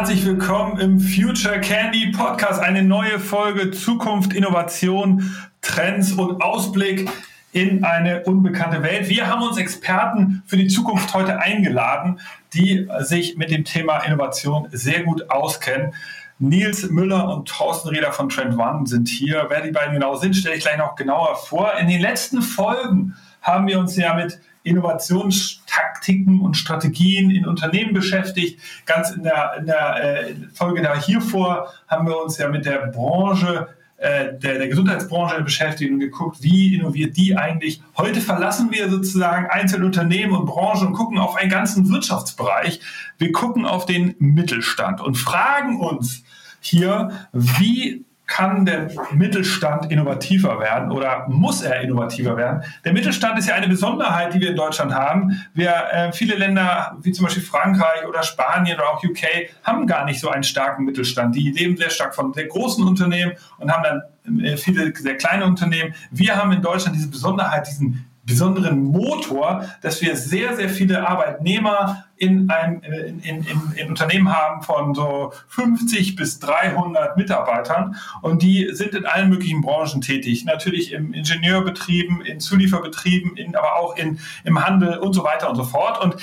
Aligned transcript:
herzlich 0.00 0.24
willkommen 0.24 0.80
im 0.80 0.98
Future 0.98 1.60
Candy 1.60 2.10
Podcast. 2.10 2.58
Eine 2.58 2.82
neue 2.82 3.18
Folge 3.18 3.70
Zukunft, 3.70 4.32
Innovation, 4.32 5.36
Trends 5.60 6.12
und 6.12 6.40
Ausblick 6.40 7.06
in 7.52 7.84
eine 7.84 8.22
unbekannte 8.22 8.82
Welt. 8.82 9.10
Wir 9.10 9.26
haben 9.26 9.42
uns 9.42 9.58
Experten 9.58 10.42
für 10.46 10.56
die 10.56 10.68
Zukunft 10.68 11.12
heute 11.12 11.38
eingeladen, 11.38 12.18
die 12.54 12.88
sich 13.00 13.36
mit 13.36 13.50
dem 13.50 13.66
Thema 13.66 13.98
Innovation 13.98 14.68
sehr 14.72 15.02
gut 15.02 15.30
auskennen. 15.30 15.92
Nils 16.38 16.88
Müller 16.88 17.36
und 17.36 17.50
Thorsten 17.50 17.90
Reder 17.90 18.12
von 18.12 18.30
Trend 18.30 18.58
One 18.58 18.86
sind 18.86 19.06
hier. 19.06 19.48
Wer 19.50 19.60
die 19.60 19.70
beiden 19.70 19.92
genau 19.92 20.14
sind, 20.14 20.34
stelle 20.34 20.56
ich 20.56 20.62
gleich 20.62 20.78
noch 20.78 20.96
genauer 20.96 21.36
vor. 21.36 21.74
In 21.78 21.88
den 21.88 22.00
letzten 22.00 22.40
Folgen 22.40 23.16
haben 23.42 23.66
wir 23.66 23.78
uns 23.78 23.96
ja 23.96 24.14
mit 24.14 24.40
Innovationstaktiken 24.62 26.40
und 26.40 26.56
Strategien 26.56 27.30
in 27.30 27.46
Unternehmen 27.46 27.94
beschäftigt. 27.94 28.60
Ganz 28.86 29.10
in 29.10 29.22
der, 29.22 29.54
in 29.58 29.66
der 29.66 30.28
äh, 30.28 30.34
Folge 30.52 30.82
da 30.82 30.98
hiervor 30.98 31.72
haben 31.88 32.06
wir 32.06 32.20
uns 32.22 32.36
ja 32.38 32.48
mit 32.48 32.66
der 32.66 32.88
Branche 32.88 33.68
äh, 34.00 34.38
der, 34.38 34.58
der 34.58 34.68
Gesundheitsbranche 34.68 35.42
beschäftigt 35.42 35.92
und 35.92 35.98
geguckt, 35.98 36.38
wie 36.40 36.74
innoviert 36.74 37.18
die 37.18 37.36
eigentlich. 37.36 37.82
Heute 37.98 38.22
verlassen 38.22 38.70
wir 38.70 38.88
sozusagen 38.88 39.46
einzelne 39.46 39.84
Unternehmen 39.84 40.34
und 40.34 40.46
Branchen 40.46 40.88
und 40.88 40.92
gucken 40.94 41.18
auf 41.18 41.36
einen 41.36 41.50
ganzen 41.50 41.86
Wirtschaftsbereich. 41.90 42.80
Wir 43.18 43.30
gucken 43.32 43.66
auf 43.66 43.84
den 43.84 44.14
Mittelstand 44.18 45.02
und 45.02 45.16
fragen 45.16 45.80
uns 45.80 46.22
hier, 46.60 47.28
wie 47.32 48.06
kann 48.30 48.64
der 48.64 48.88
Mittelstand 49.12 49.90
innovativer 49.90 50.60
werden 50.60 50.92
oder 50.92 51.26
muss 51.28 51.62
er 51.62 51.80
innovativer 51.80 52.36
werden? 52.36 52.62
Der 52.84 52.92
Mittelstand 52.92 53.36
ist 53.38 53.48
ja 53.48 53.56
eine 53.56 53.66
Besonderheit, 53.66 54.32
die 54.32 54.40
wir 54.40 54.50
in 54.50 54.56
Deutschland 54.56 54.94
haben. 54.94 55.42
Wir, 55.52 55.74
äh, 55.90 56.12
viele 56.12 56.36
Länder, 56.36 56.96
wie 57.02 57.10
zum 57.10 57.24
Beispiel 57.24 57.42
Frankreich 57.42 58.06
oder 58.08 58.22
Spanien 58.22 58.78
oder 58.78 58.88
auch 58.90 59.02
UK, 59.02 59.50
haben 59.64 59.86
gar 59.86 60.04
nicht 60.04 60.20
so 60.20 60.30
einen 60.30 60.44
starken 60.44 60.84
Mittelstand. 60.84 61.34
Die 61.34 61.50
leben 61.50 61.76
sehr 61.76 61.90
stark 61.90 62.14
von 62.14 62.32
sehr 62.32 62.46
großen 62.46 62.86
Unternehmen 62.86 63.32
und 63.58 63.70
haben 63.70 63.82
dann 63.82 64.44
äh, 64.44 64.56
viele 64.56 64.94
sehr 64.94 65.16
kleine 65.16 65.44
Unternehmen. 65.44 65.92
Wir 66.12 66.36
haben 66.36 66.52
in 66.52 66.62
Deutschland 66.62 66.96
diese 66.96 67.10
Besonderheit, 67.10 67.66
diesen 67.66 68.09
besonderen 68.24 68.82
Motor, 68.84 69.64
dass 69.82 70.02
wir 70.02 70.16
sehr, 70.16 70.54
sehr 70.54 70.68
viele 70.68 71.08
Arbeitnehmer 71.08 72.04
in 72.16 72.50
einem 72.50 72.82
in, 72.82 73.20
in, 73.20 73.44
in, 73.44 73.72
in 73.76 73.88
Unternehmen 73.88 74.30
haben 74.30 74.62
von 74.62 74.94
so 74.94 75.32
50 75.48 76.16
bis 76.16 76.38
300 76.38 77.16
Mitarbeitern 77.16 77.96
und 78.20 78.42
die 78.42 78.68
sind 78.72 78.94
in 78.94 79.06
allen 79.06 79.30
möglichen 79.30 79.62
Branchen 79.62 80.02
tätig. 80.02 80.44
Natürlich 80.44 80.92
im 80.92 81.14
Ingenieurbetrieben, 81.14 82.20
in 82.20 82.38
Zulieferbetrieben, 82.38 83.38
in, 83.38 83.56
aber 83.56 83.76
auch 83.76 83.96
in, 83.96 84.18
im 84.44 84.62
Handel 84.62 84.98
und 84.98 85.14
so 85.14 85.24
weiter 85.24 85.48
und 85.48 85.56
so 85.56 85.64
fort. 85.64 85.98
Und 86.04 86.16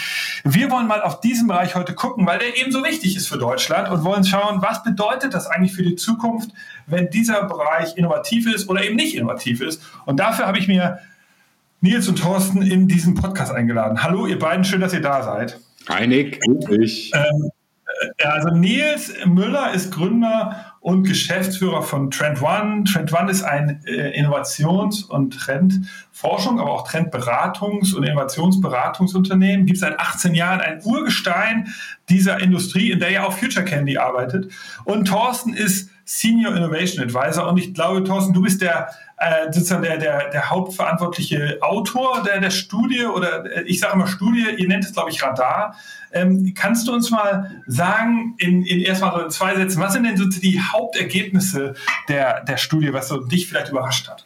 wir 0.43 0.69
wollen 0.69 0.85
mal 0.85 1.01
auf 1.01 1.19
diesen 1.19 1.47
Bereich 1.47 1.73
heute 1.73 1.95
gucken, 1.95 2.27
weil 2.27 2.37
der 2.37 2.55
eben 2.57 2.71
so 2.71 2.83
wichtig 2.83 3.15
ist 3.17 3.27
für 3.27 3.39
Deutschland 3.39 3.89
und 3.89 4.03
wollen 4.03 4.23
schauen, 4.23 4.61
was 4.61 4.83
bedeutet 4.83 5.33
das 5.33 5.47
eigentlich 5.47 5.73
für 5.73 5.83
die 5.83 5.95
Zukunft, 5.95 6.51
wenn 6.85 7.09
dieser 7.09 7.43
Bereich 7.45 7.97
innovativ 7.97 8.45
ist 8.53 8.69
oder 8.69 8.83
eben 8.83 8.95
nicht 8.95 9.15
innovativ 9.15 9.61
ist. 9.61 9.81
Und 10.05 10.19
dafür 10.19 10.45
habe 10.45 10.59
ich 10.59 10.67
mir 10.67 10.99
Nils 11.81 12.07
und 12.07 12.17
Thorsten 12.17 12.61
in 12.61 12.87
diesen 12.87 13.13
Podcast 13.13 13.51
eingeladen. 13.51 14.01
Hallo, 14.01 14.25
ihr 14.25 14.39
beiden, 14.39 14.65
schön, 14.65 14.81
dass 14.81 14.93
ihr 14.93 15.01
da 15.01 15.21
seid. 15.21 15.59
Grüß 16.39 16.65
dich. 16.65 17.11
Ähm, 17.13 17.51
äh, 18.17 18.23
also 18.25 18.49
Nils 18.49 19.13
Müller 19.25 19.71
ist 19.73 19.91
Gründer 19.91 20.75
und 20.79 21.03
Geschäftsführer 21.03 21.83
von 21.83 22.09
Trend 22.09 22.41
One. 22.41 22.83
Trend 22.85 23.13
One 23.13 23.29
ist 23.29 23.43
ein 23.43 23.83
äh, 23.85 24.19
Innovations- 24.19 25.03
und 25.03 25.39
Trendforschung, 25.39 26.59
aber 26.59 26.71
auch 26.71 26.87
Trendberatungs- 26.87 27.93
und 27.93 28.03
Innovationsberatungsunternehmen. 28.03 29.67
Gibt 29.67 29.77
seit 29.79 29.99
18 29.99 30.33
Jahren 30.33 30.61
ein 30.61 30.81
Urgestein 30.83 31.73
dieser 32.09 32.39
Industrie, 32.39 32.91
in 32.91 32.99
der 32.99 33.11
ja 33.11 33.27
auch 33.27 33.33
Future 33.33 33.65
Candy 33.65 33.97
arbeitet. 33.97 34.51
Und 34.83 35.07
Thorsten 35.07 35.53
ist 35.53 35.91
Senior 36.09 36.55
Innovation 36.55 37.03
Advisor. 37.03 37.49
Und 37.49 37.57
ich 37.57 37.73
glaube, 37.73 38.01
Thorsten, 38.01 38.33
du 38.33 38.41
bist 38.41 38.61
der 38.61 38.89
äh, 39.17 39.51
sozusagen 39.51 39.83
der, 39.83 39.97
der, 39.97 40.29
der 40.29 40.49
hauptverantwortliche 40.49 41.57
Autor 41.61 42.23
der, 42.23 42.39
der 42.39 42.49
Studie 42.49 43.05
oder 43.05 43.45
äh, 43.45 43.63
ich 43.63 43.81
sage 43.81 43.93
immer 43.93 44.07
Studie, 44.07 44.45
ihr 44.57 44.67
nennt 44.69 44.85
es, 44.85 44.93
glaube 44.93 45.09
ich, 45.09 45.21
Radar. 45.21 45.75
Ähm, 46.13 46.53
kannst 46.55 46.87
du 46.87 46.93
uns 46.93 47.11
mal 47.11 47.61
sagen, 47.67 48.35
in, 48.37 48.63
in 48.63 48.79
erstmal 48.79 49.11
so 49.11 49.19
in 49.25 49.29
zwei 49.31 49.55
Sätzen, 49.55 49.81
was 49.81 49.93
sind 49.93 50.05
denn 50.05 50.15
so 50.15 50.25
die 50.25 50.61
Hauptergebnisse 50.61 51.73
der, 52.07 52.45
der 52.45 52.55
Studie, 52.55 52.93
was 52.93 53.09
so 53.09 53.17
dich 53.17 53.47
vielleicht 53.47 53.69
überrascht 53.69 54.07
hat? 54.07 54.25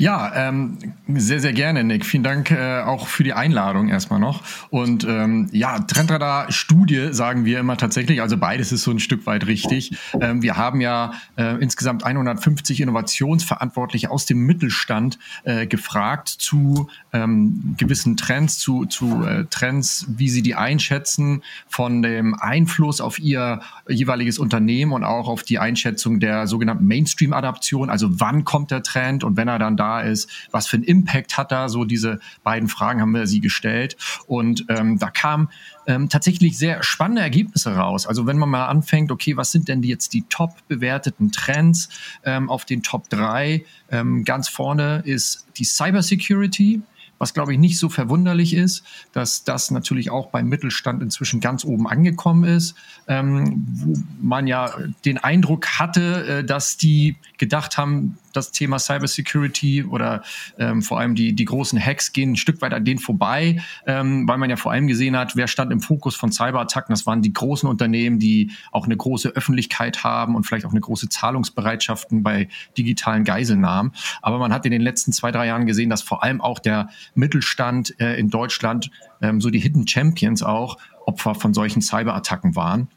Ja, 0.00 0.30
ähm, 0.48 0.78
sehr, 1.08 1.40
sehr 1.40 1.52
gerne, 1.52 1.82
Nick. 1.82 2.06
Vielen 2.06 2.22
Dank 2.22 2.52
äh, 2.52 2.82
auch 2.82 3.08
für 3.08 3.24
die 3.24 3.32
Einladung 3.32 3.88
erstmal 3.88 4.20
noch. 4.20 4.44
Und 4.70 5.02
ähm, 5.02 5.48
ja, 5.50 5.80
Trendradar-Studie 5.80 7.08
sagen 7.10 7.44
wir 7.44 7.58
immer 7.58 7.76
tatsächlich, 7.76 8.22
also 8.22 8.36
beides 8.36 8.70
ist 8.70 8.84
so 8.84 8.92
ein 8.92 9.00
Stück 9.00 9.26
weit 9.26 9.48
richtig. 9.48 9.98
Ähm, 10.20 10.40
wir 10.40 10.56
haben 10.56 10.80
ja 10.80 11.14
äh, 11.36 11.60
insgesamt 11.60 12.04
150 12.04 12.80
Innovationsverantwortliche 12.80 14.08
aus 14.08 14.24
dem 14.24 14.46
Mittelstand 14.46 15.18
äh, 15.42 15.66
gefragt 15.66 16.28
zu 16.28 16.88
ähm, 17.12 17.74
gewissen 17.76 18.16
Trends, 18.16 18.58
zu, 18.58 18.84
zu 18.84 19.24
äh, 19.24 19.46
Trends, 19.50 20.06
wie 20.10 20.28
sie 20.28 20.42
die 20.42 20.54
einschätzen, 20.54 21.42
von 21.66 22.02
dem 22.02 22.36
Einfluss 22.36 23.00
auf 23.00 23.18
ihr 23.18 23.62
jeweiliges 23.88 24.38
Unternehmen 24.38 24.92
und 24.92 25.02
auch 25.02 25.26
auf 25.26 25.42
die 25.42 25.58
Einschätzung 25.58 26.20
der 26.20 26.46
sogenannten 26.46 26.86
Mainstream-Adaption. 26.86 27.90
Also 27.90 28.20
wann 28.20 28.44
kommt 28.44 28.70
der 28.70 28.84
Trend 28.84 29.24
und 29.24 29.36
wenn 29.36 29.48
er 29.48 29.58
dann 29.58 29.76
da 29.76 29.87
ist, 29.96 30.30
was 30.50 30.66
für 30.66 30.76
einen 30.76 30.84
Impact 30.84 31.36
hat 31.36 31.52
da, 31.52 31.68
so 31.68 31.84
diese 31.84 32.20
beiden 32.42 32.68
Fragen 32.68 33.00
haben 33.00 33.12
wir 33.12 33.26
sie 33.26 33.40
gestellt 33.40 33.96
und 34.26 34.64
ähm, 34.68 34.98
da 34.98 35.10
kam 35.10 35.50
ähm, 35.86 36.08
tatsächlich 36.08 36.58
sehr 36.58 36.82
spannende 36.82 37.22
Ergebnisse 37.22 37.74
raus. 37.74 38.06
Also 38.06 38.26
wenn 38.26 38.38
man 38.38 38.50
mal 38.50 38.66
anfängt, 38.66 39.10
okay, 39.10 39.36
was 39.36 39.50
sind 39.50 39.68
denn 39.68 39.82
jetzt 39.82 40.12
die 40.12 40.22
top 40.28 40.54
bewerteten 40.68 41.32
Trends 41.32 41.88
ähm, 42.24 42.50
auf 42.50 42.64
den 42.66 42.82
Top 42.82 43.08
3? 43.08 43.64
Ähm, 43.90 44.24
ganz 44.24 44.48
vorne 44.48 45.02
ist 45.04 45.46
die 45.56 45.64
Cybersecurity 45.64 46.82
was 47.18 47.34
glaube 47.34 47.52
ich 47.52 47.58
nicht 47.58 47.78
so 47.78 47.88
verwunderlich 47.88 48.54
ist, 48.54 48.84
dass 49.12 49.44
das 49.44 49.70
natürlich 49.70 50.10
auch 50.10 50.28
beim 50.28 50.48
Mittelstand 50.48 51.02
inzwischen 51.02 51.40
ganz 51.40 51.64
oben 51.64 51.88
angekommen 51.88 52.44
ist, 52.44 52.76
ähm, 53.08 53.66
wo 53.74 53.94
man 54.20 54.46
ja 54.46 54.72
den 55.04 55.18
Eindruck 55.18 55.66
hatte, 55.78 56.26
äh, 56.26 56.44
dass 56.44 56.76
die 56.76 57.16
gedacht 57.36 57.76
haben, 57.76 58.18
das 58.38 58.50
Thema 58.52 58.78
Cybersecurity 58.78 59.84
oder 59.84 60.22
ähm, 60.58 60.82
vor 60.82 60.98
allem 60.98 61.14
die, 61.14 61.34
die 61.34 61.44
großen 61.44 61.78
Hacks 61.78 62.12
gehen 62.12 62.32
ein 62.32 62.36
Stück 62.36 62.62
weit 62.62 62.72
an 62.72 62.84
denen 62.84 62.98
vorbei, 62.98 63.60
ähm, 63.86 64.26
weil 64.28 64.38
man 64.38 64.50
ja 64.50 64.56
vor 64.56 64.72
allem 64.72 64.86
gesehen 64.86 65.16
hat, 65.16 65.36
wer 65.36 65.48
stand 65.48 65.72
im 65.72 65.80
Fokus 65.80 66.16
von 66.16 66.32
Cyberattacken. 66.32 66.92
Das 66.92 67.06
waren 67.06 67.22
die 67.22 67.32
großen 67.32 67.68
Unternehmen, 67.68 68.18
die 68.18 68.52
auch 68.72 68.86
eine 68.86 68.96
große 68.96 69.28
Öffentlichkeit 69.30 70.04
haben 70.04 70.34
und 70.34 70.44
vielleicht 70.44 70.64
auch 70.64 70.70
eine 70.70 70.80
große 70.80 71.08
Zahlungsbereitschaften 71.08 72.22
bei 72.22 72.48
digitalen 72.76 73.24
Geiselnahmen. 73.24 73.92
Aber 74.22 74.38
man 74.38 74.52
hat 74.52 74.64
in 74.64 74.72
den 74.72 74.82
letzten 74.82 75.12
zwei, 75.12 75.30
drei 75.30 75.46
Jahren 75.46 75.66
gesehen, 75.66 75.90
dass 75.90 76.02
vor 76.02 76.22
allem 76.22 76.40
auch 76.40 76.58
der 76.58 76.88
Mittelstand 77.14 77.98
äh, 78.00 78.18
in 78.18 78.30
Deutschland, 78.30 78.90
ähm, 79.20 79.40
so 79.40 79.50
die 79.50 79.60
Hidden 79.60 79.86
Champions 79.86 80.42
auch, 80.42 80.78
Opfer 81.06 81.34
von 81.34 81.54
solchen 81.54 81.80
Cyberattacken 81.80 82.54
waren. 82.54 82.88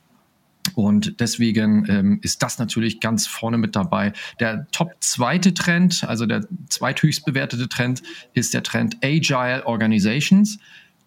Und 0.75 1.19
deswegen 1.19 1.85
ähm, 1.89 2.19
ist 2.22 2.44
das 2.44 2.59
natürlich 2.59 2.99
ganz 2.99 3.27
vorne 3.27 3.57
mit 3.57 3.75
dabei. 3.75 4.13
Der 4.39 4.67
top 4.72 4.94
zweite 4.99 5.53
Trend, 5.53 6.03
also 6.07 6.25
der 6.25 6.45
zweithöchst 6.69 7.25
bewertete 7.25 7.67
Trend, 7.67 8.03
ist 8.33 8.53
der 8.53 8.63
Trend 8.63 8.97
Agile 9.03 9.66
Organizations 9.66 10.59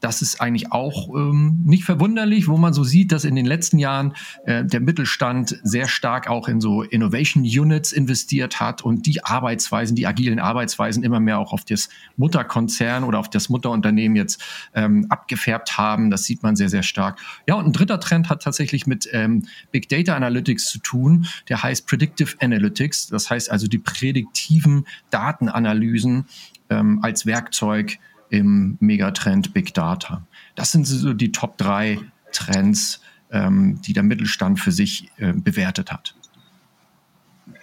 das 0.04 0.20
ist 0.20 0.38
eigentlich 0.38 0.70
auch 0.70 1.09
ähm, 1.16 1.62
nicht 1.65 1.84
verwunderlich, 1.84 2.47
wo 2.47 2.59
man 2.59 2.75
so 2.75 2.84
sieht, 2.84 3.10
dass 3.10 3.25
in 3.25 3.34
den 3.34 3.47
letzten 3.47 3.78
Jahren 3.78 4.12
äh, 4.44 4.62
der 4.62 4.81
Mittelstand 4.81 5.59
sehr 5.62 5.88
stark 5.88 6.28
auch 6.28 6.47
in 6.47 6.60
so 6.60 6.82
Innovation 6.82 7.42
Units 7.42 7.91
investiert 7.91 8.60
hat 8.60 8.82
und 8.82 9.06
die 9.06 9.25
Arbeitsweisen, 9.25 9.97
die 9.97 10.06
agilen 10.06 10.41
Arbeitsweisen 10.41 11.03
immer 11.04 11.20
mehr 11.20 11.38
auch 11.38 11.54
auf 11.54 11.64
das 11.64 11.88
Mutterkonzern 12.19 13.03
oder 13.03 13.19
auf 13.19 13.31
das 13.31 13.48
Mutterunternehmen 13.48 14.14
jetzt 14.14 14.44
ähm, 14.75 15.06
abgefärbt 15.08 15.79
haben. 15.79 16.11
Das 16.11 16.25
sieht 16.25 16.43
man 16.43 16.55
sehr, 16.55 16.69
sehr 16.69 16.82
stark. 16.82 17.19
Ja, 17.49 17.55
und 17.55 17.64
ein 17.64 17.73
dritter 17.73 17.99
Trend 17.99 18.29
hat 18.29 18.43
tatsächlich 18.43 18.87
mit 18.87 19.08
ähm, 19.11 19.46
Big 19.70 19.88
Data 19.88 20.14
Analytics 20.14 20.67
zu 20.67 20.81
tun. 20.81 21.26
Der 21.49 21.62
heißt 21.62 21.87
Predictive 21.87 22.34
Analytics. 22.40 23.06
Das 23.06 23.31
heißt 23.31 23.50
also 23.50 23.69
die 23.69 23.79
prädiktiven 23.79 24.84
Datenanalysen 25.08 26.26
ähm, 26.69 26.99
als 27.02 27.25
Werkzeug 27.25 27.99
im 28.34 28.76
Megatrend 28.81 29.54
Big 29.54 29.75
Data. 29.75 30.26
Das 30.54 30.72
sind 30.72 30.86
so 30.86 31.12
die 31.12 31.32
Top 31.32 31.56
drei 31.56 31.98
Trends, 32.32 33.00
ähm, 33.31 33.81
die 33.82 33.92
der 33.92 34.02
Mittelstand 34.02 34.60
für 34.60 34.72
sich 34.72 35.10
äh, 35.19 35.32
bewertet 35.32 35.92
hat. 35.92 36.14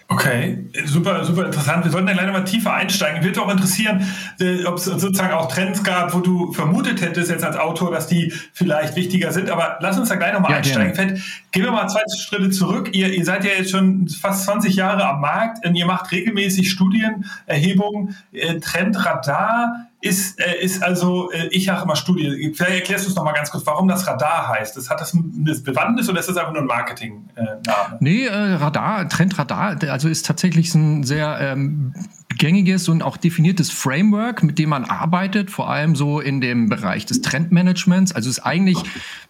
Okay, 0.08 0.68
super, 0.84 1.24
super 1.24 1.46
interessant. 1.46 1.84
Wir 1.84 1.90
sollten 1.90 2.06
da 2.06 2.12
leider 2.12 2.32
mal 2.32 2.44
tiefer 2.44 2.74
einsteigen. 2.74 3.24
Würde 3.24 3.40
auch 3.40 3.50
interessieren, 3.50 4.06
äh, 4.40 4.64
ob 4.66 4.76
es 4.76 4.84
sozusagen 4.84 5.32
auch 5.32 5.50
Trends 5.50 5.82
gab, 5.82 6.12
wo 6.12 6.20
du 6.20 6.52
vermutet 6.52 7.00
hättest 7.00 7.30
jetzt 7.30 7.44
als 7.44 7.56
Autor, 7.56 7.90
dass 7.90 8.08
die 8.08 8.32
vielleicht 8.52 8.94
wichtiger 8.94 9.32
sind. 9.32 9.48
Aber 9.48 9.78
lass 9.80 9.98
uns 9.98 10.10
da 10.10 10.16
gleich 10.16 10.34
nochmal 10.34 10.50
ja, 10.50 10.56
einsteigen. 10.58 10.94
Fett, 10.94 11.22
gehen 11.50 11.64
wir 11.64 11.72
mal 11.72 11.88
zwei 11.88 12.02
Schritte 12.18 12.50
zurück. 12.50 12.90
Ihr, 12.92 13.08
ihr 13.12 13.24
seid 13.24 13.44
ja 13.44 13.52
jetzt 13.56 13.70
schon 13.70 14.06
fast 14.08 14.44
20 14.44 14.74
Jahre 14.74 15.06
am 15.08 15.20
Markt 15.20 15.66
und 15.66 15.74
ihr 15.74 15.86
macht 15.86 16.12
regelmäßig 16.12 16.70
Studien, 16.70 17.24
Erhebungen, 17.46 18.14
äh, 18.32 18.60
Trendradar 18.60 19.88
ist, 20.02 20.40
äh, 20.40 20.60
ist 20.60 20.82
also, 20.82 21.30
äh, 21.30 21.46
ich 21.52 21.64
sage 21.64 21.82
immer 21.82 21.94
Studie. 21.94 22.52
Vielleicht 22.54 22.80
erklärst 22.80 23.06
du 23.06 23.10
es 23.10 23.14
nochmal 23.14 23.34
ganz 23.34 23.50
kurz, 23.50 23.64
warum 23.64 23.86
das 23.86 24.06
Radar 24.06 24.48
heißt. 24.48 24.76
Das, 24.76 24.90
hat 24.90 25.00
das 25.00 25.14
eine 25.14 25.54
Bewandtnis 25.54 26.08
oder 26.08 26.18
ist 26.18 26.28
das 26.28 26.36
einfach 26.36 26.52
nur 26.52 26.62
ein 26.62 26.66
Marketing-Name? 26.66 27.62
Äh, 27.64 27.96
nee, 28.00 28.26
äh, 28.26 28.54
Radar, 28.54 29.08
Trendradar, 29.08 29.76
also 29.88 30.08
ist 30.08 30.26
tatsächlich 30.26 30.74
ein 30.74 31.04
sehr 31.04 31.38
ähm, 31.40 31.94
gängiges 32.42 32.88
und 32.88 33.04
auch 33.04 33.16
definiertes 33.16 33.70
Framework, 33.70 34.42
mit 34.42 34.58
dem 34.58 34.70
man 34.70 34.84
arbeitet, 34.84 35.48
vor 35.48 35.70
allem 35.70 35.94
so 35.94 36.18
in 36.18 36.40
dem 36.40 36.68
Bereich 36.68 37.06
des 37.06 37.22
Trendmanagements. 37.22 38.10
Also 38.10 38.28
ist 38.28 38.40
eigentlich, 38.40 38.78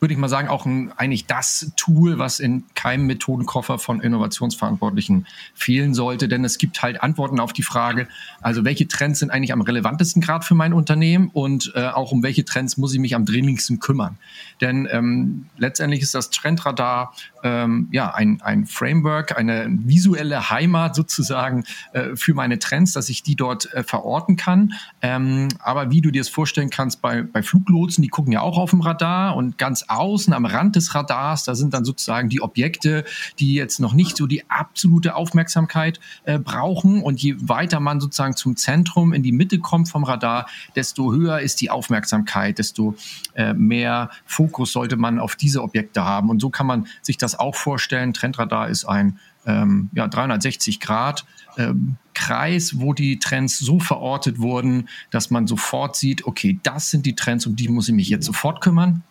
würde 0.00 0.14
ich 0.14 0.18
mal 0.18 0.30
sagen, 0.30 0.48
auch 0.48 0.64
ein, 0.64 0.92
eigentlich 0.96 1.26
das 1.26 1.72
Tool, 1.76 2.18
was 2.18 2.40
in 2.40 2.64
keinem 2.74 3.06
Methodenkoffer 3.06 3.78
von 3.78 4.00
Innovationsverantwortlichen 4.00 5.26
fehlen 5.52 5.92
sollte, 5.92 6.26
denn 6.26 6.42
es 6.42 6.56
gibt 6.56 6.82
halt 6.82 7.02
Antworten 7.02 7.38
auf 7.38 7.52
die 7.52 7.62
Frage, 7.62 8.08
also 8.40 8.64
welche 8.64 8.88
Trends 8.88 9.18
sind 9.18 9.30
eigentlich 9.30 9.52
am 9.52 9.60
relevantesten 9.60 10.22
gerade 10.22 10.46
für 10.46 10.54
mein 10.54 10.72
Unternehmen 10.72 11.28
und 11.34 11.70
äh, 11.74 11.88
auch 11.88 12.12
um 12.12 12.22
welche 12.22 12.46
Trends 12.46 12.78
muss 12.78 12.94
ich 12.94 12.98
mich 12.98 13.14
am 13.14 13.26
dringlichsten 13.26 13.78
kümmern. 13.78 14.16
Denn 14.62 14.88
ähm, 14.90 15.44
letztendlich 15.58 16.00
ist 16.00 16.14
das 16.14 16.30
Trendradar 16.30 17.12
ähm, 17.42 17.88
ja 17.90 18.14
ein, 18.14 18.40
ein 18.42 18.66
Framework, 18.66 19.36
eine 19.36 19.66
visuelle 19.68 20.50
Heimat 20.50 20.94
sozusagen 20.94 21.64
äh, 21.92 22.16
für 22.16 22.34
meine 22.34 22.58
Trends, 22.58 22.92
dass 22.92 23.08
ich 23.08 23.22
die 23.22 23.36
dort 23.36 23.72
äh, 23.74 23.82
verorten 23.82 24.36
kann. 24.36 24.74
Ähm, 25.00 25.48
aber 25.58 25.90
wie 25.90 26.00
du 26.00 26.10
dir 26.10 26.20
es 26.20 26.28
vorstellen 26.28 26.70
kannst, 26.70 27.02
bei, 27.02 27.22
bei 27.22 27.42
Fluglotsen, 27.42 28.02
die 28.02 28.08
gucken 28.08 28.32
ja 28.32 28.40
auch 28.40 28.58
auf 28.58 28.70
dem 28.70 28.80
Radar 28.80 29.36
und 29.36 29.58
ganz 29.58 29.84
außen 29.88 30.32
am 30.32 30.44
Rand 30.44 30.76
des 30.76 30.94
Radars, 30.94 31.44
da 31.44 31.54
sind 31.54 31.74
dann 31.74 31.84
sozusagen 31.84 32.28
die 32.28 32.40
Objekte, 32.40 33.04
die 33.38 33.54
jetzt 33.54 33.80
noch 33.80 33.94
nicht 33.94 34.16
so 34.16 34.26
die 34.26 34.48
absolute 34.50 35.14
Aufmerksamkeit 35.14 36.00
äh, 36.24 36.38
brauchen. 36.38 37.02
Und 37.02 37.22
je 37.22 37.36
weiter 37.38 37.80
man 37.80 38.00
sozusagen 38.00 38.36
zum 38.36 38.56
Zentrum 38.56 39.12
in 39.12 39.22
die 39.22 39.32
Mitte 39.32 39.58
kommt 39.58 39.88
vom 39.88 40.04
Radar, 40.04 40.46
desto 40.76 41.12
höher 41.12 41.40
ist 41.40 41.60
die 41.60 41.70
Aufmerksamkeit, 41.70 42.58
desto 42.58 42.94
äh, 43.34 43.54
mehr 43.54 44.10
Fokus 44.24 44.72
sollte 44.72 44.96
man 44.96 45.18
auf 45.18 45.36
diese 45.36 45.62
Objekte 45.62 46.04
haben. 46.04 46.30
Und 46.30 46.40
so 46.40 46.50
kann 46.50 46.66
man 46.66 46.86
sich 47.02 47.18
das 47.18 47.31
auch 47.38 47.54
vorstellen. 47.54 48.12
Trendradar 48.12 48.68
ist 48.68 48.84
ein 48.84 49.18
ähm, 49.46 49.90
ja, 49.92 50.08
360 50.08 50.80
Grad 50.80 51.24
ähm, 51.56 51.96
Kreis, 52.14 52.78
wo 52.78 52.92
die 52.92 53.18
Trends 53.18 53.58
so 53.58 53.80
verortet 53.80 54.38
wurden, 54.38 54.88
dass 55.10 55.30
man 55.30 55.46
sofort 55.46 55.96
sieht, 55.96 56.26
okay, 56.26 56.58
das 56.62 56.90
sind 56.90 57.06
die 57.06 57.14
Trends, 57.14 57.46
um 57.46 57.56
die 57.56 57.68
muss 57.68 57.88
ich 57.88 57.94
mich 57.94 58.08
jetzt 58.08 58.26
sofort 58.26 58.60
kümmern. 58.60 59.02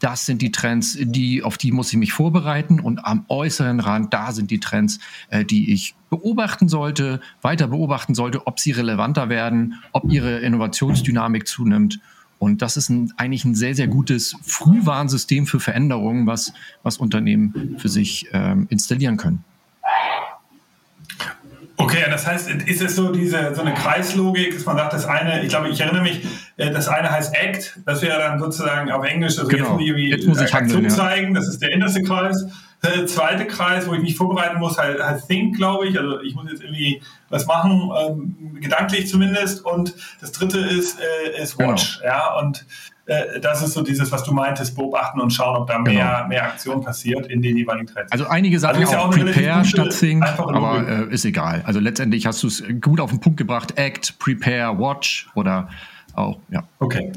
Das 0.00 0.26
sind 0.26 0.42
die 0.42 0.52
Trends, 0.52 0.98
die, 1.00 1.42
auf 1.42 1.56
die 1.56 1.72
muss 1.72 1.92
ich 1.92 1.98
mich 1.98 2.12
vorbereiten. 2.12 2.80
Und 2.80 3.04
am 3.04 3.24
äußeren 3.28 3.80
Rand, 3.80 4.12
da 4.12 4.32
sind 4.32 4.50
die 4.50 4.60
Trends, 4.60 4.98
äh, 5.30 5.44
die 5.44 5.72
ich 5.72 5.94
beobachten 6.10 6.68
sollte, 6.68 7.20
weiter 7.42 7.68
beobachten 7.68 8.14
sollte, 8.14 8.46
ob 8.46 8.60
sie 8.60 8.72
relevanter 8.72 9.28
werden, 9.28 9.80
ob 9.92 10.12
ihre 10.12 10.40
Innovationsdynamik 10.40 11.46
zunimmt. 11.46 12.00
Und 12.44 12.62
das 12.62 12.76
ist 12.76 12.90
ein, 12.90 13.12
eigentlich 13.16 13.44
ein 13.44 13.54
sehr, 13.54 13.74
sehr 13.74 13.88
gutes 13.88 14.36
Frühwarnsystem 14.42 15.46
für 15.46 15.60
Veränderungen, 15.60 16.26
was, 16.26 16.52
was 16.82 16.98
Unternehmen 16.98 17.76
für 17.78 17.88
sich 17.88 18.28
ähm, 18.32 18.66
installieren 18.70 19.16
können. 19.16 19.44
Okay, 21.76 22.04
das 22.08 22.26
heißt, 22.26 22.48
ist 22.50 22.82
es 22.82 22.94
so 22.94 23.10
diese 23.10 23.54
so 23.54 23.62
eine 23.62 23.74
Kreislogik, 23.74 24.54
dass 24.54 24.64
man 24.64 24.76
sagt, 24.76 24.92
das 24.92 25.06
eine, 25.06 25.42
ich 25.42 25.48
glaube, 25.48 25.68
ich 25.68 25.80
erinnere 25.80 26.02
mich, 26.02 26.24
äh, 26.56 26.70
das 26.70 26.86
eine 26.86 27.10
heißt 27.10 27.34
Act, 27.34 27.80
das 27.84 28.00
wäre 28.00 28.18
dann 28.18 28.38
sozusagen 28.38 28.92
auf 28.92 29.04
Englisch, 29.04 29.38
also 29.38 29.48
genau. 29.48 29.78
jetzt, 29.78 29.86
irgendwie 29.86 30.10
jetzt 30.10 30.26
muss 30.26 30.40
ich 30.40 30.54
Aktion 30.54 30.84
handeln, 30.84 30.90
zeigen, 30.90 31.34
das 31.34 31.48
ist 31.48 31.60
der 31.62 31.72
innerste 31.72 32.02
Kreis. 32.02 32.46
Der 32.84 33.06
zweite 33.06 33.46
Kreis, 33.46 33.88
wo 33.88 33.94
ich 33.94 34.02
mich 34.02 34.14
vorbereiten 34.14 34.58
muss, 34.58 34.76
halt, 34.76 35.02
halt 35.02 35.26
Think, 35.26 35.56
glaube 35.56 35.86
ich. 35.88 35.98
Also 35.98 36.20
ich 36.20 36.34
muss 36.34 36.50
jetzt 36.50 36.62
irgendwie 36.62 37.00
was 37.30 37.46
machen, 37.46 37.90
ähm, 37.98 38.60
gedanklich 38.60 39.08
zumindest. 39.08 39.64
Und 39.64 39.94
das 40.20 40.32
dritte 40.32 40.58
ist, 40.58 40.98
äh, 41.00 41.42
ist 41.42 41.58
Watch. 41.58 42.00
Genau. 42.00 42.12
Ja, 42.12 42.38
und 42.40 42.66
äh, 43.06 43.40
das 43.40 43.62
ist 43.62 43.74
so 43.74 43.82
dieses, 43.82 44.10
was 44.12 44.24
du 44.24 44.32
meintest, 44.32 44.74
beobachten 44.74 45.20
und 45.20 45.30
schauen, 45.30 45.56
ob 45.56 45.66
da 45.66 45.78
mehr, 45.78 45.92
genau. 45.92 46.28
mehr 46.28 46.44
Aktion 46.44 46.82
passiert 46.82 47.26
in 47.26 47.42
den 47.42 47.56
jeweiligen 47.56 47.86
Trends. 47.86 48.10
Also 48.10 48.26
einige 48.26 48.58
sagen 48.58 48.78
also 48.78 48.96
auch, 48.96 49.08
auch 49.08 49.10
Prepare 49.10 49.64
statt 49.64 49.96
Think, 49.98 50.24
aber 50.24 50.88
äh, 50.88 51.14
ist 51.14 51.24
egal. 51.24 51.62
Also 51.66 51.80
letztendlich 51.80 52.26
hast 52.26 52.42
du 52.42 52.46
es 52.46 52.62
gut 52.80 53.00
auf 53.00 53.10
den 53.10 53.20
Punkt 53.20 53.38
gebracht. 53.38 53.76
Act, 53.76 54.18
Prepare, 54.18 54.78
Watch 54.78 55.28
oder 55.34 55.68
auch, 56.14 56.38
ja. 56.50 56.62
Okay. 56.78 57.12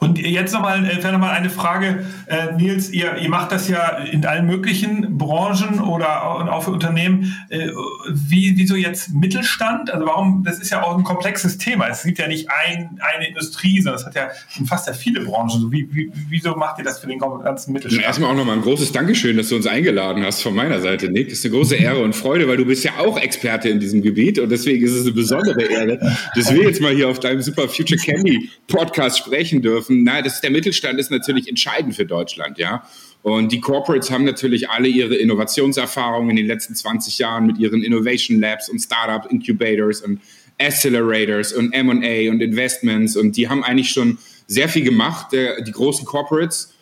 Und 0.00 0.18
jetzt 0.18 0.52
nochmal, 0.52 0.84
äh, 0.84 1.12
noch 1.12 1.18
mal 1.18 1.32
eine 1.32 1.50
Frage, 1.50 2.04
äh, 2.26 2.52
Nils, 2.54 2.90
ihr, 2.90 3.16
ihr 3.16 3.28
macht 3.28 3.52
das 3.52 3.68
ja 3.68 3.98
in 3.98 4.24
allen 4.26 4.46
möglichen 4.46 5.18
Branchen 5.18 5.80
oder 5.80 6.52
auch 6.52 6.62
für 6.62 6.70
Unternehmen. 6.70 7.36
Äh, 7.48 7.68
wie, 8.08 8.54
wieso 8.56 8.76
jetzt 8.76 9.12
Mittelstand? 9.12 9.90
Also 9.90 10.06
warum, 10.06 10.42
das 10.44 10.58
ist 10.58 10.70
ja 10.70 10.82
auch 10.82 10.96
ein 10.96 11.04
komplexes 11.04 11.58
Thema. 11.58 11.88
Es 11.88 12.02
gibt 12.02 12.18
ja 12.18 12.28
nicht 12.28 12.48
ein, 12.50 12.98
eine 13.14 13.28
Industrie, 13.28 13.80
sondern 13.80 14.00
es 14.00 14.06
hat 14.06 14.14
ja 14.14 14.28
fast 14.66 14.86
ja 14.86 14.92
viele 14.92 15.20
Branchen. 15.20 15.70
Wie, 15.70 15.88
wie, 15.92 16.10
wieso 16.28 16.54
macht 16.54 16.78
ihr 16.78 16.84
das 16.84 16.98
für 16.98 17.06
den 17.06 17.18
ganzen 17.18 17.72
Mittelstand? 17.72 18.04
Erstmal 18.04 18.30
auch 18.30 18.36
nochmal 18.36 18.56
ein 18.56 18.62
großes 18.62 18.92
Dankeschön, 18.92 19.36
dass 19.36 19.48
du 19.48 19.56
uns 19.56 19.66
eingeladen 19.66 20.24
hast 20.24 20.42
von 20.42 20.54
meiner 20.54 20.80
Seite, 20.80 21.10
Nick. 21.10 21.28
Das 21.28 21.38
ist 21.38 21.44
eine 21.44 21.54
große 21.54 21.76
Ehre 21.76 22.02
und 22.02 22.14
Freude, 22.14 22.46
weil 22.48 22.56
du 22.56 22.64
bist 22.64 22.84
ja 22.84 22.92
auch 22.98 23.18
Experte 23.18 23.68
in 23.68 23.80
diesem 23.80 24.02
Gebiet 24.02 24.38
und 24.38 24.50
deswegen 24.50 24.84
ist 24.84 24.92
es 24.92 25.02
eine 25.02 25.12
besondere 25.12 25.62
Ehre, 25.62 25.98
dass 26.34 26.52
wir 26.52 26.62
jetzt 26.62 26.80
mal 26.80 26.94
hier 26.94 27.08
auf 27.08 27.20
deinem 27.20 27.42
Super 27.42 27.68
Future 27.68 28.00
Candy 28.00 28.50
Podcast 28.68 29.18
sprechen 29.18 29.63
dürfen. 29.64 30.04
Na, 30.04 30.22
das, 30.22 30.40
der 30.40 30.50
Mittelstand 30.50 31.00
ist 31.00 31.10
natürlich 31.10 31.48
entscheidend 31.48 31.96
für 31.96 32.06
Deutschland, 32.06 32.58
ja. 32.58 32.86
Und 33.22 33.52
die 33.52 33.60
Corporates 33.60 34.10
haben 34.10 34.24
natürlich 34.24 34.68
alle 34.68 34.86
ihre 34.86 35.14
Innovationserfahrungen 35.14 36.30
in 36.30 36.36
den 36.36 36.46
letzten 36.46 36.74
20 36.74 37.18
Jahren 37.18 37.46
mit 37.46 37.58
ihren 37.58 37.82
Innovation 37.82 38.38
Labs 38.38 38.68
und 38.68 38.78
Startup 38.80 39.30
Incubators 39.32 40.02
und 40.02 40.20
Accelerators 40.60 41.52
und 41.52 41.72
M&A 41.72 42.30
und 42.30 42.42
Investments 42.42 43.16
und 43.16 43.36
die 43.36 43.48
haben 43.48 43.64
eigentlich 43.64 43.90
schon 43.90 44.18
sehr 44.46 44.68
viel 44.68 44.84
gemacht, 44.84 45.28
die 45.32 45.72
großen 45.72 46.04
Corporates, 46.04 46.74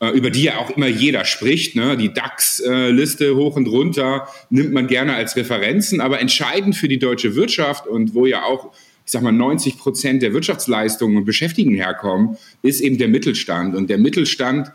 äh, 0.00 0.08
über 0.08 0.30
die 0.30 0.42
ja 0.42 0.58
auch 0.58 0.70
immer 0.70 0.88
jeder 0.88 1.24
spricht. 1.24 1.76
Ne? 1.76 1.96
Die 1.96 2.12
DAX-Liste 2.12 3.36
hoch 3.36 3.56
und 3.56 3.68
runter 3.68 4.28
nimmt 4.50 4.72
man 4.72 4.88
gerne 4.88 5.14
als 5.14 5.36
Referenzen, 5.36 6.00
aber 6.00 6.20
entscheidend 6.20 6.76
für 6.76 6.88
die 6.88 6.98
deutsche 6.98 7.36
Wirtschaft 7.36 7.86
und 7.86 8.14
wo 8.14 8.26
ja 8.26 8.42
auch 8.44 8.72
ich 9.04 9.12
sag 9.12 9.22
mal, 9.22 9.32
90 9.32 9.78
Prozent 9.78 10.22
der 10.22 10.32
Wirtschaftsleistungen 10.32 11.18
und 11.18 11.24
Beschäftigten 11.24 11.74
herkommen, 11.74 12.38
ist 12.62 12.80
eben 12.80 12.98
der 12.98 13.08
Mittelstand. 13.08 13.74
Und 13.74 13.90
der 13.90 13.98
Mittelstand 13.98 14.72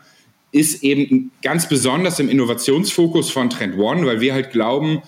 ist 0.52 0.82
eben 0.82 1.30
ganz 1.42 1.68
besonders 1.68 2.20
im 2.20 2.28
Innovationsfokus 2.28 3.30
von 3.30 3.50
Trend 3.50 3.76
One, 3.78 4.06
weil 4.06 4.20
wir 4.20 4.34
halt 4.34 4.50
glauben, 4.50 5.02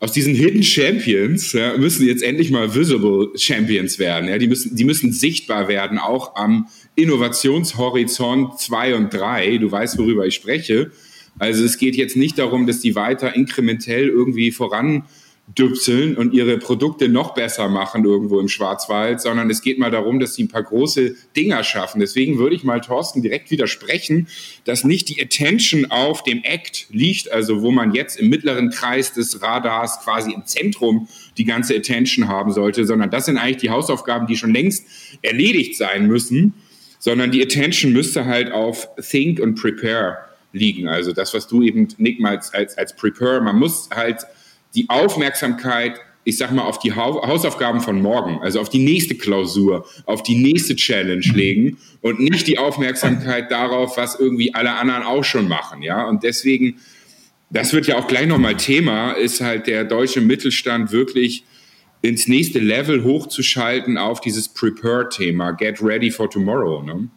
aus 0.00 0.12
diesen 0.12 0.34
Hidden 0.34 0.62
Champions 0.62 1.52
ja, 1.52 1.78
müssen 1.78 2.06
jetzt 2.06 2.22
endlich 2.22 2.50
mal 2.50 2.74
Visible 2.74 3.30
Champions 3.36 3.98
werden. 3.98 4.28
Ja, 4.28 4.38
die, 4.38 4.48
müssen, 4.48 4.76
die 4.76 4.84
müssen 4.84 5.12
sichtbar 5.12 5.66
werden, 5.66 5.98
auch 5.98 6.36
am 6.36 6.68
Innovationshorizont 6.94 8.58
2 8.60 8.96
und 8.96 9.14
3. 9.14 9.58
Du 9.58 9.72
weißt, 9.72 9.96
worüber 9.96 10.26
ich 10.26 10.34
spreche. 10.34 10.90
Also 11.38 11.64
es 11.64 11.78
geht 11.78 11.96
jetzt 11.96 12.16
nicht 12.16 12.38
darum, 12.38 12.66
dass 12.66 12.80
die 12.80 12.94
weiter 12.94 13.34
inkrementell 13.34 14.08
irgendwie 14.08 14.52
voran 14.52 15.04
düpseln 15.46 16.16
und 16.16 16.32
ihre 16.32 16.56
Produkte 16.56 17.08
noch 17.08 17.34
besser 17.34 17.68
machen 17.68 18.04
irgendwo 18.04 18.40
im 18.40 18.48
Schwarzwald, 18.48 19.20
sondern 19.20 19.50
es 19.50 19.60
geht 19.60 19.78
mal 19.78 19.90
darum, 19.90 20.18
dass 20.18 20.34
sie 20.34 20.44
ein 20.44 20.48
paar 20.48 20.62
große 20.62 21.16
Dinger 21.36 21.62
schaffen. 21.62 22.00
Deswegen 22.00 22.38
würde 22.38 22.56
ich 22.56 22.64
mal 22.64 22.80
Thorsten 22.80 23.20
direkt 23.20 23.50
widersprechen, 23.50 24.26
dass 24.64 24.84
nicht 24.84 25.10
die 25.10 25.22
Attention 25.22 25.90
auf 25.90 26.22
dem 26.22 26.42
Act 26.42 26.86
liegt, 26.90 27.30
also 27.30 27.60
wo 27.60 27.70
man 27.70 27.92
jetzt 27.92 28.18
im 28.18 28.30
mittleren 28.30 28.70
Kreis 28.70 29.12
des 29.12 29.42
Radars 29.42 30.00
quasi 30.02 30.32
im 30.32 30.46
Zentrum 30.46 31.08
die 31.36 31.44
ganze 31.44 31.76
Attention 31.76 32.26
haben 32.26 32.52
sollte, 32.52 32.86
sondern 32.86 33.10
das 33.10 33.26
sind 33.26 33.36
eigentlich 33.36 33.58
die 33.58 33.70
Hausaufgaben, 33.70 34.26
die 34.26 34.36
schon 34.36 34.54
längst 34.54 34.86
erledigt 35.20 35.76
sein 35.76 36.06
müssen, 36.06 36.54
sondern 36.98 37.30
die 37.30 37.42
Attention 37.42 37.92
müsste 37.92 38.24
halt 38.24 38.50
auf 38.50 38.88
Think 38.98 39.40
und 39.40 39.60
Prepare 39.60 40.16
liegen. 40.54 40.88
Also 40.88 41.12
das, 41.12 41.34
was 41.34 41.46
du 41.48 41.60
eben, 41.60 41.88
Nick, 41.98 42.24
als, 42.24 42.54
als, 42.54 42.78
als 42.78 42.96
Prepare, 42.96 43.42
man 43.42 43.58
muss 43.58 43.90
halt 43.94 44.24
die 44.74 44.88
Aufmerksamkeit, 44.88 46.00
ich 46.24 46.38
sag 46.38 46.52
mal, 46.52 46.62
auf 46.62 46.78
die 46.78 46.92
Hausaufgaben 46.92 47.80
von 47.80 48.00
morgen, 48.00 48.40
also 48.42 48.60
auf 48.60 48.68
die 48.68 48.82
nächste 48.82 49.14
Klausur, 49.14 49.86
auf 50.06 50.22
die 50.22 50.36
nächste 50.36 50.74
Challenge 50.74 51.24
legen 51.34 51.78
und 52.00 52.20
nicht 52.20 52.46
die 52.46 52.58
Aufmerksamkeit 52.58 53.50
darauf, 53.50 53.96
was 53.96 54.18
irgendwie 54.18 54.54
alle 54.54 54.72
anderen 54.72 55.02
auch 55.02 55.24
schon 55.24 55.48
machen, 55.48 55.82
ja. 55.82 56.04
Und 56.06 56.22
deswegen, 56.22 56.78
das 57.50 57.72
wird 57.72 57.86
ja 57.86 57.98
auch 57.98 58.08
gleich 58.08 58.26
nochmal 58.26 58.56
Thema, 58.56 59.12
ist 59.12 59.40
halt 59.40 59.66
der 59.66 59.84
deutsche 59.84 60.20
Mittelstand 60.20 60.92
wirklich 60.92 61.44
ins 62.00 62.28
nächste 62.28 62.58
Level 62.58 63.02
hochzuschalten 63.02 63.96
auf 63.96 64.20
dieses 64.20 64.48
Prepare-Thema, 64.48 65.52
Get 65.52 65.82
Ready 65.82 66.10
for 66.10 66.28
Tomorrow. 66.30 66.82
Ne? 66.82 67.08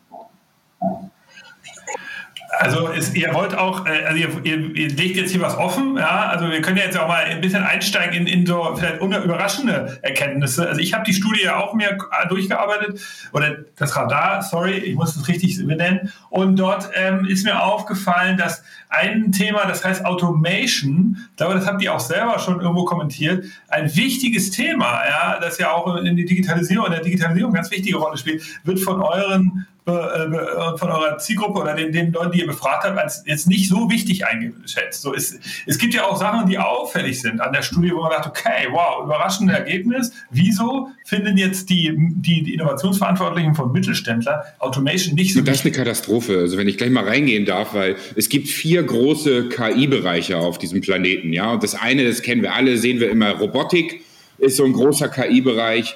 Also 2.59 2.87
ist, 2.87 3.15
ihr 3.15 3.33
wollt 3.33 3.55
auch, 3.55 3.85
äh, 3.85 4.05
also 4.05 4.17
ihr, 4.17 4.29
ihr, 4.43 4.75
ihr, 4.75 4.89
legt 4.89 5.17
jetzt 5.17 5.31
hier 5.31 5.41
was 5.41 5.57
offen, 5.57 5.97
ja. 5.97 6.29
Also 6.29 6.49
wir 6.49 6.61
können 6.61 6.77
ja 6.77 6.83
jetzt 6.83 6.97
auch 6.97 7.07
mal 7.07 7.23
ein 7.23 7.41
bisschen 7.41 7.63
einsteigen 7.63 8.15
in, 8.15 8.27
in 8.27 8.45
so 8.45 8.75
vielleicht 8.75 9.01
überraschende 9.01 9.99
Erkenntnisse. 10.01 10.67
Also 10.67 10.81
ich 10.81 10.93
habe 10.93 11.03
die 11.05 11.13
Studie 11.13 11.43
ja 11.43 11.57
auch 11.57 11.73
mehr 11.73 11.97
durchgearbeitet 12.29 12.99
oder 13.31 13.57
das 13.75 13.95
Radar, 13.95 14.41
sorry, 14.41 14.73
ich 14.73 14.95
muss 14.95 15.15
es 15.15 15.27
richtig 15.27 15.57
benennen. 15.65 16.11
Und 16.29 16.57
dort 16.57 16.89
ähm, 16.95 17.25
ist 17.25 17.45
mir 17.45 17.61
aufgefallen, 17.61 18.37
dass 18.37 18.63
ein 18.89 19.31
Thema, 19.31 19.65
das 19.65 19.83
heißt 19.83 20.05
Automation, 20.05 21.17
ich 21.31 21.37
glaube, 21.37 21.55
das 21.55 21.65
habt 21.65 21.81
ihr 21.81 21.93
auch 21.93 21.99
selber 21.99 22.39
schon 22.39 22.61
irgendwo 22.61 22.85
kommentiert, 22.85 23.45
ein 23.67 23.93
wichtiges 23.95 24.51
Thema, 24.51 25.01
ja, 25.07 25.39
das 25.39 25.57
ja 25.57 25.71
auch 25.71 25.97
in 25.97 26.15
die 26.15 26.25
Digitalisierung, 26.25 26.85
in 26.85 26.93
der 26.93 27.01
Digitalisierung 27.01 27.53
ganz 27.53 27.69
wichtige 27.71 27.97
Rolle 27.97 28.17
spielt, 28.17 28.43
wird 28.65 28.79
von 28.79 29.01
euren 29.01 29.67
äh, 29.87 30.77
von 30.77 30.91
eurer 30.91 31.17
Zielgruppe 31.17 31.61
oder 31.61 31.73
den, 31.73 31.93
den 31.93 32.11
Leuten, 32.11 32.33
die 32.33 32.41
ihr 32.41 32.47
befragt 32.47 32.83
habt, 32.83 32.97
als 32.97 33.23
jetzt 33.25 33.47
nicht 33.47 33.69
so 33.69 33.89
wichtig 33.89 34.25
eingeschätzt. 34.25 35.01
So 35.01 35.13
ist, 35.13 35.39
es 35.65 35.77
gibt 35.77 35.93
ja 35.93 36.03
auch 36.03 36.19
Sachen, 36.19 36.49
die 36.49 36.57
auffällig 36.57 37.21
sind 37.21 37.39
an 37.39 37.53
der 37.53 37.61
Studie, 37.61 37.93
wo 37.93 38.01
man 38.01 38.11
sagt, 38.11 38.27
okay, 38.27 38.67
wow, 38.69 39.05
überraschendes 39.05 39.55
Ergebnis. 39.55 40.11
Wieso 40.29 40.89
finden 41.05 41.37
jetzt 41.37 41.69
die, 41.69 41.93
die, 41.95 42.43
die 42.43 42.53
Innovationsverantwortlichen 42.55 43.55
von 43.55 43.71
Mittelständler 43.71 44.43
Automation 44.59 45.15
nicht 45.15 45.33
so 45.33 45.39
Und 45.39 45.47
Das 45.47 45.59
ist 45.59 45.65
eine 45.65 45.73
Katastrophe. 45.73 46.37
Also 46.37 46.57
wenn 46.57 46.67
ich 46.67 46.77
gleich 46.77 46.91
mal 46.91 47.05
reingehen 47.05 47.45
darf, 47.45 47.73
weil 47.73 47.95
es 48.17 48.27
gibt 48.27 48.49
vier 48.49 48.76
große 48.83 49.49
KI-Bereiche 49.49 50.37
auf 50.37 50.57
diesem 50.57 50.81
Planeten. 50.81 51.33
Ja, 51.33 51.53
und 51.53 51.63
das 51.63 51.75
eine, 51.75 52.05
das 52.05 52.21
kennen 52.21 52.41
wir 52.41 52.53
alle, 52.53 52.77
sehen 52.77 52.99
wir 52.99 53.09
immer, 53.09 53.31
Robotik 53.31 54.01
ist 54.37 54.57
so 54.57 54.65
ein 54.65 54.73
großer 54.73 55.09
KI-Bereich. 55.09 55.95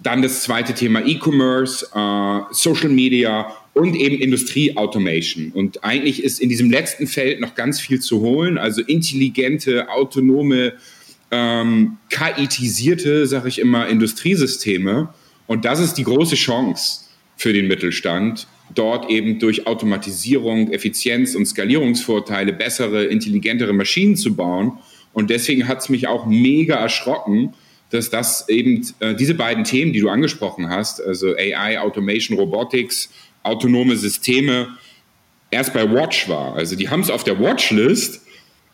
Dann 0.00 0.22
das 0.22 0.42
zweite 0.42 0.74
Thema 0.74 1.04
E-Commerce, 1.04 1.86
äh, 1.94 2.40
Social 2.52 2.90
Media 2.90 3.52
und 3.74 3.96
eben 3.96 4.16
Industrie-Automation. 4.16 5.50
Und 5.52 5.84
eigentlich 5.84 6.22
ist 6.22 6.40
in 6.40 6.48
diesem 6.48 6.70
letzten 6.70 7.06
Feld 7.06 7.40
noch 7.40 7.54
ganz 7.54 7.80
viel 7.80 8.00
zu 8.00 8.20
holen. 8.20 8.58
Also 8.58 8.82
intelligente, 8.82 9.88
autonome, 9.88 10.74
ähm, 11.30 11.98
KI-tisierte, 12.10 13.26
sage 13.26 13.48
ich 13.48 13.58
immer, 13.58 13.88
Industriesysteme. 13.88 15.08
Und 15.46 15.64
das 15.64 15.80
ist 15.80 15.94
die 15.94 16.04
große 16.04 16.36
Chance 16.36 17.00
für 17.36 17.52
den 17.52 17.68
Mittelstand, 17.68 18.46
dort 18.74 19.10
eben 19.10 19.38
durch 19.38 19.66
Automatisierung, 19.66 20.72
Effizienz 20.72 21.34
und 21.34 21.46
Skalierungsvorteile 21.46 22.52
bessere, 22.52 23.04
intelligentere 23.04 23.72
Maschinen 23.72 24.16
zu 24.16 24.34
bauen. 24.34 24.78
Und 25.12 25.30
deswegen 25.30 25.66
hat 25.68 25.78
es 25.78 25.88
mich 25.88 26.06
auch 26.06 26.26
mega 26.26 26.76
erschrocken, 26.76 27.54
dass 27.90 28.10
das 28.10 28.48
eben 28.48 28.86
äh, 29.00 29.14
diese 29.14 29.34
beiden 29.34 29.64
Themen, 29.64 29.92
die 29.92 30.00
du 30.00 30.10
angesprochen 30.10 30.68
hast, 30.68 31.00
also 31.00 31.34
AI, 31.34 31.80
Automation, 31.80 32.38
Robotics, 32.38 33.10
autonome 33.42 33.96
Systeme, 33.96 34.68
erst 35.50 35.72
bei 35.72 35.90
Watch 35.90 36.28
war. 36.28 36.54
Also 36.54 36.76
die 36.76 36.90
haben 36.90 37.00
es 37.00 37.10
auf 37.10 37.24
der 37.24 37.40
Watchlist, 37.40 38.20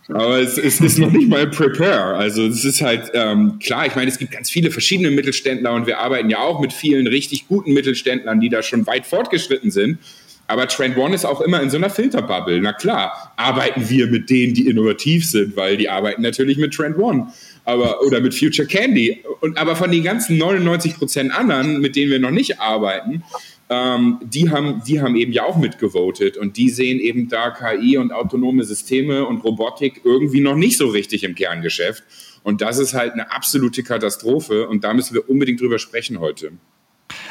aber 0.09 0.41
es, 0.41 0.59
es, 0.59 0.81
ist 0.81 0.99
noch 0.99 1.11
nicht 1.11 1.29
mal 1.29 1.49
Prepare. 1.49 2.17
Also 2.17 2.47
es 2.47 2.65
ist 2.65 2.83
halt 2.83 3.11
ähm, 3.15 3.59
klar, 3.59 3.87
ich 3.87 3.95
meine, 3.95 4.11
es 4.11 4.19
gibt 4.19 4.33
ganz 4.33 4.51
viele 4.51 4.71
verschiedene 4.71 5.11
Mittelständler 5.11 5.73
und 5.73 5.87
wir 5.87 5.99
arbeiten 5.99 6.29
ja 6.29 6.41
auch 6.41 6.61
mit 6.61 6.73
vielen 6.73 7.07
richtig 7.07 7.49
guten 7.49 7.73
Mittelständlern, 7.73 8.41
die 8.41 8.51
da 8.51 8.63
schon 8.63 8.87
weit 8.87 9.07
fortgeschritten 9.07 9.71
sind. 9.71 9.99
Aber 10.47 10.69
Trend 10.69 10.99
One 10.99 11.15
ist 11.15 11.25
auch 11.25 11.41
immer 11.41 11.63
in 11.63 11.71
so 11.71 11.79
einer 11.79 11.89
Filterbubble. 11.89 12.61
Na 12.61 12.75
klar, 12.75 13.33
arbeiten 13.37 13.89
wir 13.89 14.09
mit 14.09 14.29
denen, 14.29 14.53
die 14.53 14.69
innovativ 14.69 15.27
sind, 15.27 15.57
weil 15.57 15.79
die 15.79 15.89
arbeiten 15.89 16.21
natürlich 16.21 16.59
mit 16.59 16.75
Trend 16.75 16.99
One 16.99 17.29
aber, 17.65 18.03
oder 18.03 18.21
mit 18.21 18.35
Future 18.35 18.69
Candy. 18.69 19.23
Und, 19.41 19.57
aber 19.57 19.75
von 19.75 19.91
den 19.91 20.05
ganzen 20.05 20.37
99 20.37 20.99
Prozent 20.99 21.33
anderen, 21.33 21.81
mit 21.81 21.97
denen 21.97 22.11
wir 22.11 22.19
noch 22.19 22.31
nicht 22.31 22.61
arbeiten, 22.61 23.23
ähm, 23.71 24.19
die, 24.23 24.51
haben, 24.51 24.83
die 24.87 25.01
haben 25.01 25.17
eben 25.17 25.33
ja 25.33 25.45
auch 25.45 25.57
mitgevotet 25.57 26.37
und 26.37 26.57
die 26.57 26.69
sehen 26.69 27.01
eben 27.01 27.29
da 27.29 27.51
KI 27.51 27.97
und 27.97 28.13
autonome 28.13 28.65
Systeme 28.65 29.27
und 29.27 29.43
Robotik 29.43 30.03
irgendwie 30.05 30.41
noch 30.41 30.57
nicht 30.57 30.77
so 30.77 30.89
richtig 30.89 31.25
im 31.25 31.35
Kerngeschäft. 31.35 32.05
Und 32.43 32.61
das 32.61 32.79
ist 32.79 32.93
halt 32.93 33.15
eine 33.15 33.33
absolute 33.33 33.83
Katastrophe 33.83 34.69
und 34.69 34.85
da 34.85 34.93
müssen 34.93 35.15
wir 35.15 35.29
unbedingt 35.31 35.61
drüber 35.61 35.79
sprechen 35.79 36.21
heute. 36.21 36.53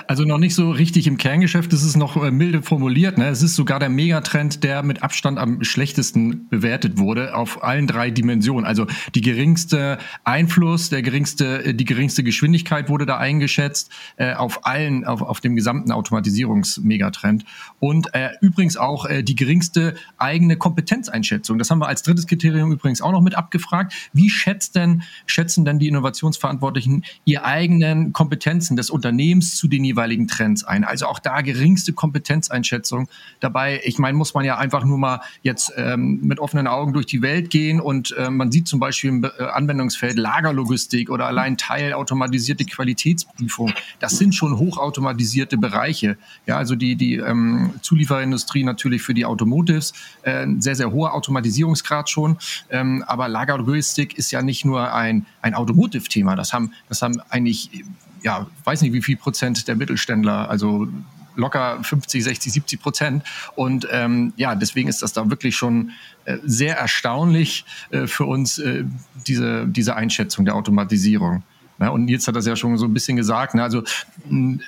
Also 0.07 0.23
noch 0.23 0.37
nicht 0.37 0.55
so 0.55 0.71
richtig 0.71 1.07
im 1.07 1.17
Kerngeschäft, 1.17 1.71
das 1.73 1.83
ist 1.83 1.95
noch 1.95 2.21
äh, 2.21 2.31
milde 2.31 2.61
formuliert. 2.61 3.17
Ne? 3.17 3.27
Es 3.27 3.41
ist 3.41 3.55
sogar 3.55 3.79
der 3.79 3.89
Megatrend, 3.89 4.63
der 4.63 4.83
mit 4.83 5.03
Abstand 5.03 5.39
am 5.39 5.63
schlechtesten 5.63 6.47
bewertet 6.49 6.97
wurde 6.97 7.35
auf 7.35 7.63
allen 7.63 7.87
drei 7.87 8.11
Dimensionen. 8.11 8.65
Also 8.65 8.87
die 9.15 9.21
geringste 9.21 9.97
Einfluss, 10.23 10.89
der 10.89 11.01
geringste, 11.01 11.65
äh, 11.65 11.73
die 11.73 11.85
geringste 11.85 12.23
Geschwindigkeit 12.23 12.89
wurde 12.89 13.05
da 13.05 13.17
eingeschätzt 13.17 13.91
äh, 14.17 14.33
auf 14.33 14.65
allen, 14.65 15.05
auf, 15.05 15.21
auf 15.21 15.41
dem 15.41 15.55
gesamten 15.55 15.91
Automatisierungsmegatrend. 15.91 17.45
Und 17.79 18.13
äh, 18.13 18.29
übrigens 18.41 18.77
auch 18.77 19.05
äh, 19.05 19.23
die 19.23 19.35
geringste 19.35 19.95
eigene 20.17 20.57
Kompetenzeinschätzung. 20.57 21.57
Das 21.57 21.69
haben 21.69 21.79
wir 21.79 21.87
als 21.87 22.03
drittes 22.03 22.27
Kriterium 22.27 22.71
übrigens 22.71 23.01
auch 23.01 23.11
noch 23.11 23.21
mit 23.21 23.35
abgefragt. 23.35 23.93
Wie 24.13 24.29
schätzt 24.29 24.75
denn, 24.75 25.03
schätzen 25.25 25.65
denn 25.65 25.79
die 25.79 25.87
Innovationsverantwortlichen 25.87 27.03
ihre 27.25 27.45
eigenen 27.45 28.13
Kompetenzen 28.13 28.75
des 28.75 28.89
Unternehmens 28.89 29.55
zu 29.55 29.67
den 29.73 29.83
jeweiligen 29.83 30.27
Trends 30.27 30.63
ein. 30.63 30.83
Also 30.83 31.07
auch 31.07 31.19
da 31.19 31.41
geringste 31.41 31.93
Kompetenzeinschätzung 31.93 33.09
dabei. 33.39 33.81
Ich 33.83 33.99
meine, 33.99 34.17
muss 34.17 34.33
man 34.33 34.45
ja 34.45 34.57
einfach 34.57 34.85
nur 34.85 34.97
mal 34.97 35.21
jetzt 35.41 35.73
ähm, 35.75 36.19
mit 36.21 36.39
offenen 36.39 36.67
Augen 36.67 36.93
durch 36.93 37.05
die 37.05 37.21
Welt 37.21 37.49
gehen 37.49 37.81
und 37.81 38.15
äh, 38.17 38.29
man 38.29 38.51
sieht 38.51 38.67
zum 38.67 38.79
Beispiel 38.79 39.09
im 39.09 39.23
äh, 39.23 39.43
Anwendungsfeld 39.43 40.17
Lagerlogistik 40.17 41.09
oder 41.09 41.25
allein 41.25 41.57
teilautomatisierte 41.57 42.65
Qualitätsprüfung. 42.65 43.73
Das 43.99 44.17
sind 44.17 44.35
schon 44.35 44.57
hochautomatisierte 44.57 45.57
Bereiche. 45.57 46.17
Ja, 46.45 46.57
also 46.57 46.75
die, 46.75 46.95
die 46.95 47.15
ähm, 47.15 47.71
Zulieferindustrie 47.81 48.63
natürlich 48.63 49.01
für 49.01 49.13
die 49.13 49.25
Automotives, 49.25 49.93
äh, 50.21 50.45
sehr, 50.59 50.75
sehr 50.75 50.91
hoher 50.91 51.13
Automatisierungsgrad 51.13 52.09
schon. 52.09 52.37
Ähm, 52.69 53.03
aber 53.07 53.27
Lagerlogistik 53.27 54.17
ist 54.17 54.31
ja 54.31 54.41
nicht 54.41 54.65
nur 54.65 54.93
ein, 54.93 55.25
ein 55.41 55.55
Automotive-Thema. 55.55 56.35
Das 56.35 56.53
haben, 56.53 56.73
das 56.89 57.01
haben 57.01 57.19
eigentlich 57.29 57.83
ja, 58.23 58.47
weiß 58.63 58.81
nicht 58.81 58.93
wie 58.93 59.01
viel 59.01 59.17
Prozent 59.17 59.67
der 59.67 59.75
Mittelständler, 59.75 60.49
also 60.49 60.87
locker 61.35 61.83
50, 61.83 62.23
60, 62.23 62.53
70 62.53 62.81
Prozent. 62.81 63.23
Und 63.55 63.87
ähm, 63.91 64.33
ja, 64.37 64.55
deswegen 64.55 64.89
ist 64.89 65.01
das 65.01 65.13
da 65.13 65.29
wirklich 65.29 65.55
schon 65.55 65.91
äh, 66.25 66.37
sehr 66.43 66.77
erstaunlich 66.77 67.65
äh, 67.91 68.07
für 68.07 68.25
uns, 68.25 68.57
äh, 68.59 68.85
diese, 69.27 69.67
diese 69.67 69.95
Einschätzung 69.95 70.45
der 70.45 70.55
Automatisierung. 70.55 71.43
Ja, 71.79 71.89
und 71.89 72.07
jetzt 72.07 72.27
hat 72.27 72.35
das 72.35 72.45
ja 72.45 72.55
schon 72.55 72.77
so 72.77 72.85
ein 72.85 72.93
bisschen 72.93 73.17
gesagt. 73.17 73.55
Ne? 73.55 73.63
Also, 73.63 73.83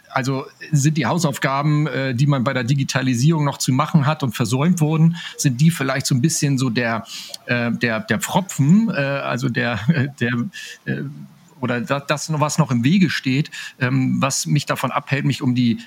also 0.10 0.46
sind 0.72 0.98
die 0.98 1.06
Hausaufgaben, 1.06 1.88
äh, 1.88 2.16
die 2.16 2.26
man 2.26 2.44
bei 2.44 2.52
der 2.52 2.64
Digitalisierung 2.64 3.46
noch 3.46 3.60
zu 3.60 3.72
machen 3.72 4.08
hat 4.08 4.24
und 4.24 4.36
versäumt 4.36 4.82
wurden, 4.82 5.16
sind 5.38 5.62
die 5.62 5.70
vielleicht 5.70 6.08
so 6.08 6.16
ein 6.16 6.22
bisschen 6.22 6.58
so 6.58 6.70
der, 6.70 7.06
äh, 7.46 7.72
der, 7.72 8.00
der 8.00 8.20
Pfropfen, 8.20 8.90
äh, 8.90 8.94
also 8.94 9.50
der, 9.50 9.80
der 10.20 10.32
äh, 10.86 11.04
oder 11.66 11.82
das, 11.82 12.32
was 12.32 12.58
noch 12.58 12.72
im 12.72 12.84
Wege 12.84 13.10
steht, 13.10 13.52
ähm, 13.80 14.22
was 14.22 14.46
mich 14.46 14.66
davon 14.66 14.92
abhält, 14.92 15.26
mich 15.26 15.42
um 15.42 15.56
die 15.56 15.80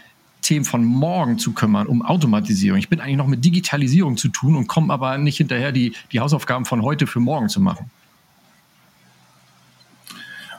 Themen 0.42 0.64
von 0.64 0.85
morgen 0.85 1.38
zu 1.38 1.52
kümmern, 1.52 1.87
um 1.87 2.04
Automatisierung. 2.04 2.78
Ich 2.78 2.88
bin 2.88 3.00
eigentlich 3.00 3.16
noch 3.16 3.26
mit 3.26 3.44
Digitalisierung 3.44 4.16
zu 4.16 4.28
tun 4.28 4.56
und 4.56 4.66
komme 4.66 4.92
aber 4.92 5.16
nicht 5.18 5.37
hinterher, 5.37 5.73
die, 5.73 5.94
die 6.12 6.20
Hausaufgaben 6.20 6.64
von 6.64 6.82
heute 6.82 7.06
für 7.06 7.20
morgen 7.20 7.49
zu 7.49 7.61
machen. 7.61 7.90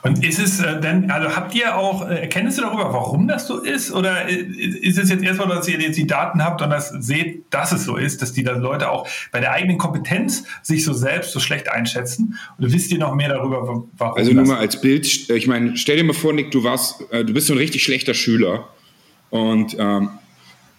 Und 0.02 0.24
ist 0.24 0.38
es 0.38 0.60
äh, 0.60 0.80
denn, 0.80 1.10
also 1.10 1.36
habt 1.36 1.54
ihr 1.54 1.76
auch 1.76 2.08
äh, 2.08 2.20
Erkenntnisse 2.20 2.62
darüber, 2.62 2.92
warum 2.92 3.28
das 3.28 3.46
so 3.46 3.58
ist? 3.58 3.92
Oder 3.92 4.28
äh, 4.28 4.34
ist 4.34 4.98
es 4.98 5.10
jetzt 5.10 5.22
erstmal, 5.22 5.48
dass 5.48 5.68
ihr 5.68 5.80
jetzt 5.80 5.98
die 5.98 6.06
Daten 6.06 6.42
habt 6.42 6.62
und 6.62 6.70
das 6.70 6.88
seht, 6.88 7.44
dass 7.50 7.72
es 7.72 7.84
so 7.84 7.96
ist, 7.96 8.22
dass 8.22 8.32
die 8.32 8.42
dann 8.42 8.60
Leute 8.60 8.90
auch 8.90 9.06
bei 9.30 9.40
der 9.40 9.52
eigenen 9.52 9.78
Kompetenz 9.78 10.44
sich 10.62 10.84
so 10.84 10.92
selbst 10.92 11.32
so 11.32 11.40
schlecht 11.40 11.68
einschätzen? 11.68 12.38
Oder 12.58 12.72
wisst 12.72 12.90
ihr 12.92 12.98
noch 12.98 13.14
mehr 13.14 13.28
darüber, 13.28 13.66
warum? 13.98 14.16
Also 14.16 14.32
nur 14.32 14.46
mal 14.46 14.58
als 14.58 14.80
Bild, 14.80 15.06
ich 15.30 15.46
meine, 15.46 15.76
stell 15.76 15.96
dir 15.96 16.04
mal 16.04 16.14
vor, 16.14 16.32
Nick, 16.32 16.50
du 16.50 16.64
warst, 16.64 17.00
du 17.10 17.32
bist 17.32 17.48
so 17.48 17.54
ein 17.54 17.58
richtig 17.58 17.82
schlechter 17.82 18.14
Schüler 18.14 18.68
und 19.28 19.76
ähm, 19.78 20.10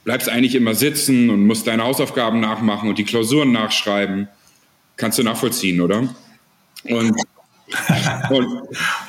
bleibst 0.04 0.30
eigentlich 0.30 0.56
immer 0.56 0.74
sitzen 0.74 1.30
und 1.30 1.46
musst 1.46 1.68
deine 1.68 1.84
Hausaufgaben 1.84 2.40
nachmachen 2.40 2.90
und 2.90 2.98
die 2.98 3.04
Klausuren 3.04 3.52
nachschreiben. 3.52 4.28
Kannst 4.98 5.20
du 5.20 5.24
nachvollziehen, 5.24 5.82
oder? 5.82 6.14
Und 6.84 7.16
und, 8.30 8.48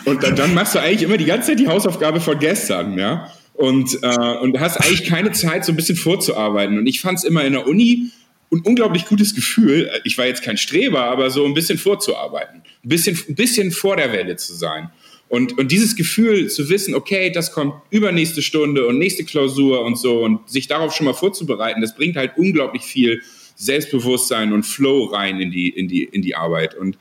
und 0.04 0.23
dann, 0.23 0.37
dann, 0.37 0.54
machst 0.54 0.75
du 0.75 0.78
eigentlich 0.78 1.02
immer 1.02 1.16
die 1.16 1.25
ganze 1.25 1.49
Zeit 1.49 1.59
die 1.59 1.69
Hausaufgabe 1.69 2.21
von 2.21 2.38
gestern, 2.38 2.99
ja. 2.99 3.33
Und, 3.54 3.99
äh, 4.02 4.37
und 4.38 4.59
hast 4.61 4.78
eigentlich 4.78 5.04
keine 5.04 5.33
Zeit, 5.33 5.64
so 5.64 5.73
ein 5.73 5.76
bisschen 5.76 5.97
vorzuarbeiten. 5.97 6.78
Und 6.78 6.87
ich 6.87 7.00
fand 7.00 7.19
es 7.19 7.25
immer 7.25 7.45
in 7.45 7.52
der 7.52 7.66
Uni 7.66 8.11
ein 8.50 8.61
unglaublich 8.61 9.07
gutes 9.07 9.35
Gefühl. 9.35 9.90
Ich 10.04 10.19
war 10.19 10.26
jetzt 10.26 10.42
kein 10.42 10.57
Streber, 10.57 11.04
aber 11.04 11.31
so 11.31 11.45
ein 11.45 11.54
bisschen 11.54 11.78
vorzuarbeiten. 11.78 12.62
Ein 12.85 12.88
bisschen, 12.88 13.19
ein 13.28 13.35
bisschen 13.35 13.71
vor 13.71 13.97
der 13.97 14.12
Welle 14.12 14.37
zu 14.37 14.54
sein. 14.54 14.90
Und, 15.28 15.59
und 15.59 15.73
dieses 15.73 15.97
Gefühl 15.97 16.50
zu 16.50 16.69
wissen, 16.69 16.95
okay, 16.95 17.31
das 17.31 17.52
kommt 17.52 17.75
übernächste 17.88 18.42
Stunde 18.42 18.87
und 18.87 18.99
nächste 18.99 19.25
Klausur 19.25 19.83
und 19.83 19.99
so 19.99 20.23
und 20.23 20.49
sich 20.50 20.66
darauf 20.69 20.95
schon 20.95 21.07
mal 21.07 21.14
vorzubereiten, 21.14 21.81
das 21.81 21.95
bringt 21.95 22.16
halt 22.16 22.33
unglaublich 22.37 22.83
viel 22.83 23.23
Selbstbewusstsein 23.57 24.52
und 24.52 24.64
Flow 24.64 25.04
rein 25.04 25.40
in 25.40 25.50
die, 25.50 25.71
in 25.71 25.88
die, 25.88 26.04
in 26.04 26.21
die 26.21 26.35
Arbeit. 26.35 26.75
Und 26.75 26.99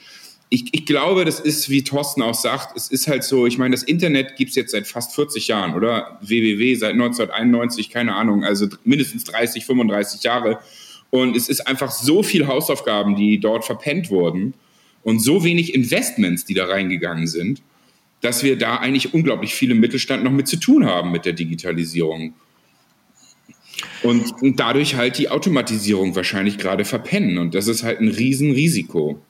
ich, 0.53 0.65
ich 0.73 0.85
glaube, 0.85 1.23
das 1.23 1.39
ist, 1.39 1.69
wie 1.69 1.81
Thorsten 1.81 2.21
auch 2.21 2.35
sagt, 2.35 2.75
es 2.75 2.89
ist 2.89 3.07
halt 3.07 3.23
so, 3.23 3.47
ich 3.47 3.57
meine, 3.57 3.73
das 3.73 3.83
Internet 3.83 4.35
gibt 4.35 4.49
es 4.49 4.57
jetzt 4.57 4.71
seit 4.71 4.85
fast 4.85 5.15
40 5.15 5.47
Jahren, 5.47 5.73
oder? 5.73 6.19
www 6.21 6.75
seit 6.75 6.91
1991, 6.91 7.89
keine 7.89 8.13
Ahnung, 8.15 8.43
also 8.43 8.67
mindestens 8.83 9.23
30, 9.23 9.65
35 9.65 10.21
Jahre. 10.23 10.59
Und 11.09 11.37
es 11.37 11.47
ist 11.47 11.65
einfach 11.67 11.89
so 11.89 12.21
viel 12.21 12.47
Hausaufgaben, 12.47 13.15
die 13.15 13.39
dort 13.39 13.63
verpennt 13.63 14.09
wurden 14.09 14.53
und 15.03 15.19
so 15.19 15.45
wenig 15.45 15.73
Investments, 15.73 16.43
die 16.43 16.53
da 16.53 16.65
reingegangen 16.65 17.27
sind, 17.27 17.61
dass 18.19 18.43
wir 18.43 18.57
da 18.57 18.75
eigentlich 18.75 19.13
unglaublich 19.13 19.53
viel 19.53 19.71
im 19.71 19.79
Mittelstand 19.79 20.21
noch 20.21 20.31
mit 20.31 20.49
zu 20.49 20.57
tun 20.57 20.85
haben 20.85 21.13
mit 21.13 21.23
der 21.23 21.33
Digitalisierung. 21.33 22.33
Und, 24.03 24.33
und 24.41 24.59
dadurch 24.59 24.95
halt 24.95 25.17
die 25.17 25.29
Automatisierung 25.29 26.13
wahrscheinlich 26.13 26.57
gerade 26.57 26.83
verpennen. 26.83 27.37
Und 27.37 27.55
das 27.55 27.67
ist 27.67 27.83
halt 27.83 28.01
ein 28.01 28.09
Riesenrisiko. 28.09 29.21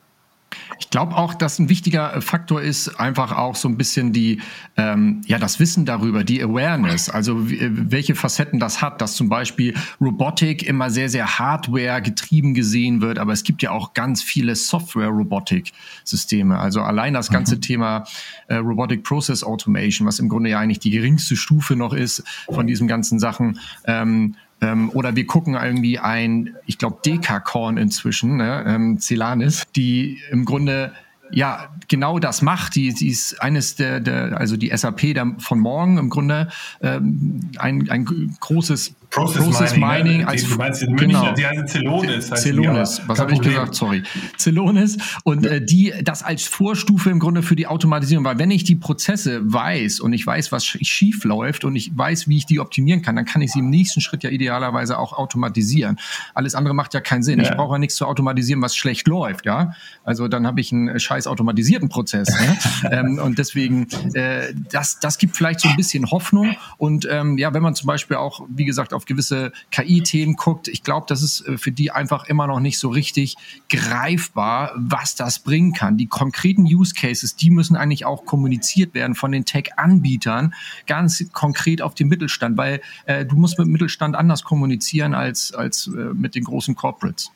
Ich 0.81 0.89
glaube 0.89 1.15
auch, 1.15 1.35
dass 1.35 1.59
ein 1.59 1.69
wichtiger 1.69 2.19
Faktor 2.21 2.59
ist 2.59 2.99
einfach 2.99 3.37
auch 3.37 3.55
so 3.55 3.69
ein 3.69 3.77
bisschen 3.77 4.13
die, 4.13 4.41
ähm, 4.77 5.21
ja, 5.27 5.37
das 5.37 5.59
Wissen 5.59 5.85
darüber, 5.85 6.23
die 6.23 6.43
Awareness, 6.43 7.07
also 7.07 7.47
äh, 7.47 7.69
welche 7.71 8.15
Facetten 8.15 8.59
das 8.59 8.81
hat, 8.81 8.99
dass 8.99 9.13
zum 9.13 9.29
Beispiel 9.29 9.75
Robotik 10.01 10.63
immer 10.63 10.89
sehr, 10.89 11.07
sehr 11.07 11.37
Hardware 11.37 12.01
getrieben 12.01 12.55
gesehen 12.55 12.99
wird, 12.99 13.19
aber 13.19 13.31
es 13.31 13.43
gibt 13.43 13.61
ja 13.61 13.69
auch 13.69 13.93
ganz 13.93 14.23
viele 14.23 14.55
Software-Robotik-Systeme. 14.55 16.57
Also 16.57 16.81
allein 16.81 17.13
das 17.13 17.29
ganze 17.29 17.57
mhm. 17.57 17.61
Thema 17.61 18.03
äh, 18.47 18.55
Robotic 18.55 19.03
Process 19.03 19.43
Automation, 19.43 20.07
was 20.07 20.17
im 20.17 20.29
Grunde 20.29 20.49
ja 20.49 20.59
eigentlich 20.59 20.79
die 20.79 20.91
geringste 20.91 21.35
Stufe 21.35 21.75
noch 21.75 21.93
ist 21.93 22.23
von 22.49 22.65
diesen 22.65 22.87
ganzen 22.87 23.19
Sachen, 23.19 23.59
ähm, 23.85 24.35
ähm, 24.61 24.89
oder 24.91 25.15
wir 25.15 25.25
gucken 25.25 25.55
irgendwie 25.55 25.99
ein, 25.99 26.55
ich 26.65 26.77
glaube, 26.77 26.99
Dekakorn 27.05 27.77
inzwischen, 27.77 28.37
ne, 28.37 28.63
ähm, 28.67 28.99
Celanis, 28.99 29.63
die 29.75 30.19
im 30.29 30.45
Grunde 30.45 30.93
ja 31.31 31.69
genau 31.87 32.19
das 32.19 32.41
macht. 32.41 32.75
Die, 32.75 32.93
die 32.93 33.07
ist 33.07 33.41
eines 33.41 33.75
der, 33.75 33.99
der 33.99 34.37
also 34.37 34.57
die 34.57 34.75
SAP 34.75 35.13
der, 35.13 35.35
von 35.39 35.59
morgen 35.59 35.97
im 35.97 36.09
Grunde 36.09 36.49
ähm, 36.81 37.49
ein, 37.57 37.89
ein 37.89 38.05
großes 38.39 38.93
Process, 39.11 39.43
Process 39.43 39.71
Mining, 39.73 39.87
Mining 39.87 40.17
ne? 40.21 40.27
als 40.27 40.43
du 40.43 40.55
meinst 40.55 40.81
in 40.81 40.91
München, 40.91 41.09
genau. 41.09 41.33
die 41.33 41.45
heißen 41.45 41.67
Celonis. 41.67 42.29
Celonis, 42.29 43.01
was 43.07 43.19
habe 43.19 43.33
ich 43.33 43.41
gesagt? 43.41 43.75
Sorry. 43.75 44.03
Celonis 44.37 44.97
und 45.25 45.45
ja. 45.45 45.51
äh, 45.51 45.65
die 45.65 45.93
das 46.01 46.23
als 46.23 46.45
Vorstufe 46.45 47.09
im 47.09 47.19
Grunde 47.19 47.43
für 47.43 47.55
die 47.55 47.67
Automatisierung, 47.67 48.23
weil 48.23 48.39
wenn 48.39 48.51
ich 48.51 48.63
die 48.63 48.75
Prozesse 48.75 49.41
weiß 49.43 49.99
und 49.99 50.13
ich 50.13 50.25
weiß, 50.25 50.51
was 50.51 50.65
schief 50.65 51.25
läuft 51.25 51.65
und 51.65 51.75
ich 51.75 51.91
weiß, 51.95 52.29
wie 52.29 52.37
ich 52.37 52.45
die 52.45 52.59
optimieren 52.59 53.01
kann, 53.01 53.17
dann 53.17 53.25
kann 53.25 53.41
ich 53.41 53.51
sie 53.51 53.59
im 53.59 53.69
nächsten 53.69 53.99
Schritt 53.99 54.23
ja 54.23 54.29
idealerweise 54.29 54.97
auch 54.97 55.13
automatisieren. 55.13 55.99
Alles 56.33 56.55
andere 56.55 56.73
macht 56.73 56.93
ja 56.93 57.01
keinen 57.01 57.23
Sinn. 57.23 57.39
Ja. 57.39 57.49
Ich 57.49 57.55
brauche 57.55 57.75
ja 57.75 57.79
nichts 57.79 57.95
zu 57.95 58.05
automatisieren, 58.05 58.61
was 58.61 58.75
schlecht 58.75 59.07
läuft, 59.07 59.45
ja. 59.45 59.73
Also 60.03 60.29
dann 60.29 60.47
habe 60.47 60.61
ich 60.61 60.71
einen 60.71 60.99
scheiß 60.99 61.27
automatisierten 61.27 61.89
Prozess. 61.89 62.29
Ne? 62.29 62.57
ähm, 62.91 63.19
und 63.21 63.37
deswegen, 63.37 63.87
äh, 64.13 64.53
das, 64.71 64.99
das 64.99 65.17
gibt 65.17 65.35
vielleicht 65.35 65.59
so 65.59 65.69
ein 65.69 65.75
bisschen 65.75 66.09
Hoffnung. 66.11 66.55
Und 66.77 67.07
ähm, 67.09 67.37
ja, 67.37 67.53
wenn 67.53 67.61
man 67.61 67.75
zum 67.75 67.87
Beispiel 67.87 68.17
auch, 68.17 68.45
wie 68.49 68.65
gesagt, 68.65 68.93
auf 68.93 69.00
auf 69.01 69.05
gewisse 69.05 69.51
KI-Themen 69.71 70.35
guckt, 70.35 70.67
ich 70.67 70.83
glaube, 70.83 71.07
das 71.09 71.23
ist 71.23 71.47
äh, 71.47 71.57
für 71.57 71.71
die 71.71 71.91
einfach 71.91 72.25
immer 72.25 72.45
noch 72.45 72.59
nicht 72.59 72.77
so 72.77 72.89
richtig 72.89 73.35
greifbar, 73.69 74.73
was 74.75 75.15
das 75.15 75.39
bringen 75.39 75.73
kann. 75.73 75.97
Die 75.97 76.07
konkreten 76.07 76.63
Use 76.63 76.93
Cases, 76.93 77.35
die 77.35 77.49
müssen 77.49 77.75
eigentlich 77.75 78.05
auch 78.05 78.25
kommuniziert 78.25 78.93
werden 78.93 79.15
von 79.15 79.31
den 79.31 79.45
Tech-Anbietern, 79.45 80.53
ganz 80.85 81.25
konkret 81.33 81.81
auf 81.81 81.95
den 81.95 82.07
Mittelstand, 82.07 82.57
weil 82.57 82.81
äh, 83.05 83.25
du 83.25 83.35
musst 83.35 83.57
mit 83.57 83.65
dem 83.67 83.71
Mittelstand 83.71 84.15
anders 84.15 84.43
kommunizieren 84.43 85.15
als, 85.15 85.51
als 85.53 85.87
äh, 85.87 86.13
mit 86.13 86.35
den 86.35 86.43
großen 86.43 86.75
Corporates. 86.75 87.31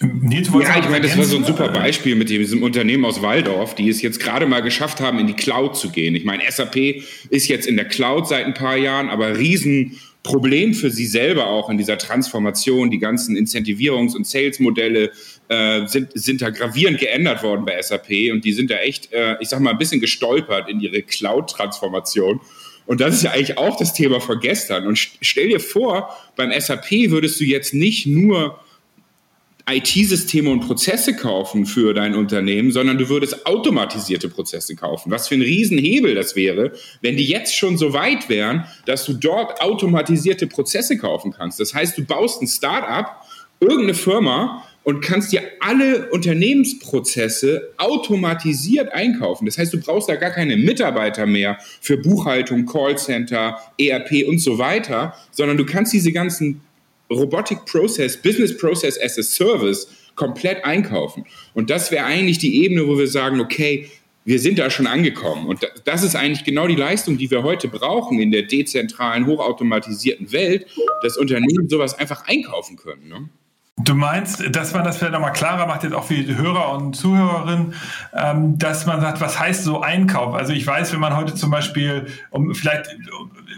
Nils, 0.00 0.48
ja, 0.48 0.78
ich 0.78 0.88
meine, 0.88 1.00
das 1.00 1.18
war 1.18 1.24
so 1.24 1.36
ein 1.36 1.44
super 1.44 1.68
Beispiel 1.70 2.14
mit 2.14 2.30
diesem 2.30 2.62
Unternehmen 2.62 3.04
aus 3.04 3.20
Waldorf, 3.20 3.74
die 3.74 3.88
es 3.88 4.00
jetzt 4.00 4.20
gerade 4.20 4.46
mal 4.46 4.62
geschafft 4.62 5.00
haben, 5.00 5.18
in 5.18 5.26
die 5.26 5.34
Cloud 5.34 5.76
zu 5.76 5.90
gehen. 5.90 6.14
Ich 6.14 6.24
meine, 6.24 6.44
SAP 6.48 7.02
ist 7.30 7.48
jetzt 7.48 7.66
in 7.66 7.74
der 7.74 7.86
Cloud 7.86 8.28
seit 8.28 8.46
ein 8.46 8.54
paar 8.54 8.76
Jahren, 8.76 9.08
aber 9.08 9.36
riesen 9.38 9.98
Problem 10.28 10.74
für 10.74 10.90
sie 10.90 11.06
selber 11.06 11.46
auch 11.46 11.70
in 11.70 11.78
dieser 11.78 11.96
Transformation. 11.96 12.90
Die 12.90 12.98
ganzen 12.98 13.34
Incentivierungs- 13.34 14.14
und 14.14 14.26
Sales-Modelle 14.26 15.10
äh, 15.48 15.86
sind, 15.86 16.10
sind 16.14 16.42
da 16.42 16.50
gravierend 16.50 17.00
geändert 17.00 17.42
worden 17.42 17.64
bei 17.64 17.80
SAP 17.80 18.30
und 18.30 18.44
die 18.44 18.52
sind 18.52 18.70
da 18.70 18.76
echt, 18.76 19.10
äh, 19.10 19.36
ich 19.40 19.48
sag 19.48 19.60
mal, 19.60 19.70
ein 19.70 19.78
bisschen 19.78 20.02
gestolpert 20.02 20.68
in 20.68 20.80
ihre 20.80 21.00
Cloud-Transformation. 21.00 22.40
Und 22.84 23.00
das 23.00 23.14
ist 23.14 23.22
ja 23.22 23.30
eigentlich 23.30 23.56
auch 23.56 23.78
das 23.78 23.94
Thema 23.94 24.20
von 24.20 24.38
gestern. 24.38 24.86
Und 24.86 24.98
stell 24.98 25.48
dir 25.48 25.60
vor, 25.60 26.14
beim 26.36 26.52
SAP 26.52 26.90
würdest 27.08 27.40
du 27.40 27.44
jetzt 27.44 27.72
nicht 27.72 28.06
nur 28.06 28.60
IT-Systeme 29.68 30.50
und 30.50 30.60
Prozesse 30.60 31.14
kaufen 31.14 31.66
für 31.66 31.92
dein 31.92 32.14
Unternehmen, 32.14 32.72
sondern 32.72 32.96
du 32.96 33.08
würdest 33.08 33.46
automatisierte 33.46 34.28
Prozesse 34.28 34.76
kaufen. 34.76 35.10
Was 35.10 35.28
für 35.28 35.34
ein 35.34 35.42
Riesenhebel 35.42 36.14
das 36.14 36.36
wäre, 36.36 36.72
wenn 37.02 37.16
die 37.16 37.26
jetzt 37.26 37.54
schon 37.54 37.76
so 37.76 37.92
weit 37.92 38.28
wären, 38.28 38.64
dass 38.86 39.04
du 39.04 39.12
dort 39.12 39.60
automatisierte 39.60 40.46
Prozesse 40.46 40.96
kaufen 40.96 41.32
kannst. 41.32 41.60
Das 41.60 41.74
heißt, 41.74 41.98
du 41.98 42.04
baust 42.04 42.40
ein 42.40 42.46
Start-up, 42.46 43.24
irgendeine 43.60 43.94
Firma 43.94 44.64
und 44.84 45.02
kannst 45.02 45.32
dir 45.32 45.42
alle 45.60 46.08
Unternehmensprozesse 46.12 47.74
automatisiert 47.76 48.90
einkaufen. 48.94 49.44
Das 49.44 49.58
heißt, 49.58 49.74
du 49.74 49.80
brauchst 49.80 50.08
da 50.08 50.14
gar 50.14 50.30
keine 50.30 50.56
Mitarbeiter 50.56 51.26
mehr 51.26 51.58
für 51.82 51.98
Buchhaltung, 51.98 52.64
Callcenter, 52.64 53.58
ERP 53.78 54.26
und 54.26 54.38
so 54.38 54.56
weiter, 54.56 55.14
sondern 55.30 55.58
du 55.58 55.66
kannst 55.66 55.92
diese 55.92 56.10
ganzen 56.10 56.62
Robotic 57.10 57.64
Process, 57.66 58.16
Business 58.16 58.56
Process 58.56 58.98
as 59.00 59.18
a 59.18 59.22
Service 59.22 59.88
komplett 60.14 60.64
einkaufen. 60.64 61.24
Und 61.54 61.70
das 61.70 61.90
wäre 61.90 62.04
eigentlich 62.04 62.38
die 62.38 62.64
Ebene, 62.64 62.86
wo 62.86 62.98
wir 62.98 63.08
sagen, 63.08 63.40
okay, 63.40 63.88
wir 64.24 64.38
sind 64.38 64.58
da 64.58 64.68
schon 64.68 64.86
angekommen. 64.86 65.46
Und 65.46 65.66
das 65.84 66.02
ist 66.02 66.14
eigentlich 66.14 66.44
genau 66.44 66.66
die 66.66 66.74
Leistung, 66.74 67.16
die 67.16 67.30
wir 67.30 67.44
heute 67.44 67.68
brauchen 67.68 68.20
in 68.20 68.30
der 68.30 68.42
dezentralen, 68.42 69.26
hochautomatisierten 69.26 70.32
Welt, 70.32 70.66
dass 71.02 71.16
Unternehmen 71.16 71.68
sowas 71.68 71.94
einfach 71.94 72.26
einkaufen 72.26 72.76
können. 72.76 73.08
Ne? 73.08 73.30
Du 73.80 73.94
meinst, 73.94 74.42
dass 74.54 74.74
man 74.74 74.82
das 74.82 74.98
vielleicht 74.98 75.12
nochmal 75.12 75.32
klarer 75.32 75.66
macht, 75.66 75.84
jetzt 75.84 75.92
auch 75.92 76.04
für 76.04 76.14
die 76.14 76.36
Hörer 76.36 76.72
und 76.72 76.94
Zuhörerinnen, 76.94 77.74
ähm, 78.12 78.58
dass 78.58 78.86
man 78.86 79.00
sagt, 79.00 79.20
was 79.20 79.38
heißt 79.38 79.62
so 79.62 79.82
Einkauf? 79.82 80.34
Also 80.34 80.52
ich 80.52 80.66
weiß, 80.66 80.92
wenn 80.92 81.00
man 81.00 81.16
heute 81.16 81.34
zum 81.34 81.50
Beispiel, 81.50 82.06
um 82.30 82.54
vielleicht, 82.54 82.88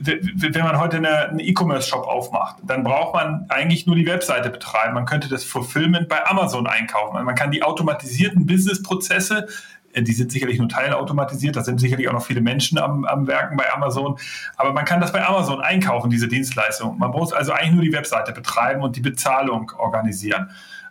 wenn 0.03 0.65
man 0.65 0.79
heute 0.79 0.99
einen 0.99 1.41
E-Commerce-Shop 1.41 2.07
aufmacht, 2.07 2.57
dann 2.67 2.85
braucht 2.85 3.15
man 3.15 3.47
eigentlich 3.49 3.87
nur 3.87 3.97
die 3.97 4.07
Webseite 4.07 4.51
betreiben. 4.51 4.93
Man 4.93 5.07
könnte 5.07 5.29
das 5.29 5.45
Fulfillment 5.45 6.09
bei 6.09 6.27
Amazon 6.27 6.67
einkaufen. 6.67 7.17
Also 7.17 7.25
man 7.25 7.35
kann 7.35 7.51
die 7.51 7.63
automatisierten 7.63 8.45
Business-Prozesse 8.45 9.49
die 9.97 10.13
sind 10.13 10.31
sicherlich 10.31 10.59
nur 10.59 10.69
teilautomatisiert, 10.69 11.57
da 11.57 11.65
sind 11.65 11.81
sicherlich 11.81 12.09
auch 12.09 12.13
noch 12.13 12.25
viele 12.25 12.41
Menschen 12.41 12.79
am, 12.79 13.05
am 13.05 13.27
Werken 13.27 13.57
bei 13.57 13.73
Amazon. 13.73 14.19
Aber 14.57 14.73
man 14.73 14.85
kann 14.85 15.01
das 15.01 15.13
bei 15.13 15.25
Amazon 15.25 15.61
einkaufen, 15.61 16.11
diese 16.11 16.29
Dienstleistung. 16.29 16.99
Man 16.99 17.11
muss 17.11 17.33
also 17.33 17.53
eigentlich 17.53 17.73
nur 17.73 17.83
die 17.83 17.93
Webseite 17.93 18.33
betreiben 18.33 18.83
und 18.83 18.97
die 18.97 19.01
Bezahlung 19.01 19.73
organisieren. 19.77 20.51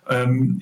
Ähm, 0.10 0.62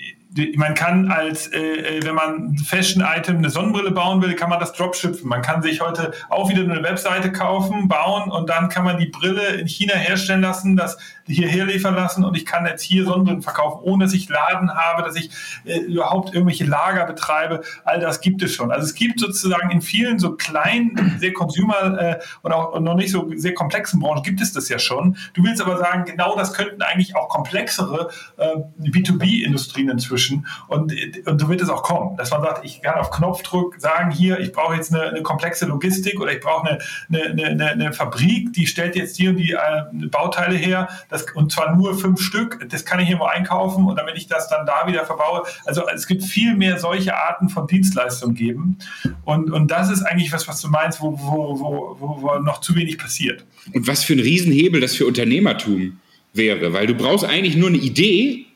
man 0.56 0.74
kann 0.74 1.12
als, 1.12 1.48
äh, 1.48 1.60
äh, 1.60 2.04
wenn 2.04 2.16
man 2.16 2.58
Fashion-Item 2.58 3.38
eine 3.38 3.50
Sonnenbrille 3.50 3.92
bauen 3.92 4.22
will, 4.22 4.36
kann 4.36 4.50
man 4.50 4.60
das 4.60 4.74
Dropshippen. 4.74 5.28
Man 5.28 5.42
kann 5.42 5.62
sich 5.62 5.82
heute 5.82 6.12
auch 6.30 6.50
wieder 6.50 6.64
eine 6.64 6.84
Webseite 6.84 7.32
kaufen, 7.32 7.88
bauen 7.88 8.30
und 8.32 8.50
dann 8.50 8.70
kann 8.70 8.84
man 8.84 8.98
die 8.98 9.08
Brille 9.08 9.48
in 9.56 9.68
China 9.68 9.96
herstellen 9.96 10.42
lassen, 10.42 10.76
das 10.76 10.98
hierher 11.26 11.66
liefern 11.66 11.96
lassen 11.96 12.24
und 12.24 12.36
ich 12.38 12.46
kann 12.46 12.66
jetzt 12.66 12.84
hier 12.84 13.06
Sonnenbrillen 13.06 13.42
verkaufen, 13.42 13.82
ohne 13.84 14.06
dass 14.06 14.14
ich 14.14 14.30
Laden 14.30 14.74
habe, 14.74 15.04
dass 15.04 15.16
ich 15.16 15.30
äh, 15.66 15.80
überhaupt 15.80 16.34
irgendwelche 16.34 16.66
Lager 16.66 17.06
betreibe. 17.06 17.62
All 17.84 18.00
das 18.00 18.22
gibt 18.22 18.42
es 18.42 18.54
schon. 18.54 18.72
Also 18.72 18.86
es 18.86 18.96
gibt 18.96 19.20
sozusagen 19.20 19.70
in 19.72 19.82
vielen 19.82 20.20
so 20.20 20.36
kleinen, 20.36 21.18
sehr 21.20 21.34
consumer 21.34 22.00
äh, 22.00 22.20
und 22.42 22.52
auch 22.54 22.80
noch 22.80 22.96
nicht 22.96 23.12
so 23.12 23.30
sehr 23.36 23.54
komplexen 23.54 24.00
Branchen 24.00 24.24
gibt 24.24 24.42
es 24.42 24.54
das 24.54 24.70
ja 24.70 24.80
schon. 24.80 25.18
Du 25.34 25.44
willst 25.44 25.62
aber 25.62 25.78
sagen, 25.78 26.06
genau 26.06 26.36
das 26.36 26.54
könnten 26.54 26.82
eigentlich 26.82 27.16
auch 27.16 27.30
komplexere 27.30 28.10
äh, 28.38 28.56
B2B-Industrien 28.80 29.90
inzwischen 29.90 30.27
und, 30.68 30.94
und 31.26 31.42
so 31.42 31.50
wird 31.50 31.62
es 31.62 31.70
auch 31.70 31.84
kommen, 31.84 32.18
dass 32.18 32.32
man 32.32 32.42
sagt, 32.42 32.66
ich 32.66 32.82
kann 32.82 32.96
auf 32.96 33.12
Knopfdruck 33.12 33.76
sagen, 33.80 34.12
hier, 34.12 34.40
ich 34.40 34.52
brauche 34.52 34.76
jetzt 34.76 34.94
eine, 34.94 35.04
eine 35.04 35.22
komplexe 35.22 35.66
Logistik 35.66 36.20
oder 36.20 36.32
ich 36.32 36.40
brauche 36.40 36.68
eine, 36.68 36.80
eine, 37.10 37.46
eine, 37.46 37.66
eine 37.72 37.94
Fabrik, 37.94 38.54
die 38.54 38.68
stellt 38.68 38.96
jetzt 38.96 39.18
hier 39.18 39.34
die 39.34 39.52
äh, 39.52 40.08
Bauteile 40.10 40.56
her, 40.56 40.90
das 41.10 41.26
und 41.34 41.52
zwar 41.52 41.76
nur 41.76 41.98
fünf 41.98 42.22
Stück, 42.22 42.68
das 42.70 42.86
kann 42.86 43.00
ich 43.00 43.10
irgendwo 43.10 43.26
einkaufen 43.26 43.86
und 43.86 43.98
damit 43.98 44.18
ich 44.18 44.28
das 44.28 44.48
dann 44.50 44.66
da 44.66 44.88
wieder 44.88 45.06
verbaue. 45.06 45.44
Also 45.66 45.84
es 45.94 46.08
gibt 46.08 46.24
viel 46.24 46.56
mehr 46.56 46.80
solche 46.80 47.16
Arten 47.16 47.50
von 47.50 47.68
Dienstleistungen 47.68 48.36
geben. 48.36 48.78
Und, 49.26 49.52
und 49.52 49.70
das 49.72 49.90
ist 49.90 50.04
eigentlich 50.04 50.32
was, 50.32 50.48
was 50.48 50.62
du 50.62 50.70
meinst, 50.70 51.02
wo, 51.02 51.18
wo, 51.20 51.60
wo, 51.60 52.22
wo 52.22 52.40
noch 52.40 52.62
zu 52.62 52.76
wenig 52.76 52.98
passiert. 52.98 53.46
Und 53.74 53.88
was 53.88 54.04
für 54.04 54.14
ein 54.14 54.20
Riesenhebel 54.20 54.82
das 54.82 54.96
für 54.96 55.06
Unternehmertum 55.06 56.00
wäre, 56.34 56.74
weil 56.74 56.88
du 56.88 56.94
brauchst 56.94 57.26
eigentlich 57.26 57.56
nur 57.56 57.70
eine 57.70 57.78
Idee 57.78 58.47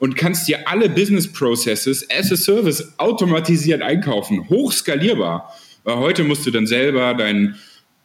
und 0.00 0.16
kannst 0.16 0.48
dir 0.48 0.66
alle 0.66 0.88
Business 0.88 1.30
Processes 1.30 2.06
as 2.10 2.32
a 2.32 2.36
Service 2.36 2.94
automatisiert 2.98 3.82
einkaufen, 3.82 4.48
hochskalierbar. 4.48 5.54
Weil 5.84 5.96
heute 5.96 6.24
musst 6.24 6.44
du 6.44 6.50
dann 6.50 6.66
selber 6.66 7.14
deinen 7.14 7.56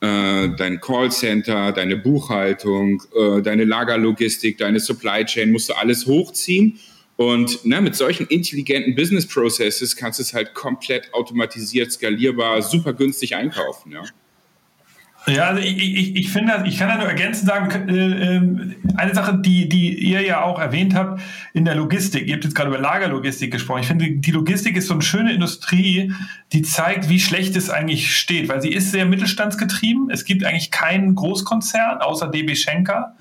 äh, 0.02 0.50
dein 0.58 0.82
Callcenter, 0.82 1.72
deine 1.72 1.98
Buchhaltung, 1.98 3.02
äh, 3.16 3.42
deine 3.42 3.64
Lagerlogistik, 3.64 4.58
deine 4.58 4.80
Supply 4.80 5.26
Chain, 5.26 5.52
musst 5.52 5.70
du 5.70 5.74
alles 5.74 6.06
hochziehen. 6.06 6.80
Und 7.16 7.66
ne, 7.66 7.82
mit 7.82 7.96
solchen 7.96 8.28
intelligenten 8.28 8.94
Business 8.94 9.26
Processes 9.26 9.96
kannst 9.96 10.20
du 10.20 10.24
es 10.24 10.34
halt 10.34 10.54
komplett 10.54 11.14
automatisiert, 11.14 11.94
skalierbar, 11.94 12.62
super 12.62 12.94
günstig 12.94 13.36
einkaufen. 13.36 13.94
Ja. 13.94 14.04
Ja, 15.28 15.46
also 15.46 15.60
ich, 15.60 15.78
ich, 15.78 16.16
ich 16.16 16.30
finde, 16.30 16.64
ich 16.66 16.78
kann 16.78 16.88
da 16.88 16.98
nur 16.98 17.08
ergänzend 17.08 17.48
sagen, 17.48 17.90
äh, 17.90 18.36
ähm, 18.36 18.76
eine 18.96 19.16
Sache, 19.16 19.40
die, 19.40 19.68
die 19.68 19.98
ihr 19.98 20.22
ja 20.22 20.44
auch 20.44 20.60
erwähnt 20.60 20.94
habt 20.94 21.20
in 21.54 21.66
der 21.66 21.74
Logistik, 21.74 22.28
ihr 22.28 22.36
habt 22.36 22.44
jetzt 22.44 22.54
gerade 22.54 22.70
über 22.70 22.78
Lagerlogistik 22.78 23.52
gesprochen. 23.52 23.82
Ich 23.82 23.88
finde, 23.88 24.12
die 24.12 24.32
Logistik 24.32 24.78
ist 24.78 24.88
so 24.88 24.94
eine 24.94 25.02
schöne 25.02 25.34
Industrie, 25.34 26.14
die 26.54 26.62
zeigt, 26.62 27.10
wie 27.10 27.20
schlecht 27.20 27.56
es 27.56 27.72
eigentlich 27.72 28.16
steht, 28.16 28.50
weil 28.50 28.62
sie 28.62 28.72
ist 28.72 28.92
sehr 28.92 29.06
mittelstandsgetrieben. 29.06 30.12
Es 30.12 30.26
gibt 30.26 30.44
eigentlich 30.44 30.70
keinen 30.70 31.16
Großkonzern 31.16 32.02
außer 32.02 32.28
DB 32.28 32.56
Schenker. 32.56 33.16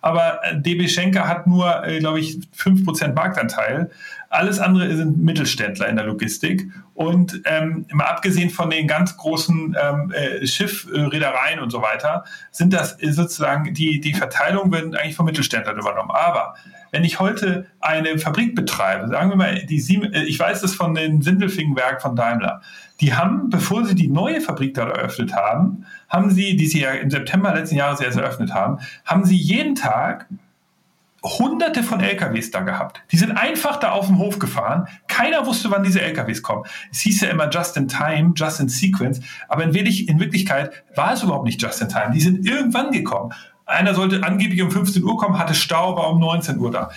Aber 0.00 0.38
äh, 0.44 0.60
DB 0.60 0.86
Schenker 0.86 1.26
hat 1.26 1.48
nur, 1.48 1.84
äh, 1.84 1.98
glaube 1.98 2.20
ich, 2.20 2.38
5% 2.56 3.14
Marktanteil. 3.14 3.90
Alles 4.30 4.58
andere 4.58 4.94
sind 4.94 5.18
Mittelständler 5.18 5.88
in 5.88 5.96
der 5.96 6.04
Logistik. 6.04 6.70
Und 6.94 7.40
ähm, 7.44 7.86
mal 7.92 8.04
abgesehen 8.04 8.50
von 8.50 8.68
den 8.70 8.86
ganz 8.86 9.16
großen 9.16 9.76
ähm, 9.80 10.12
äh, 10.12 10.46
Schiffreedereien 10.46 11.60
und 11.60 11.70
so 11.70 11.80
weiter, 11.80 12.24
sind 12.50 12.72
das 12.72 12.98
sozusagen 13.00 13.72
die, 13.72 14.00
die 14.00 14.14
Verteilung 14.14 14.70
wird 14.70 14.96
eigentlich 14.96 15.16
von 15.16 15.26
Mittelständlern 15.26 15.78
übernommen. 15.78 16.10
Aber 16.10 16.54
wenn 16.90 17.04
ich 17.04 17.20
heute 17.20 17.66
eine 17.80 18.18
Fabrik 18.18 18.54
betreibe, 18.54 19.08
sagen 19.08 19.30
wir 19.30 19.36
mal, 19.36 19.64
die 19.66 19.80
Sieben, 19.80 20.12
äh, 20.12 20.24
ich 20.24 20.38
weiß 20.38 20.60
das 20.60 20.74
von 20.74 20.94
den 20.94 21.22
Sindelfingenwerk 21.22 22.02
von 22.02 22.16
Daimler, 22.16 22.60
die 23.00 23.14
haben, 23.14 23.48
bevor 23.48 23.84
sie 23.84 23.94
die 23.94 24.08
neue 24.08 24.40
Fabrik 24.40 24.74
dort 24.74 24.96
eröffnet 24.96 25.32
haben, 25.34 25.86
haben 26.08 26.30
sie, 26.30 26.56
die 26.56 26.66
sie 26.66 26.80
ja 26.80 26.90
im 26.90 27.10
September 27.10 27.54
letzten 27.54 27.76
Jahres 27.76 28.00
erst 28.00 28.18
eröffnet 28.18 28.52
haben, 28.52 28.78
haben 29.04 29.24
sie 29.24 29.36
jeden 29.36 29.74
Tag 29.74 30.26
hunderte 31.22 31.82
von 31.82 32.00
LKWs 32.00 32.50
da 32.50 32.60
gehabt. 32.60 33.02
Die 33.10 33.16
sind 33.16 33.32
einfach 33.32 33.76
da 33.80 33.90
auf 33.92 34.06
dem 34.06 34.18
Hof 34.18 34.38
gefahren. 34.38 34.86
Keiner 35.08 35.46
wusste, 35.46 35.70
wann 35.70 35.82
diese 35.82 36.00
LKWs 36.00 36.42
kommen. 36.42 36.64
Es 36.92 37.00
hieß 37.00 37.22
ja 37.22 37.30
immer 37.30 37.50
just 37.50 37.76
in 37.76 37.88
time, 37.88 38.32
just 38.36 38.60
in 38.60 38.68
sequence. 38.68 39.20
Aber 39.48 39.64
in, 39.64 39.74
Wirklichkeit 39.74 40.84
war 40.94 41.12
es 41.12 41.22
überhaupt 41.22 41.44
nicht 41.44 41.60
just 41.60 41.80
in 41.82 41.88
time. 41.88 42.12
Die 42.12 42.20
sind 42.20 42.46
irgendwann 42.46 42.92
gekommen. 42.92 43.32
Einer 43.66 43.94
sollte 43.94 44.22
angeblich 44.22 44.62
um 44.62 44.70
15 44.70 45.02
Uhr 45.02 45.18
kommen, 45.18 45.38
hatte 45.38 45.54
Stau, 45.54 45.96
war 45.96 46.10
um 46.10 46.20
19 46.20 46.58
Uhr 46.58 46.70
da. 46.70 46.90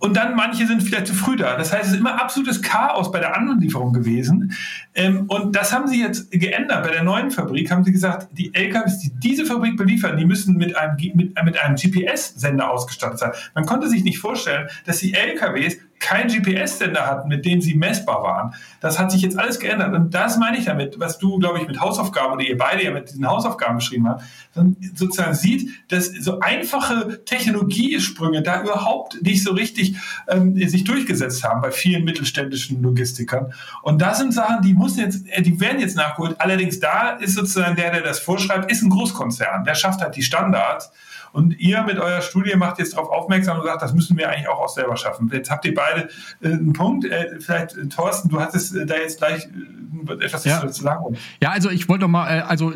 Und 0.00 0.16
dann 0.16 0.34
manche 0.34 0.66
sind 0.66 0.82
vielleicht 0.82 1.06
zu 1.06 1.14
früh 1.14 1.36
da. 1.36 1.56
Das 1.56 1.72
heißt, 1.72 1.84
es 1.84 1.92
ist 1.92 1.98
immer 1.98 2.20
absolutes 2.20 2.62
Chaos 2.62 3.12
bei 3.12 3.20
der 3.20 3.36
Anlieferung 3.36 3.92
gewesen. 3.92 4.56
Ähm, 4.94 5.26
und 5.28 5.54
das 5.54 5.72
haben 5.72 5.86
sie 5.86 6.00
jetzt 6.00 6.30
geändert. 6.30 6.82
Bei 6.82 6.90
der 6.90 7.02
neuen 7.02 7.30
Fabrik 7.30 7.70
haben 7.70 7.84
sie 7.84 7.92
gesagt, 7.92 8.28
die 8.32 8.52
LKWs, 8.54 8.98
die 8.98 9.12
diese 9.20 9.44
Fabrik 9.44 9.76
beliefern, 9.76 10.16
die 10.16 10.24
müssen 10.24 10.56
mit 10.56 10.74
einem, 10.74 10.96
mit, 11.14 11.44
mit 11.44 11.60
einem 11.60 11.76
GPS-Sender 11.76 12.70
ausgestattet 12.70 13.18
sein. 13.18 13.32
Man 13.54 13.66
konnte 13.66 13.88
sich 13.88 14.02
nicht 14.02 14.18
vorstellen, 14.18 14.68
dass 14.86 14.98
die 14.98 15.12
LKWs 15.12 15.76
kein 16.00 16.28
GPS-Sender 16.28 17.06
hatten, 17.06 17.28
mit 17.28 17.44
dem 17.44 17.60
sie 17.60 17.74
messbar 17.74 18.22
waren. 18.22 18.54
Das 18.80 18.98
hat 18.98 19.12
sich 19.12 19.22
jetzt 19.22 19.38
alles 19.38 19.60
geändert. 19.60 19.94
Und 19.94 20.14
das 20.14 20.38
meine 20.38 20.58
ich 20.58 20.64
damit, 20.64 20.98
was 20.98 21.18
du, 21.18 21.38
glaube 21.38 21.60
ich, 21.60 21.68
mit 21.68 21.80
Hausaufgaben 21.80 22.32
oder 22.32 22.42
ihr 22.42 22.56
beide 22.56 22.82
ja 22.82 22.90
mit 22.90 23.10
diesen 23.10 23.26
Hausaufgaben 23.26 23.76
beschrieben 23.76 24.08
habt, 24.08 24.24
dann 24.54 24.76
sozusagen 24.94 25.34
sieht, 25.34 25.70
dass 25.88 26.06
so 26.06 26.40
einfache 26.40 27.22
Technologiesprünge 27.24 28.42
da 28.42 28.62
überhaupt 28.62 29.22
nicht 29.22 29.44
so 29.44 29.52
richtig 29.52 29.96
ähm, 30.26 30.56
sich 30.56 30.84
durchgesetzt 30.84 31.44
haben 31.44 31.60
bei 31.60 31.70
vielen 31.70 32.04
mittelständischen 32.04 32.82
Logistikern. 32.82 33.52
Und 33.82 34.00
das 34.00 34.18
sind 34.18 34.32
Sachen, 34.32 34.62
die 34.62 34.74
müssen 34.74 35.00
jetzt, 35.00 35.28
äh, 35.28 35.42
die 35.42 35.60
werden 35.60 35.80
jetzt 35.80 35.96
nachgeholt. 35.96 36.40
Allerdings 36.40 36.80
da 36.80 37.10
ist 37.10 37.34
sozusagen 37.34 37.76
der, 37.76 37.92
der 37.92 38.02
das 38.02 38.18
vorschreibt, 38.18 38.72
ist 38.72 38.82
ein 38.82 38.88
Großkonzern. 38.88 39.64
Der 39.64 39.74
schafft 39.74 40.00
halt 40.00 40.16
die 40.16 40.22
Standards. 40.22 40.90
Und 41.32 41.58
ihr 41.58 41.82
mit 41.82 41.98
eurer 41.98 42.22
Studie 42.22 42.56
macht 42.56 42.78
jetzt 42.78 42.94
darauf 42.94 43.10
aufmerksam 43.10 43.58
und 43.58 43.66
sagt, 43.66 43.82
das 43.82 43.94
müssen 43.94 44.16
wir 44.16 44.28
eigentlich 44.28 44.48
auch, 44.48 44.60
auch 44.60 44.68
selber 44.68 44.96
schaffen. 44.96 45.30
Jetzt 45.32 45.50
habt 45.50 45.64
ihr 45.64 45.74
beide 45.74 46.08
äh, 46.40 46.48
einen 46.48 46.72
Punkt. 46.72 47.04
Äh, 47.04 47.40
vielleicht, 47.40 47.76
äh, 47.76 47.86
Thorsten, 47.86 48.28
du 48.28 48.40
hattest 48.40 48.74
äh, 48.74 48.86
da 48.86 48.96
jetzt 48.96 49.18
gleich 49.18 49.46
äh, 49.46 50.24
etwas 50.24 50.44
ja. 50.44 50.66
zu 50.66 50.82
sagen. 50.82 51.16
Ja, 51.42 51.50
also 51.50 51.70
ich 51.70 51.88
wollte 51.88 52.02
noch 52.02 52.10
mal, 52.10 52.38
äh, 52.38 52.40
also 52.40 52.72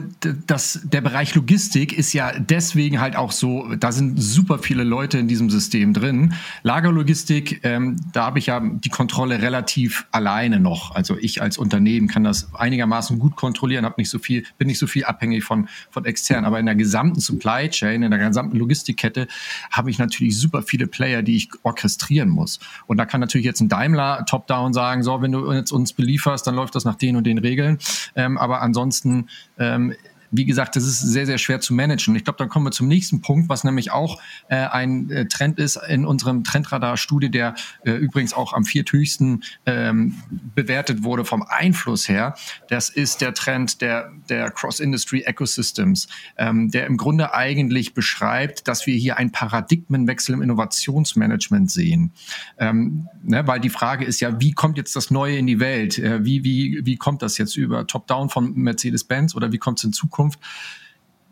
das, 0.46 0.80
der 0.84 1.00
Bereich 1.00 1.34
Logistik 1.34 1.96
ist 1.96 2.12
ja 2.12 2.32
deswegen 2.38 3.00
halt 3.00 3.16
auch 3.16 3.32
so, 3.32 3.74
da 3.76 3.92
sind 3.92 4.20
super 4.20 4.58
viele 4.58 4.84
Leute 4.84 5.18
in 5.18 5.28
diesem 5.28 5.50
System 5.50 5.92
drin. 5.92 6.34
Lagerlogistik, 6.62 7.60
ähm, 7.64 7.96
da 8.12 8.26
habe 8.26 8.38
ich 8.38 8.46
ja 8.46 8.60
die 8.62 8.88
Kontrolle 8.88 9.42
relativ 9.42 10.06
alleine 10.12 10.60
noch. 10.60 10.94
Also 10.94 11.16
ich 11.18 11.42
als 11.42 11.58
Unternehmen 11.58 12.08
kann 12.08 12.24
das 12.24 12.54
einigermaßen 12.54 13.18
gut 13.18 13.36
kontrollieren, 13.36 13.84
habe 13.84 13.96
nicht 13.98 14.10
so 14.10 14.18
viel, 14.18 14.44
bin 14.58 14.68
nicht 14.68 14.78
so 14.78 14.86
viel 14.86 15.04
abhängig 15.04 15.44
von, 15.44 15.68
von 15.90 16.04
extern. 16.04 16.44
Aber 16.44 16.58
in 16.60 16.66
der 16.66 16.74
gesamten 16.74 17.20
Supply 17.20 17.68
Chain, 17.68 18.02
in 18.02 18.10
der 18.10 18.20
gesamten 18.20 18.43
gesamten 18.44 18.58
Logistikkette 18.58 19.26
habe 19.70 19.90
ich 19.90 19.98
natürlich 19.98 20.38
super 20.38 20.62
viele 20.62 20.86
Player, 20.86 21.22
die 21.22 21.36
ich 21.36 21.48
orchestrieren 21.62 22.28
muss. 22.28 22.60
Und 22.86 22.96
da 22.96 23.06
kann 23.06 23.20
natürlich 23.20 23.44
jetzt 23.44 23.60
ein 23.60 23.68
Daimler 23.68 24.24
top-down 24.26 24.72
sagen, 24.72 25.02
so, 25.02 25.22
wenn 25.22 25.32
du 25.32 25.52
jetzt 25.52 25.72
uns 25.72 25.92
belieferst, 25.92 26.46
dann 26.46 26.54
läuft 26.54 26.74
das 26.74 26.84
nach 26.84 26.96
den 26.96 27.16
und 27.16 27.24
den 27.24 27.38
Regeln. 27.38 27.78
Ähm, 28.16 28.38
aber 28.38 28.60
ansonsten 28.60 29.28
ähm, 29.58 29.94
wie 30.36 30.44
gesagt, 30.44 30.76
das 30.76 30.84
ist 30.84 31.00
sehr, 31.00 31.26
sehr 31.26 31.38
schwer 31.38 31.60
zu 31.60 31.74
managen. 31.74 32.14
Ich 32.16 32.24
glaube, 32.24 32.38
dann 32.38 32.48
kommen 32.48 32.66
wir 32.66 32.72
zum 32.72 32.88
nächsten 32.88 33.20
Punkt, 33.20 33.48
was 33.48 33.62
nämlich 33.64 33.92
auch 33.92 34.20
äh, 34.48 34.56
ein 34.56 35.10
äh, 35.10 35.26
Trend 35.26 35.58
ist 35.58 35.76
in 35.88 36.04
unserem 36.04 36.42
Trendradar-Studie, 36.42 37.30
der 37.30 37.54
äh, 37.84 37.92
übrigens 37.92 38.34
auch 38.34 38.52
am 38.52 38.64
vierthöchsten 38.64 39.44
ähm, 39.66 40.16
bewertet 40.54 41.04
wurde 41.04 41.24
vom 41.24 41.42
Einfluss 41.42 42.08
her. 42.08 42.34
Das 42.68 42.88
ist 42.88 43.20
der 43.20 43.34
Trend 43.34 43.80
der, 43.80 44.10
der 44.28 44.50
Cross-Industry 44.50 45.20
Ecosystems, 45.20 46.08
ähm, 46.36 46.70
der 46.70 46.86
im 46.86 46.96
Grunde 46.96 47.32
eigentlich 47.32 47.94
beschreibt, 47.94 48.66
dass 48.66 48.86
wir 48.86 48.96
hier 48.96 49.16
einen 49.16 49.30
Paradigmenwechsel 49.30 50.34
im 50.34 50.42
Innovationsmanagement 50.42 51.70
sehen. 51.70 52.12
Ähm, 52.58 53.08
ne, 53.22 53.46
weil 53.46 53.60
die 53.60 53.70
Frage 53.70 54.04
ist 54.04 54.20
ja, 54.20 54.40
wie 54.40 54.52
kommt 54.52 54.78
jetzt 54.78 54.96
das 54.96 55.10
Neue 55.10 55.36
in 55.36 55.46
die 55.46 55.60
Welt? 55.60 55.98
Äh, 55.98 56.24
wie, 56.24 56.42
wie, 56.42 56.80
wie 56.84 56.96
kommt 56.96 57.22
das 57.22 57.38
jetzt 57.38 57.56
über 57.56 57.86
Top-Down 57.86 58.30
von 58.30 58.52
Mercedes-Benz 58.54 59.34
oder 59.36 59.52
wie 59.52 59.58
kommt 59.58 59.78
es 59.78 59.84
in 59.84 59.92
Zukunft? 59.92 60.23
Zukunft. 60.30 60.40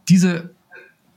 Diese 0.08 0.54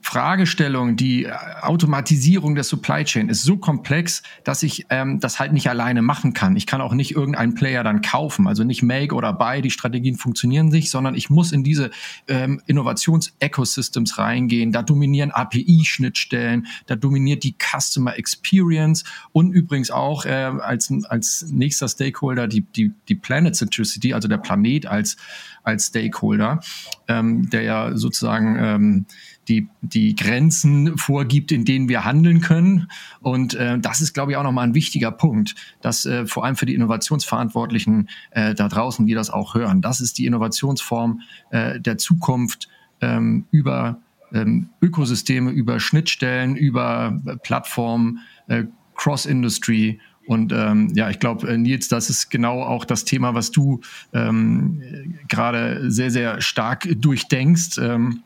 Fragestellung, 0.05 0.95
die 0.97 1.27
Automatisierung 1.31 2.53
der 2.53 2.63
Supply 2.63 3.03
Chain 3.03 3.27
ist 3.27 3.41
so 3.41 3.57
komplex, 3.57 4.21
dass 4.43 4.61
ich 4.61 4.85
ähm, 4.91 5.19
das 5.19 5.39
halt 5.39 5.51
nicht 5.51 5.67
alleine 5.67 6.03
machen 6.03 6.33
kann. 6.33 6.55
Ich 6.55 6.67
kann 6.67 6.79
auch 6.79 6.93
nicht 6.93 7.15
irgendeinen 7.15 7.55
Player 7.55 7.83
dann 7.83 8.03
kaufen, 8.03 8.47
also 8.47 8.63
nicht 8.63 8.83
Make 8.83 9.15
oder 9.15 9.33
Buy, 9.33 9.63
die 9.63 9.71
Strategien 9.71 10.15
funktionieren 10.15 10.67
nicht, 10.67 10.91
sondern 10.91 11.15
ich 11.15 11.31
muss 11.31 11.51
in 11.51 11.63
diese 11.63 11.89
ähm, 12.27 12.61
Innovations-Ecosystems 12.67 14.19
reingehen. 14.19 14.71
Da 14.71 14.83
dominieren 14.83 15.31
API-Schnittstellen, 15.31 16.67
da 16.85 16.95
dominiert 16.95 17.43
die 17.43 17.55
Customer 17.57 18.15
Experience 18.15 19.05
und 19.31 19.53
übrigens 19.53 19.89
auch 19.89 20.25
äh, 20.25 20.29
als, 20.29 20.93
als 21.09 21.47
nächster 21.49 21.87
Stakeholder 21.87 22.47
die, 22.47 22.61
die, 22.61 22.91
die 23.09 23.15
Planet 23.15 23.55
Centricity, 23.55 24.13
also 24.13 24.27
der 24.27 24.37
Planet 24.37 24.85
als, 24.85 25.17
als 25.63 25.87
Stakeholder, 25.87 26.59
ähm, 27.07 27.49
der 27.49 27.63
ja 27.63 27.97
sozusagen 27.97 28.55
ähm, 28.59 29.05
die, 29.47 29.67
die 29.81 30.15
Grenzen 30.15 30.97
vorgibt, 30.97 31.51
in 31.51 31.65
denen 31.65 31.89
wir 31.89 32.05
handeln 32.05 32.41
können. 32.41 32.87
Und 33.21 33.53
äh, 33.53 33.79
das 33.79 34.01
ist, 34.01 34.13
glaube 34.13 34.31
ich, 34.31 34.37
auch 34.37 34.43
nochmal 34.43 34.67
ein 34.67 34.75
wichtiger 34.75 35.11
Punkt, 35.11 35.55
dass 35.81 36.05
äh, 36.05 36.25
vor 36.25 36.45
allem 36.45 36.55
für 36.55 36.65
die 36.65 36.75
Innovationsverantwortlichen 36.75 38.09
äh, 38.31 38.53
da 38.55 38.67
draußen, 38.67 39.05
die 39.05 39.13
das 39.13 39.29
auch 39.29 39.55
hören, 39.55 39.81
das 39.81 40.01
ist 40.01 40.17
die 40.17 40.25
Innovationsform 40.25 41.21
äh, 41.51 41.79
der 41.79 41.97
Zukunft 41.97 42.69
ähm, 43.01 43.45
über 43.51 43.99
ähm, 44.33 44.69
Ökosysteme, 44.81 45.51
über 45.51 45.79
Schnittstellen, 45.79 46.55
über 46.55 47.21
Plattformen, 47.43 48.19
äh, 48.47 48.63
Cross-Industry 48.95 49.99
und 50.27 50.51
ähm, 50.51 50.91
ja, 50.95 51.09
ich 51.09 51.19
glaube, 51.19 51.47
äh, 51.47 51.57
Nils, 51.57 51.87
das 51.87 52.09
ist 52.09 52.29
genau 52.29 52.63
auch 52.63 52.85
das 52.85 53.05
Thema, 53.05 53.33
was 53.35 53.51
du 53.51 53.81
ähm, 54.13 54.81
gerade 55.27 55.91
sehr, 55.91 56.09
sehr 56.09 56.41
stark 56.41 56.87
durchdenkst. 56.99 57.77
Ähm, 57.79 58.23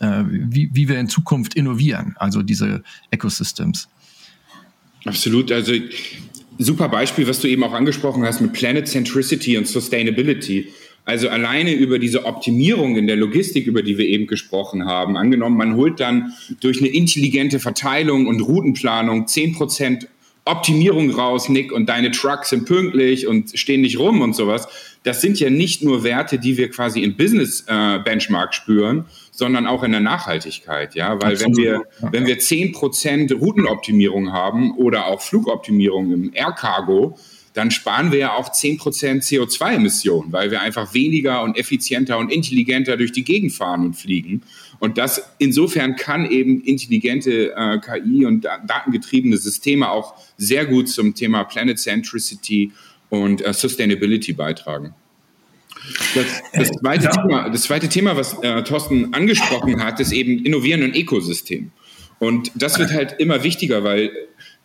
äh, 0.00 0.24
wie, 0.28 0.70
wie 0.72 0.88
wir 0.88 0.98
in 0.98 1.08
Zukunft 1.08 1.54
innovieren, 1.54 2.14
also 2.18 2.42
diese 2.42 2.82
Ecosystems. 3.10 3.88
Absolut. 5.04 5.50
Also 5.50 5.72
super 6.58 6.88
Beispiel, 6.88 7.26
was 7.26 7.40
du 7.40 7.48
eben 7.48 7.64
auch 7.64 7.72
angesprochen 7.72 8.24
hast 8.24 8.40
mit 8.40 8.52
Planet 8.52 8.86
Centricity 8.86 9.56
und 9.56 9.66
Sustainability. 9.66 10.68
Also 11.04 11.28
alleine 11.28 11.72
über 11.72 11.98
diese 11.98 12.26
Optimierung 12.26 12.96
in 12.96 13.06
der 13.06 13.16
Logistik, 13.16 13.66
über 13.66 13.82
die 13.82 13.96
wir 13.96 14.06
eben 14.06 14.26
gesprochen 14.26 14.84
haben, 14.84 15.16
angenommen, 15.16 15.56
man 15.56 15.74
holt 15.74 15.98
dann 15.98 16.32
durch 16.60 16.78
eine 16.78 16.88
intelligente 16.88 17.58
Verteilung 17.58 18.26
und 18.26 18.40
Routenplanung 18.40 19.24
10% 19.24 20.06
Optimierung 20.44 21.10
raus, 21.10 21.48
Nick, 21.48 21.72
und 21.72 21.88
deine 21.88 22.10
Trucks 22.10 22.50
sind 22.50 22.66
pünktlich 22.66 23.26
und 23.26 23.58
stehen 23.58 23.82
nicht 23.82 23.98
rum 23.98 24.20
und 24.22 24.34
sowas. 24.34 24.68
Das 25.02 25.20
sind 25.20 25.38
ja 25.38 25.50
nicht 25.50 25.82
nur 25.82 26.02
Werte, 26.02 26.38
die 26.38 26.56
wir 26.56 26.70
quasi 26.70 27.02
im 27.02 27.16
Business 27.16 27.64
äh, 27.68 27.98
Benchmark 27.98 28.54
spüren, 28.54 29.04
sondern 29.30 29.66
auch 29.66 29.82
in 29.82 29.92
der 29.92 30.00
Nachhaltigkeit, 30.00 30.94
ja, 30.94 31.20
weil 31.20 31.40
wenn 31.40 31.56
wir, 31.56 31.82
wenn 32.10 32.26
wir 32.26 32.38
zehn 32.38 32.72
Prozent 32.72 33.32
Routenoptimierung 33.32 34.32
haben 34.32 34.72
oder 34.76 35.06
auch 35.06 35.22
Flugoptimierung 35.22 36.12
im 36.12 36.30
Air 36.34 36.52
Cargo, 36.52 37.16
dann 37.54 37.70
sparen 37.70 38.12
wir 38.12 38.18
ja 38.18 38.34
auch 38.34 38.52
zehn 38.52 38.76
Prozent 38.76 39.22
CO2-Emissionen, 39.24 40.32
weil 40.32 40.50
wir 40.50 40.60
einfach 40.60 40.94
weniger 40.94 41.42
und 41.42 41.58
effizienter 41.58 42.18
und 42.18 42.30
intelligenter 42.30 42.96
durch 42.96 43.12
die 43.12 43.24
Gegend 43.24 43.52
fahren 43.52 43.84
und 43.84 43.94
fliegen. 43.94 44.42
Und 44.80 44.96
das 44.96 45.22
insofern 45.38 45.94
kann 45.94 46.28
eben 46.28 46.62
intelligente 46.62 47.52
äh, 47.54 47.78
KI 47.78 48.24
und 48.24 48.44
datengetriebene 48.66 49.36
Systeme 49.36 49.90
auch 49.90 50.14
sehr 50.38 50.66
gut 50.66 50.88
zum 50.88 51.14
Thema 51.14 51.44
Planet 51.44 51.78
Centricity 51.78 52.72
und 53.10 53.44
äh, 53.44 53.52
Sustainability 53.52 54.32
beitragen. 54.32 54.94
Das, 56.14 56.26
das, 56.52 56.70
zweite, 56.70 57.04
ja. 57.04 57.10
Thema, 57.10 57.48
das 57.50 57.62
zweite 57.62 57.88
Thema, 57.88 58.16
was 58.16 58.42
äh, 58.42 58.62
Thorsten 58.64 59.12
angesprochen 59.12 59.82
hat, 59.84 60.00
ist 60.00 60.12
eben 60.12 60.44
Innovieren 60.44 60.82
und 60.82 60.96
Ökosystem. 60.96 61.70
Und 62.18 62.50
das 62.54 62.78
wird 62.78 62.92
halt 62.92 63.16
immer 63.18 63.42
wichtiger, 63.42 63.84
weil 63.84 64.10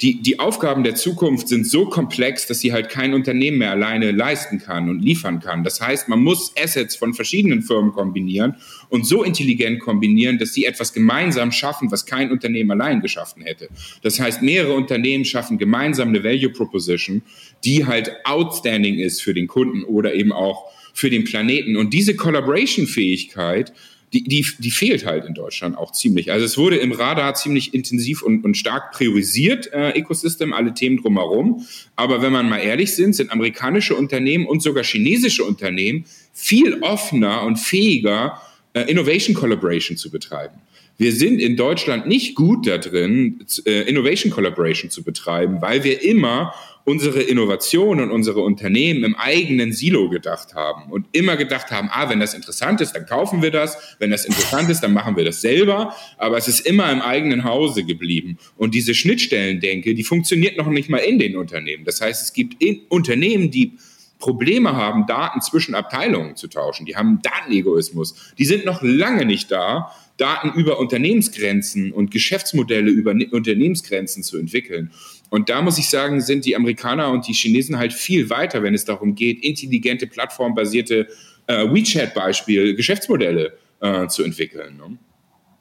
die, 0.01 0.21
die 0.21 0.39
Aufgaben 0.39 0.83
der 0.83 0.95
Zukunft 0.95 1.47
sind 1.47 1.65
so 1.65 1.85
komplex, 1.85 2.47
dass 2.47 2.59
sie 2.59 2.73
halt 2.73 2.89
kein 2.89 3.13
Unternehmen 3.13 3.59
mehr 3.59 3.71
alleine 3.71 4.11
leisten 4.11 4.59
kann 4.59 4.89
und 4.89 4.99
liefern 4.99 5.39
kann. 5.39 5.63
Das 5.63 5.79
heißt, 5.79 6.09
man 6.09 6.19
muss 6.19 6.53
Assets 6.61 6.97
von 6.97 7.13
verschiedenen 7.13 7.61
Firmen 7.61 7.93
kombinieren 7.93 8.55
und 8.89 9.07
so 9.07 9.23
intelligent 9.23 9.79
kombinieren, 9.79 10.37
dass 10.37 10.53
sie 10.53 10.65
etwas 10.65 10.91
gemeinsam 10.91 11.53
schaffen, 11.53 11.91
was 11.91 12.05
kein 12.05 12.29
Unternehmen 12.31 12.71
allein 12.71 12.99
geschaffen 12.99 13.43
hätte. 13.43 13.69
Das 14.01 14.19
heißt, 14.19 14.41
mehrere 14.41 14.73
Unternehmen 14.73 15.23
schaffen 15.23 15.57
gemeinsam 15.57 16.09
eine 16.09 16.23
Value 16.23 16.49
Proposition, 16.49 17.21
die 17.63 17.85
halt 17.85 18.11
outstanding 18.25 18.99
ist 18.99 19.21
für 19.21 19.33
den 19.33 19.47
Kunden 19.47 19.83
oder 19.85 20.13
eben 20.13 20.33
auch 20.33 20.65
für 20.93 21.09
den 21.09 21.23
Planeten. 21.23 21.77
Und 21.77 21.93
diese 21.93 22.15
Collaboration-Fähigkeit, 22.15 23.71
die, 24.15 24.23
die, 24.23 24.45
die 24.59 24.71
fehlt 24.71 25.05
halt 25.05 25.25
in 25.25 25.33
Deutschland 25.33 25.77
auch 25.77 25.91
ziemlich. 25.91 26.31
Also 26.31 26.45
es 26.45 26.57
wurde 26.57 26.77
im 26.77 26.93
Radar 26.93 27.33
ziemlich 27.33 27.73
intensiv 27.73 28.21
und, 28.21 28.45
und 28.45 28.55
stark 28.55 28.93
priorisiert, 28.93 29.71
äh, 29.73 29.89
Ecosystem, 29.89 30.53
alle 30.53 30.73
Themen 30.73 30.97
drumherum. 30.97 31.65
Aber 31.97 32.21
wenn 32.21 32.31
man 32.31 32.47
mal 32.47 32.59
ehrlich 32.59 32.95
sind, 32.95 33.13
sind 33.13 33.29
amerikanische 33.31 33.93
Unternehmen 33.93 34.45
und 34.45 34.61
sogar 34.61 34.85
chinesische 34.85 35.43
Unternehmen 35.43 36.05
viel 36.31 36.81
offener 36.81 37.43
und 37.43 37.57
fähiger, 37.57 38.41
äh, 38.73 38.89
Innovation 38.89 39.35
Collaboration 39.35 39.97
zu 39.97 40.09
betreiben. 40.09 40.61
Wir 40.97 41.11
sind 41.11 41.41
in 41.41 41.57
Deutschland 41.57 42.07
nicht 42.07 42.35
gut 42.35 42.67
da 42.67 42.77
drin, 42.77 43.45
äh, 43.65 43.81
Innovation 43.81 44.31
Collaboration 44.31 44.89
zu 44.89 45.03
betreiben, 45.03 45.61
weil 45.61 45.83
wir 45.83 46.01
immer 46.01 46.53
unsere 46.85 47.21
Innovation 47.21 47.99
und 47.99 48.11
unsere 48.11 48.41
Unternehmen 48.41 49.03
im 49.03 49.15
eigenen 49.15 49.73
Silo 49.73 50.07
gedacht 50.07 50.53
haben 50.53 50.91
und 50.91 51.07
immer 51.11 51.35
gedacht 51.35 51.71
haben, 51.71 51.89
ah, 51.91 52.09
wenn 52.09 52.19
das 52.19 52.35
interessant 52.35 52.79
ist, 52.79 52.93
dann 52.93 53.07
kaufen 53.07 53.41
wir 53.41 53.51
das, 53.51 53.77
wenn 53.99 54.11
das 54.11 54.23
interessant 54.23 54.69
ist, 54.69 54.81
dann 54.81 54.93
machen 54.93 55.17
wir 55.17 55.25
das 55.25 55.41
selber, 55.41 55.95
aber 56.17 56.37
es 56.37 56.47
ist 56.47 56.59
immer 56.59 56.91
im 56.91 57.01
eigenen 57.01 57.43
Hause 57.43 57.83
geblieben. 57.83 58.37
Und 58.55 58.75
diese 58.75 58.93
Schnittstellendenke, 58.93 59.95
die 59.95 60.03
funktioniert 60.03 60.57
noch 60.57 60.67
nicht 60.67 60.89
mal 60.89 60.99
in 60.99 61.17
den 61.17 61.35
Unternehmen. 61.35 61.85
Das 61.85 62.01
heißt, 62.01 62.21
es 62.21 62.33
gibt 62.33 62.63
Unternehmen, 62.89 63.49
die 63.49 63.73
Probleme 64.19 64.75
haben, 64.75 65.07
Daten 65.07 65.41
zwischen 65.41 65.75
Abteilungen 65.75 66.35
zu 66.35 66.47
tauschen. 66.47 66.85
Die 66.85 66.95
haben 66.95 67.19
Datenegoismus. 67.21 68.33
Die 68.37 68.45
sind 68.45 68.65
noch 68.65 68.81
lange 68.81 69.25
nicht 69.25 69.51
da, 69.51 69.91
Daten 70.17 70.57
über 70.57 70.79
Unternehmensgrenzen 70.79 71.91
und 71.91 72.11
Geschäftsmodelle 72.11 72.89
über 72.89 73.11
Unternehmensgrenzen 73.11 74.23
zu 74.23 74.37
entwickeln. 74.37 74.91
Und 75.29 75.49
da 75.49 75.61
muss 75.61 75.77
ich 75.77 75.89
sagen, 75.89 76.21
sind 76.21 76.45
die 76.45 76.55
Amerikaner 76.55 77.11
und 77.11 77.27
die 77.27 77.33
Chinesen 77.33 77.77
halt 77.77 77.93
viel 77.93 78.29
weiter, 78.29 78.63
wenn 78.63 78.73
es 78.73 78.85
darum 78.85 79.15
geht, 79.15 79.43
intelligente, 79.43 80.07
plattformbasierte 80.07 81.07
äh, 81.47 81.65
WeChat-Beispiel, 81.65 82.75
Geschäftsmodelle 82.75 83.57
äh, 83.81 84.07
zu 84.07 84.23
entwickeln. 84.23 84.77
Ne? 84.77 84.97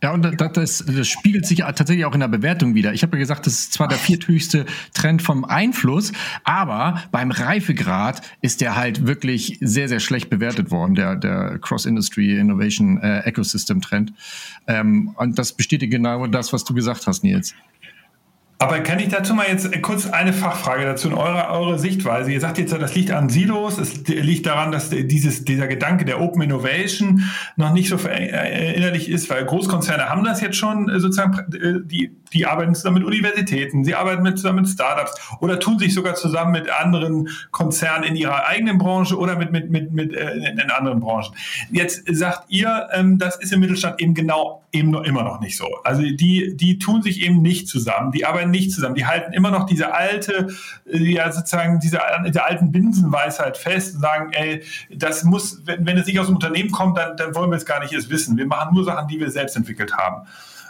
Ja, 0.05 0.13
und 0.13 0.39
das, 0.39 0.85
das, 0.85 1.09
spiegelt 1.09 1.47
sich 1.47 1.61
tatsächlich 1.61 2.05
auch 2.05 2.13
in 2.13 2.21
der 2.21 2.29
Bewertung 2.29 2.75
wieder. 2.75 2.93
Ich 2.93 3.03
habe 3.03 3.17
ja 3.17 3.21
gesagt, 3.21 3.47
das 3.47 3.55
ist 3.55 3.73
zwar 3.73 3.89
der 3.89 3.97
vierthöchste 3.97 4.67
Trend 4.93 5.23
vom 5.23 5.47
Einfluss, 5.47 6.13
aber 6.45 7.03
beim 7.11 7.31
Reifegrad 7.31 8.21
ist 8.43 8.61
der 8.61 8.77
halt 8.77 9.07
wirklich 9.07 9.57
sehr, 9.63 9.89
sehr 9.89 10.01
schlecht 10.01 10.29
bewertet 10.29 10.71
worden, 10.71 10.95
der, 10.95 11.17
der 11.17 11.59
Cross-Industry 11.59 12.37
Innovation 12.39 13.01
äh, 13.01 13.21
Ecosystem 13.21 13.81
Trend. 13.81 14.13
Ähm, 14.67 15.15
und 15.17 15.39
das 15.39 15.55
bestätigt 15.55 15.91
genau 15.91 16.27
das, 16.27 16.53
was 16.53 16.65
du 16.65 16.75
gesagt 16.75 17.07
hast, 17.07 17.25
Nils. 17.25 17.55
Aber 18.65 18.81
kann 18.81 18.99
ich 18.99 19.09
dazu 19.09 19.35
mal 19.35 19.47
jetzt 19.47 19.71
kurz 19.83 20.07
eine 20.07 20.33
Fachfrage 20.33 20.87
dazu 20.87 21.09
in 21.09 21.15
eurer, 21.15 21.51
eure 21.51 21.79
Sichtweise? 21.79 22.33
Ihr 22.33 22.41
sagt 22.41 22.57
jetzt, 22.57 22.73
das 22.73 22.95
liegt 22.95 23.11
an 23.11 23.29
Silos, 23.29 23.77
es 23.77 24.09
liegt 24.09 24.47
daran, 24.47 24.73
dass 24.73 24.89
dieses, 24.89 25.45
dieser 25.45 25.67
Gedanke 25.67 26.07
der 26.07 26.19
Open 26.19 26.41
Innovation 26.41 27.25
noch 27.57 27.75
nicht 27.75 27.91
so 27.91 27.97
erinnerlich 27.97 29.11
ist, 29.11 29.29
weil 29.29 29.45
Großkonzerne 29.45 30.09
haben 30.09 30.25
das 30.25 30.41
jetzt 30.41 30.57
schon 30.57 30.89
äh, 30.89 30.99
sozusagen, 30.99 31.37
äh, 31.53 31.81
die, 31.85 32.17
die 32.33 32.47
arbeiten 32.47 32.75
zusammen 32.75 33.01
mit 33.01 33.07
Universitäten, 33.07 33.85
sie 33.85 33.95
arbeiten 33.95 34.23
mit, 34.23 34.39
zusammen 34.39 34.63
mit 34.63 34.71
Startups 34.71 35.13
oder 35.41 35.61
tun 35.61 35.79
sich 35.79 35.93
sogar 35.93 36.15
zusammen 36.15 36.53
mit 36.53 36.71
anderen 36.71 37.29
Konzernen 37.51 38.05
in 38.05 38.17
ihrer 38.17 38.47
eigenen 38.47 38.79
Branche 38.79 39.19
oder 39.19 39.37
mit, 39.37 39.53
mit, 39.53 39.69
mit, 39.69 39.93
mit 39.93 40.15
äh, 40.15 40.37
in 40.37 40.71
anderen 40.71 41.01
Branchen. 41.01 41.35
Jetzt 41.71 42.05
sagt 42.11 42.45
ihr, 42.49 42.89
ähm, 42.95 43.19
das 43.19 43.37
ist 43.37 43.53
im 43.53 43.61
Mittelstand 43.61 44.01
eben 44.01 44.15
genau 44.15 44.65
eben 44.75 44.91
noch, 44.91 45.05
immer 45.05 45.23
noch 45.23 45.41
nicht 45.41 45.57
so. 45.57 45.67
Also 45.85 46.03
die, 46.03 46.57
die 46.57 46.79
tun 46.79 47.03
sich 47.03 47.23
eben 47.23 47.41
nicht 47.41 47.69
zusammen, 47.69 48.11
die 48.11 48.27
arbeiten 48.27 48.51
nicht 48.55 48.73
zusammen, 48.73 48.95
die 48.95 49.05
halten 49.05 49.33
immer 49.33 49.51
noch 49.51 49.67
diese 49.67 49.93
alte, 49.93 50.49
äh, 50.87 50.99
ja 50.99 51.31
sozusagen 51.31 51.81
diese, 51.81 52.01
diese 52.27 52.45
alten 52.45 52.73
Binsenweisheit 52.73 53.57
fest 53.57 53.97
und 53.97 54.01
sagen, 54.01 54.33
ey, 54.33 54.63
das 54.91 55.25
muss, 55.25 55.61
wenn, 55.67 55.85
wenn 55.87 55.99
es 55.99 56.07
nicht 56.07 56.19
aus 56.19 56.27
dem 56.27 56.37
Unternehmen 56.37 56.71
kommt, 56.71 56.97
dann, 56.97 57.17
dann 57.17 57.35
wollen 57.35 57.51
wir 57.51 57.57
es 57.57 57.67
gar 57.67 57.81
nicht 57.81 57.93
erst 57.93 58.11
wissen. 58.11 58.37
Wir 58.37 58.47
machen 58.47 58.75
nur 58.75 58.85
Sachen, 58.85 59.09
die 59.09 59.21
wir 59.21 59.31
selbst 59.31 59.57
entwickelt 59.57 59.97
haben. 59.97 60.27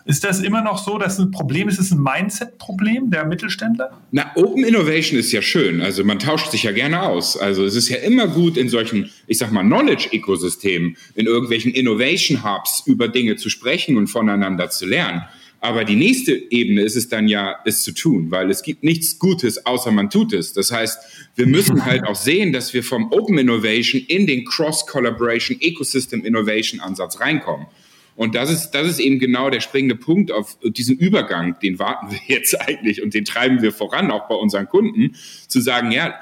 Ist 0.07 0.23
das 0.23 0.40
immer 0.40 0.62
noch 0.62 0.77
so, 0.77 0.99
dass 0.99 1.18
ein 1.18 1.31
Problem 1.31 1.66
ist? 1.66 1.79
Ist 1.79 1.87
es 1.87 1.92
ein 1.92 2.03
Mindset-Problem 2.03 3.11
der 3.11 3.25
Mittelständler? 3.25 3.90
Na, 4.12 4.31
Open 4.35 4.62
Innovation 4.62 5.18
ist 5.18 5.33
ja 5.33 5.40
schön. 5.40 5.81
Also 5.81 6.05
man 6.05 6.18
tauscht 6.18 6.51
sich 6.51 6.64
ja 6.64 6.73
gerne 6.73 7.03
aus. 7.03 7.38
Also 7.38 7.64
es 7.64 7.75
ist 7.75 7.88
ja 7.88 7.97
immer 7.97 8.29
gut 8.29 8.59
in 8.59 8.68
solchen, 8.68 9.11
ich 9.27 9.38
sag 9.38 9.51
mal, 9.51 9.62
Knowledge-Ökosystemen, 9.62 10.99
in 11.14 11.27
irgendwelchen 11.27 11.73
Innovation-Hubs 11.73 12.83
über 12.85 13.09
Dinge 13.09 13.37
zu 13.37 13.49
sprechen 13.49 13.97
und 13.97 14.09
voneinander 14.09 14.68
zu 14.68 14.85
lernen. 14.85 15.25
Aber 15.64 15.87
die 15.87 15.96
nächste 15.96 16.35
Ebene 16.50 16.83
ist 16.83 16.94
es 16.94 17.09
dann 17.09 17.27
ja, 17.27 17.57
es 17.64 17.83
zu 17.83 17.92
tun, 17.92 18.31
weil 18.31 18.50
es 18.50 18.62
gibt 18.62 18.85
nichts 18.85 19.18
Gutes, 19.18 19.64
außer 19.64 19.92
man 19.92 20.11
tut 20.11 20.35
es. 20.35 20.53
Das 20.53 20.70
heißt, 20.70 20.98
wir 21.37 21.46
müssen 21.46 21.87
halt 21.87 22.05
auch 22.05 22.16
sehen, 22.16 22.53
dass 22.53 22.74
wir 22.74 22.85
vom 22.85 23.11
Open 23.11 23.38
Innovation 23.38 24.03
in 24.03 24.27
den 24.27 24.44
Cross-Collaboration, 24.44 25.57
Ecosystem 25.62 26.22
Innovation 26.22 26.81
Ansatz 26.81 27.18
reinkommen. 27.18 27.66
Und 28.14 28.35
das 28.35 28.50
ist, 28.50 28.72
das 28.72 28.87
ist 28.87 28.98
eben 28.98 29.18
genau 29.18 29.48
der 29.48 29.61
springende 29.61 29.96
Punkt 29.96 30.33
auf 30.33 30.59
diesen 30.62 30.98
Übergang, 30.98 31.59
den 31.61 31.79
warten 31.79 32.11
wir 32.11 32.20
jetzt 32.27 32.61
eigentlich 32.61 33.03
und 33.03 33.14
den 33.14 33.24
treiben 33.24 33.62
wir 33.62 33.72
voran, 33.72 34.11
auch 34.11 34.29
bei 34.29 34.35
unseren 34.35 34.68
Kunden, 34.68 35.16
zu 35.48 35.62
sagen, 35.62 35.92
ja, 35.92 36.14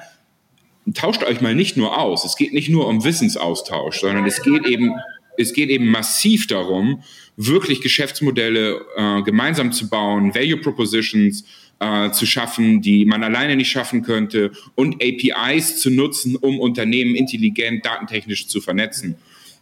tauscht 0.94 1.24
euch 1.24 1.40
mal 1.40 1.56
nicht 1.56 1.76
nur 1.76 1.98
aus. 1.98 2.24
Es 2.24 2.36
geht 2.36 2.52
nicht 2.52 2.68
nur 2.68 2.86
um 2.86 3.02
Wissensaustausch, 3.02 3.98
sondern 4.02 4.24
es 4.24 4.40
geht 4.40 4.66
eben, 4.66 4.92
es 5.36 5.52
geht 5.52 5.70
eben 5.70 5.88
massiv 5.88 6.46
darum, 6.46 7.02
wirklich 7.36 7.80
Geschäftsmodelle 7.80 8.80
äh, 8.96 9.22
gemeinsam 9.22 9.72
zu 9.72 9.88
bauen, 9.88 10.34
Value 10.34 10.58
Propositions 10.58 11.44
äh, 11.80 12.10
zu 12.10 12.26
schaffen, 12.26 12.82
die 12.82 13.04
man 13.04 13.24
alleine 13.24 13.56
nicht 13.56 13.70
schaffen 13.70 14.02
könnte 14.02 14.52
und 14.74 15.02
APIs 15.02 15.80
zu 15.80 15.90
nutzen, 15.90 16.36
um 16.36 16.60
Unternehmen 16.60 17.14
intelligent 17.14 17.84
datentechnisch 17.84 18.48
zu 18.48 18.60
vernetzen. 18.60 19.16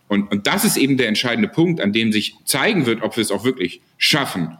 Und, 0.08 0.30
und 0.30 0.46
das 0.46 0.64
ist 0.64 0.76
eben 0.76 0.96
der 0.96 1.08
entscheidende 1.08 1.48
Punkt, 1.48 1.80
an 1.80 1.92
dem 1.92 2.12
sich 2.12 2.34
zeigen 2.44 2.84
wird, 2.86 3.02
ob 3.02 3.16
wir 3.16 3.22
es 3.22 3.30
auch 3.30 3.44
wirklich 3.44 3.80
schaffen, 3.96 4.58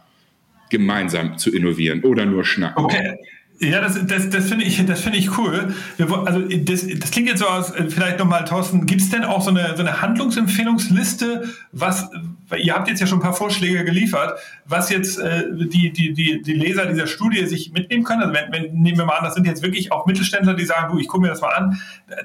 gemeinsam 0.70 1.38
zu 1.38 1.50
innovieren 1.52 2.02
oder 2.04 2.24
nur 2.24 2.44
schnacken. 2.44 2.84
Okay. 2.84 3.16
Ja, 3.62 3.82
das, 3.82 4.06
das, 4.06 4.30
das 4.30 4.48
finde 4.48 4.64
ich, 4.64 4.84
das 4.86 5.02
finde 5.02 5.18
ich 5.18 5.36
cool. 5.36 5.74
Also 5.98 6.40
das, 6.40 6.86
das 6.98 7.10
klingt 7.10 7.28
jetzt 7.28 7.40
so 7.40 7.46
aus, 7.46 7.70
äh, 7.72 7.90
vielleicht 7.90 8.18
nochmal, 8.18 8.46
Thorsten, 8.46 8.86
gibt 8.86 9.02
es 9.02 9.10
denn 9.10 9.22
auch 9.22 9.42
so 9.42 9.50
eine, 9.50 9.76
so 9.76 9.82
eine 9.82 10.00
Handlungsempfehlungsliste, 10.00 11.44
was, 11.70 12.08
ihr 12.56 12.74
habt 12.74 12.88
jetzt 12.88 13.00
ja 13.00 13.06
schon 13.06 13.18
ein 13.18 13.22
paar 13.22 13.34
Vorschläge 13.34 13.84
geliefert, 13.84 14.38
was 14.64 14.88
jetzt 14.88 15.18
äh, 15.18 15.44
die, 15.52 15.92
die, 15.92 16.14
die, 16.14 16.40
die 16.40 16.54
Leser 16.54 16.86
dieser 16.86 17.06
Studie 17.06 17.44
sich 17.44 17.70
mitnehmen 17.72 18.02
können? 18.02 18.22
Also 18.22 18.32
wenn, 18.32 18.50
wenn, 18.50 18.80
nehmen 18.80 18.96
wir 18.96 19.04
mal 19.04 19.18
an, 19.18 19.24
das 19.24 19.34
sind 19.34 19.46
jetzt 19.46 19.62
wirklich 19.62 19.92
auch 19.92 20.06
Mittelständler, 20.06 20.54
die 20.54 20.64
sagen, 20.64 20.90
du, 20.90 20.98
ich 20.98 21.06
gucke 21.06 21.24
mir 21.24 21.28
das 21.28 21.42
mal 21.42 21.52
an. 21.52 21.78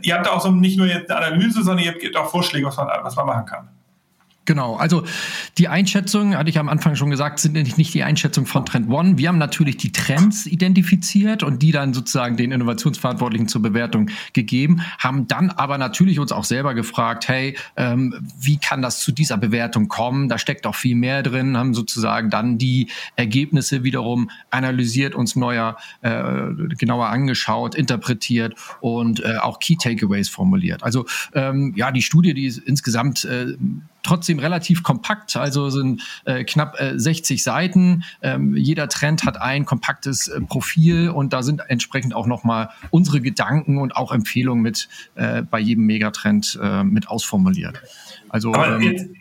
Ihr 0.03 0.15
habt 0.15 0.29
auch 0.29 0.39
so 0.39 0.49
nicht 0.51 0.77
nur 0.77 0.87
jetzt 0.87 1.11
eine 1.11 1.25
Analyse, 1.25 1.63
sondern 1.63 1.83
ihr 1.83 1.91
habt 1.91 2.15
auch 2.15 2.31
Vorschläge, 2.31 2.65
was 2.65 2.77
man, 2.77 2.87
was 3.03 3.17
man 3.17 3.25
machen 3.25 3.45
kann. 3.45 3.67
Genau, 4.45 4.75
also 4.75 5.03
die 5.58 5.67
Einschätzung, 5.67 6.36
hatte 6.36 6.51
ich 6.51 6.60
am 6.60 6.69
Anfang 6.69 6.95
schon 6.95 7.10
gesagt, 7.10 7.39
sind 7.39 7.53
nicht 7.53 7.93
die 7.93 8.03
Einschätzung 8.03 8.45
von 8.45 8.63
Trend 8.63 8.89
One. 8.89 9.17
Wir 9.17 9.29
haben 9.29 9.39
natürlich 9.39 9.77
die 9.77 9.91
Trends 9.91 10.45
identifiziert 10.45 11.41
und 11.41 11.63
die 11.63 11.71
dann 11.71 11.95
sozusagen 11.95 12.38
den 12.38 12.51
Innovationsverantwortlichen 12.51 13.47
zur 13.47 13.63
Bewertung 13.63 14.12
gegeben, 14.34 14.81
haben 14.99 15.27
dann 15.27 15.49
aber 15.49 15.79
natürlich 15.79 16.19
uns 16.19 16.31
auch 16.31 16.43
selber 16.43 16.75
gefragt, 16.75 17.27
hey, 17.27 17.58
ähm, 17.75 18.13
wie 18.39 18.58
kann 18.58 18.84
das 18.84 18.99
zu 18.99 19.12
dieser 19.12 19.38
Bewertung 19.38 19.88
kommen? 19.88 20.29
Da 20.29 20.38
steckt 20.38 20.67
auch 20.67 20.75
viel 20.75 20.95
mehr 20.95 21.23
drin, 21.23 21.58
haben 21.58 21.73
sozusagen 21.73 22.29
dann 22.29 22.60
die 22.60 22.89
Ergebnisse 23.15 23.84
wiederum 23.84 24.29
analysiert, 24.51 25.15
uns 25.15 25.36
neuer, 25.36 25.75
äh, 26.01 26.51
genauer 26.77 27.08
angeschaut, 27.08 27.73
interpretiert 27.73 28.53
und 28.79 29.23
äh, 29.23 29.38
auch 29.38 29.60
Key 29.60 29.75
Takeaways 29.75 30.29
formuliert. 30.29 30.84
Also 30.84 31.05
ähm, 31.34 31.73
ja, 31.75 31.91
die 31.91 32.03
Studie, 32.03 32.36
die 32.36 32.45
ist 32.45 32.60
insgesamt 32.60 33.25
äh, 33.25 33.55
trotzdem 34.05 34.39
relativ 34.39 34.83
kompakt, 34.83 35.35
also 35.35 35.69
sind 35.69 36.01
äh, 36.25 36.43
knapp 36.43 36.79
äh, 36.79 36.97
60 36.97 37.43
Seiten. 37.43 38.03
Ähm, 38.21 38.55
jeder 38.55 38.87
Trend 38.87 39.25
hat 39.25 39.41
ein 39.41 39.65
kompaktes 39.65 40.27
äh, 40.27 40.41
Profil 40.41 41.09
und 41.09 41.33
da 41.33 41.43
sind 41.43 41.61
entsprechend 41.67 42.13
auch 42.13 42.27
nochmal 42.27 42.69
unsere 42.91 43.21
Gedanken 43.21 43.77
und 43.77 43.95
auch 43.95 44.11
Empfehlungen 44.11 44.61
mit 44.63 44.87
äh, 45.15 45.41
bei 45.41 45.59
jedem 45.59 45.85
Megatrend 45.85 46.57
äh, 46.61 46.83
mit 46.83 47.07
ausformuliert. 47.09 47.81
Also 48.29 48.53
ähm, 48.53 49.15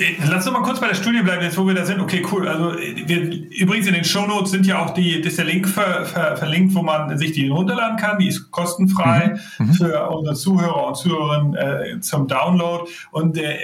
Äh, 0.00 0.14
lass 0.28 0.46
uns 0.46 0.56
mal 0.56 0.62
kurz 0.62 0.80
bei 0.80 0.88
der 0.88 0.94
Studie 0.94 1.20
bleiben, 1.20 1.42
jetzt 1.42 1.58
wo 1.58 1.66
wir 1.66 1.74
da 1.74 1.84
sind. 1.84 2.00
Okay, 2.00 2.24
cool. 2.32 2.48
Also 2.48 2.74
wir, 2.78 3.32
übrigens 3.58 3.86
in 3.86 3.94
den 3.94 4.04
Shownotes 4.04 4.50
sind 4.50 4.66
ja 4.66 4.84
auch 4.84 4.94
die, 4.94 5.12
ist 5.12 5.38
der 5.38 5.44
Link 5.44 5.68
ver, 5.68 6.06
ver, 6.06 6.36
verlinkt, 6.36 6.74
wo 6.74 6.82
man 6.82 7.16
sich 7.18 7.32
die 7.32 7.48
runterladen 7.48 7.96
kann. 7.96 8.18
Die 8.18 8.28
ist 8.28 8.50
kostenfrei 8.50 9.38
mhm. 9.58 9.66
mhm. 9.66 9.72
für 9.74 10.10
unsere 10.10 10.36
Zuhörer 10.36 10.86
und 10.86 10.96
Zuhörerinnen 10.96 11.54
äh, 11.54 12.00
zum 12.00 12.28
Download. 12.28 12.90
Und 13.10 13.36
äh, 13.36 13.58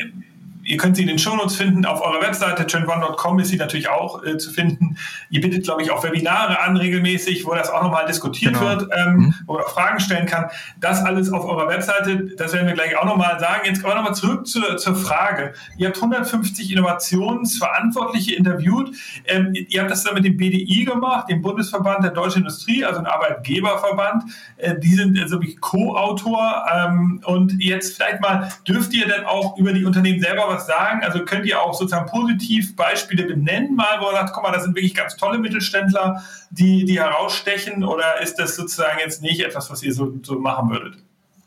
Ihr 0.66 0.78
könnt 0.78 0.96
sie 0.96 1.02
in 1.02 1.08
den 1.08 1.18
Shownotes 1.18 1.54
finden. 1.54 1.84
Auf 1.86 2.00
eurer 2.02 2.20
Webseite 2.20 2.66
trendone.com 2.66 3.38
ist 3.38 3.48
sie 3.48 3.56
natürlich 3.56 3.88
auch 3.88 4.24
äh, 4.24 4.36
zu 4.36 4.50
finden. 4.50 4.96
Ihr 5.30 5.40
bietet, 5.40 5.62
glaube 5.64 5.82
ich, 5.82 5.92
auch 5.92 6.02
Webinare 6.02 6.60
an 6.60 6.76
regelmäßig, 6.76 7.46
wo 7.46 7.54
das 7.54 7.70
auch 7.70 7.84
nochmal 7.84 8.06
diskutiert 8.06 8.54
genau. 8.54 8.66
wird, 8.66 8.90
ähm, 8.96 9.16
mhm. 9.16 9.34
wo 9.46 9.54
man 9.54 9.62
Fragen 9.62 10.00
stellen 10.00 10.26
kann. 10.26 10.46
Das 10.80 11.04
alles 11.04 11.32
auf 11.32 11.44
eurer 11.44 11.68
Webseite, 11.68 12.34
das 12.36 12.52
werden 12.52 12.66
wir 12.66 12.74
gleich 12.74 12.96
auch 12.96 13.04
nochmal 13.04 13.38
sagen. 13.38 13.60
Jetzt 13.64 13.80
kommen 13.80 13.94
wir 13.94 13.96
nochmal 13.98 14.16
zurück 14.16 14.46
zur, 14.46 14.76
zur 14.76 14.96
Frage. 14.96 15.54
Ihr 15.76 15.86
habt 15.86 15.96
150 15.96 16.72
Innovationsverantwortliche 16.72 18.34
interviewt. 18.34 18.90
Ähm, 19.26 19.52
ihr 19.54 19.80
habt 19.80 19.90
das 19.92 20.02
dann 20.02 20.14
mit 20.14 20.24
dem 20.24 20.36
BDI 20.36 20.84
gemacht, 20.84 21.30
dem 21.30 21.42
Bundesverband 21.42 22.02
der 22.02 22.10
Deutschen 22.10 22.38
Industrie, 22.38 22.84
also 22.84 22.98
ein 22.98 23.06
Arbeitgeberverband. 23.06 24.24
Äh, 24.56 24.80
die 24.80 24.94
sind 24.94 25.18
also 25.20 25.38
Co-Autor. 25.60 26.66
Ähm, 26.74 27.20
und 27.24 27.62
jetzt 27.62 27.96
vielleicht 27.96 28.20
mal, 28.20 28.48
dürft 28.66 28.92
ihr 28.94 29.06
denn 29.06 29.24
auch 29.24 29.56
über 29.58 29.72
die 29.72 29.84
Unternehmen 29.84 30.20
selber 30.20 30.48
was 30.48 30.55
was 30.56 30.66
sagen? 30.66 31.02
Also 31.02 31.24
könnt 31.24 31.46
ihr 31.46 31.60
auch 31.60 31.74
sozusagen 31.74 32.06
positiv 32.06 32.74
Beispiele 32.76 33.24
benennen, 33.24 33.76
mal, 33.76 34.00
wo 34.00 34.06
ihr 34.06 34.12
sagt, 34.12 34.32
guck 34.32 34.42
mal, 34.42 34.52
das 34.52 34.64
sind 34.64 34.74
wirklich 34.74 34.94
ganz 34.94 35.16
tolle 35.16 35.38
Mittelständler, 35.38 36.22
die, 36.50 36.84
die 36.84 36.98
herausstechen, 36.98 37.84
oder 37.84 38.20
ist 38.22 38.36
das 38.36 38.56
sozusagen 38.56 38.98
jetzt 38.98 39.22
nicht 39.22 39.40
etwas, 39.40 39.70
was 39.70 39.82
ihr 39.82 39.92
so, 39.92 40.12
so 40.22 40.38
machen 40.38 40.70
würdet? 40.70 40.96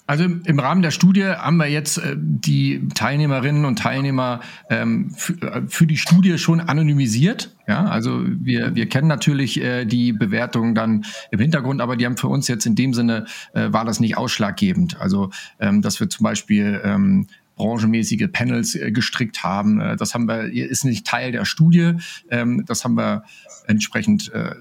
Also 0.09 0.23
im 0.23 0.59
Rahmen 0.59 0.81
der 0.81 0.89
Studie 0.89 1.23
haben 1.23 1.57
wir 1.57 1.67
jetzt 1.67 1.99
äh, 1.99 2.15
die 2.17 2.81
Teilnehmerinnen 2.95 3.63
und 3.63 3.77
Teilnehmer 3.77 4.39
ähm, 4.67 5.13
äh, 5.39 5.61
für, 5.67 5.85
die 5.85 5.97
Studie 5.97 6.39
schon 6.39 6.61
anonymisiert. 6.61 7.55
Ja, 7.67 7.85
also 7.85 8.23
wir, 8.25 8.73
wir 8.73 8.89
kennen 8.89 9.07
natürlich 9.07 9.61
äh, 9.61 9.85
die 9.85 10.11
Bewertung 10.11 10.73
dann 10.73 11.05
im 11.29 11.39
Hintergrund, 11.39 11.79
aber 11.79 11.95
die 11.95 12.07
haben 12.07 12.17
für 12.17 12.27
uns 12.27 12.47
jetzt 12.47 12.65
in 12.65 12.73
dem 12.73 12.95
Sinne, 12.95 13.25
war 13.53 13.85
das 13.85 13.99
nicht 13.99 14.17
ausschlaggebend. 14.17 14.99
Also 14.99 15.29
ähm, 15.59 15.83
dass 15.83 15.99
wir 15.99 16.09
zum 16.09 16.23
Beispiel 16.23 16.81
ähm, 16.83 17.27
branchenmäßige 17.59 18.27
Panels 18.31 18.73
äh, 18.73 18.91
gestrickt 18.91 19.43
haben. 19.43 19.79
Äh, 19.79 19.95
das 19.97 20.15
haben 20.15 20.27
wir, 20.27 20.51
ist 20.51 20.85
nicht 20.85 21.05
Teil 21.05 21.31
der 21.31 21.45
Studie. 21.45 21.93
Ähm, 22.31 22.63
das 22.65 22.83
haben 22.83 22.95
wir 22.95 23.23
entsprechend 23.67 24.33
äh, 24.33 24.55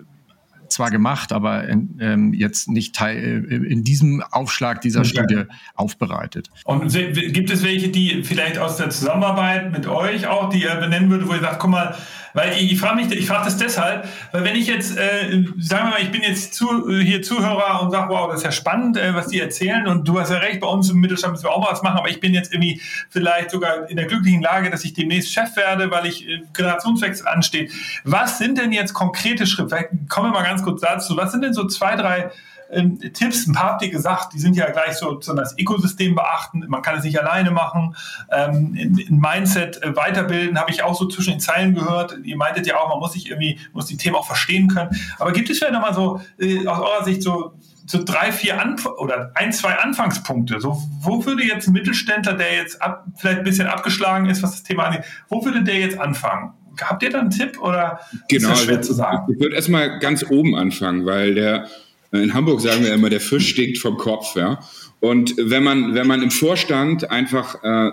zwar 0.69 0.91
gemacht, 0.91 1.33
aber 1.33 1.67
ähm, 1.67 2.35
jetzt 2.35 2.69
nicht 2.69 2.95
Teil 2.95 3.45
in 3.45 3.85
diesem 3.85 4.23
Aufschlag 4.23 4.83
dieser 4.83 5.01
okay. 5.01 5.09
Studie 5.09 5.43
aufbereitet. 5.75 6.51
Und 6.65 6.93
gibt 6.93 7.51
es 7.51 7.63
welche, 7.63 7.89
die 7.89 8.23
vielleicht 8.23 8.59
aus 8.59 8.77
der 8.77 8.91
Zusammenarbeit 8.91 9.73
mit 9.73 9.87
euch 9.87 10.27
auch, 10.27 10.51
die 10.51 10.63
ihr 10.63 10.75
benennen 10.75 11.09
würde, 11.09 11.27
wo 11.27 11.33
ihr 11.33 11.41
sagt, 11.41 11.59
guck 11.59 11.71
mal, 11.71 11.97
weil 12.39 12.53
ich, 12.53 12.73
ich 12.73 12.81
frage 12.81 12.95
mich, 12.95 13.11
ich 13.11 13.27
frage 13.27 13.47
das 13.47 13.57
deshalb, 13.57 14.09
weil 14.31 14.45
wenn 14.45 14.55
ich 14.55 14.69
jetzt, 14.69 14.97
äh, 14.97 15.43
sagen 15.59 15.87
wir 15.87 15.91
mal, 15.91 16.01
ich 16.01 16.13
bin 16.13 16.23
jetzt 16.23 16.55
zu, 16.55 16.89
hier 16.89 17.21
Zuhörer 17.21 17.83
und 17.83 17.91
sage, 17.91 18.09
wow, 18.11 18.29
das 18.29 18.39
ist 18.39 18.45
ja 18.45 18.53
spannend, 18.53 18.97
äh, 18.97 19.13
was 19.13 19.27
die 19.27 19.41
erzählen 19.41 19.89
und 19.89 20.07
du 20.07 20.21
hast 20.21 20.31
ja 20.31 20.39
recht, 20.39 20.61
bei 20.61 20.69
uns 20.69 20.89
im 20.89 21.01
Mittelstand 21.01 21.33
müssen 21.33 21.45
wir 21.45 21.51
auch 21.51 21.61
mal 21.61 21.73
was 21.73 21.83
machen, 21.83 21.99
aber 21.99 22.11
ich 22.11 22.21
bin 22.21 22.35
jetzt 22.35 22.53
irgendwie 22.53 22.81
vielleicht 23.11 23.51
sogar 23.51 23.91
in 23.91 23.97
der 23.97 24.07
glücklichen 24.07 24.41
Lage, 24.41 24.71
dass 24.71 24.85
ich 24.85 24.95
demnächst 24.95 25.33
Chef 25.33 25.57
werde, 25.57 25.91
weil 25.91 26.07
ich 26.07 26.29
äh, 26.29 26.43
Generationswechsel 26.55 27.27
ansteht. 27.27 27.73
Was 28.05 28.39
sind 28.39 28.57
denn 28.57 28.71
jetzt 28.71 28.95
konkrete 28.95 29.45
Schritte? 29.45 29.71
Vielleicht 29.71 30.09
kommen 30.09 30.31
wir 30.31 30.39
mal 30.39 30.45
ganz 30.45 30.63
kurz 30.63 30.81
dazu. 30.81 31.17
Was 31.17 31.33
sind 31.33 31.43
denn 31.43 31.55
so 31.55 31.67
zwei, 31.67 31.97
drei 31.97 32.31
ähm, 32.71 32.99
Tipps, 32.99 33.47
ein 33.47 33.55
paar 33.55 33.73
habt 33.73 33.83
ihr 33.83 33.91
gesagt, 33.91 34.33
die 34.35 34.39
sind 34.39 34.57
ja 34.57 34.71
gleich 34.71 34.97
so, 34.97 35.21
so 35.21 35.35
das 35.35 35.57
Ökosystem 35.59 36.15
beachten, 36.15 36.65
man 36.69 36.83
kann 36.83 36.97
es 36.99 37.05
nicht 37.05 37.21
alleine 37.21 37.51
machen. 37.51 37.95
Ähm, 38.31 38.75
in, 38.75 38.99
in 38.99 39.19
Mindset 39.19 39.83
äh, 39.83 39.95
weiterbilden, 39.97 40.59
habe 40.59 40.71
ich 40.71 40.83
auch 40.83 40.95
so 40.95 41.07
zwischen 41.07 41.35
den 41.35 41.41
Zeilen 41.41 41.75
gehört. 41.75 42.17
Ihr 42.25 42.37
meintet 42.37 42.67
ja 42.67 42.77
auch, 42.79 42.89
man 42.89 42.99
muss 42.99 43.13
sich 43.13 43.31
irgendwie, 43.31 43.59
muss 43.73 43.87
die 43.87 43.97
Themen 43.97 44.17
auch 44.17 44.27
verstehen 44.27 44.69
können. 44.69 44.91
Aber 45.19 45.33
gibt 45.33 45.49
es 45.51 45.59
vielleicht 45.59 45.75
nochmal 45.75 45.95
so 45.95 46.21
äh, 46.39 46.67
aus 46.67 46.79
eurer 46.79 47.05
Sicht 47.05 47.23
so 47.23 47.55
so 47.91 48.05
drei, 48.05 48.33
vier 48.33 48.61
Anf 48.61 48.85
oder 48.85 49.33
ein, 49.35 49.51
zwei 49.51 49.75
Anfangspunkte. 49.79 50.61
So, 50.61 50.79
wo 51.01 51.25
würde 51.25 51.43
jetzt 51.43 51.69
ein 51.69 51.73
Mittelständler, 51.73 52.35
der 52.35 52.55
jetzt 52.55 52.83
ab, 52.83 53.07
vielleicht 53.17 53.39
ein 53.39 53.45
bisschen 53.45 53.67
abgeschlagen 53.67 54.27
ist, 54.27 54.43
was 54.43 54.51
das 54.51 54.63
Thema 54.63 54.85
angeht, 54.85 55.05
wo 55.29 55.43
würde 55.45 55.63
der 55.65 55.77
jetzt 55.77 55.99
anfangen? 55.99 56.53
Habt 56.81 57.03
ihr 57.03 57.11
da 57.11 57.21
einen 57.21 57.31
Tipp 57.31 57.59
oder 57.61 58.01
genau, 58.29 58.51
ist 58.51 58.59
das 58.59 58.65
schwer 58.65 58.83
zu 58.83 58.93
sagen? 58.93 59.33
Ich 59.33 59.41
würde 59.41 59.57
erstmal 59.57 59.99
ganz 59.99 60.23
oben 60.29 60.55
anfangen, 60.55 61.07
weil 61.07 61.35
der 61.35 61.67
in 62.13 62.35
Hamburg 62.35 62.61
sagen 62.61 62.85
wir 62.85 62.93
immer, 62.93 63.11
der 63.11 63.21
Fisch 63.21 63.49
stinkt 63.49 63.79
vom 63.79 63.97
Kopf. 63.97 64.35
Ja? 64.37 64.61
Und 65.01 65.35
wenn 65.39 65.63
man, 65.63 65.95
wenn 65.95 66.07
man 66.07 66.23
im 66.23 66.31
Vorstand 66.31 67.11
einfach 67.11 67.63
äh, 67.63 67.91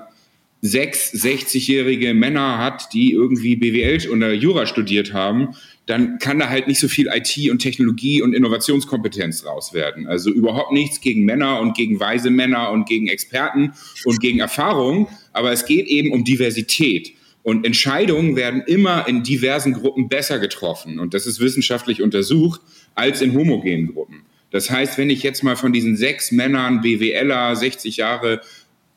sechs 0.61 1.13
60-jährige 1.13 2.13
Männer 2.13 2.57
hat, 2.57 2.93
die 2.93 3.11
irgendwie 3.11 3.55
BWL 3.55 4.09
oder 4.09 4.33
Jura 4.33 4.65
studiert 4.65 5.13
haben, 5.13 5.55
dann 5.85 6.17
kann 6.17 6.39
da 6.39 6.49
halt 6.49 6.67
nicht 6.67 6.79
so 6.79 6.87
viel 6.87 7.07
IT 7.13 7.51
und 7.51 7.59
Technologie 7.59 8.21
und 8.21 8.33
Innovationskompetenz 8.33 9.45
raus 9.45 9.73
werden. 9.73 10.07
Also 10.07 10.31
überhaupt 10.31 10.71
nichts 10.71 11.01
gegen 11.01 11.25
Männer 11.25 11.59
und 11.59 11.77
gegen 11.77 11.99
weise 11.99 12.31
Männer 12.31 12.71
und 12.71 12.87
gegen 12.87 13.07
Experten 13.07 13.73
und 14.03 14.19
gegen 14.19 14.39
Erfahrung, 14.39 15.07
aber 15.33 15.51
es 15.51 15.65
geht 15.65 15.85
eben 15.87 16.11
um 16.11 16.23
Diversität. 16.23 17.13
Und 17.43 17.63
Entscheidungen 17.63 18.35
werden 18.35 18.63
immer 18.65 19.07
in 19.07 19.21
diversen 19.21 19.73
Gruppen 19.73 20.09
besser 20.09 20.39
getroffen. 20.39 20.97
Und 20.97 21.13
das 21.13 21.27
ist 21.27 21.39
wissenschaftlich 21.39 22.01
untersucht 22.01 22.59
als 22.95 23.21
in 23.21 23.33
homogenen 23.33 23.93
Gruppen. 23.93 24.25
Das 24.51 24.69
heißt, 24.69 24.97
wenn 24.97 25.09
ich 25.09 25.21
jetzt 25.23 25.43
mal 25.43 25.55
von 25.55 25.73
diesen 25.73 25.97
sechs 25.97 26.31
Männern, 26.31 26.81
BWLer, 26.81 27.55
60 27.55 27.97
Jahre, 27.97 28.41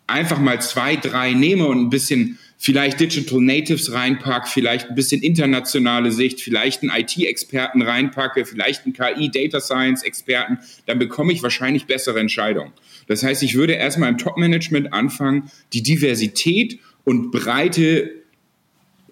einfach 0.06 0.38
mal 0.38 0.61
zwei, 0.62 0.96
drei 0.96 1.32
nehme 1.32 1.66
und 1.66 1.80
ein 1.80 1.90
bisschen 1.90 2.38
vielleicht 2.56 2.98
Digital 2.98 3.40
Natives 3.40 3.92
reinpacke, 3.92 4.48
vielleicht 4.48 4.88
ein 4.88 4.94
bisschen 4.94 5.22
internationale 5.22 6.11
Sicht, 6.11 6.40
vielleicht 6.40 6.82
einen 6.82 6.90
IT-Experten 6.90 7.82
reinpacke, 7.82 8.44
vielleicht 8.44 8.84
einen 8.84 8.94
KI 8.94 9.30
Data 9.30 9.61
Science 9.61 10.02
Experten, 10.02 10.58
dann 10.87 10.98
bekomme 10.98 11.32
ich 11.32 11.42
wahrscheinlich 11.42 11.87
bessere 11.87 12.18
Entscheidungen. 12.18 12.72
Das 13.06 13.22
heißt, 13.22 13.42
ich 13.42 13.54
würde 13.54 13.74
erstmal 13.74 14.11
im 14.11 14.18
Top-Management 14.18 14.92
anfangen, 14.92 15.50
die 15.72 15.82
Diversität 15.82 16.80
und 17.04 17.30
Breite 17.30 18.11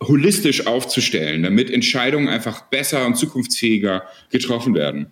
holistisch 0.00 0.66
aufzustellen, 0.66 1.42
damit 1.42 1.70
Entscheidungen 1.70 2.28
einfach 2.28 2.62
besser 2.62 3.06
und 3.06 3.16
zukunftsfähiger 3.16 4.04
getroffen 4.30 4.74
werden. 4.74 5.06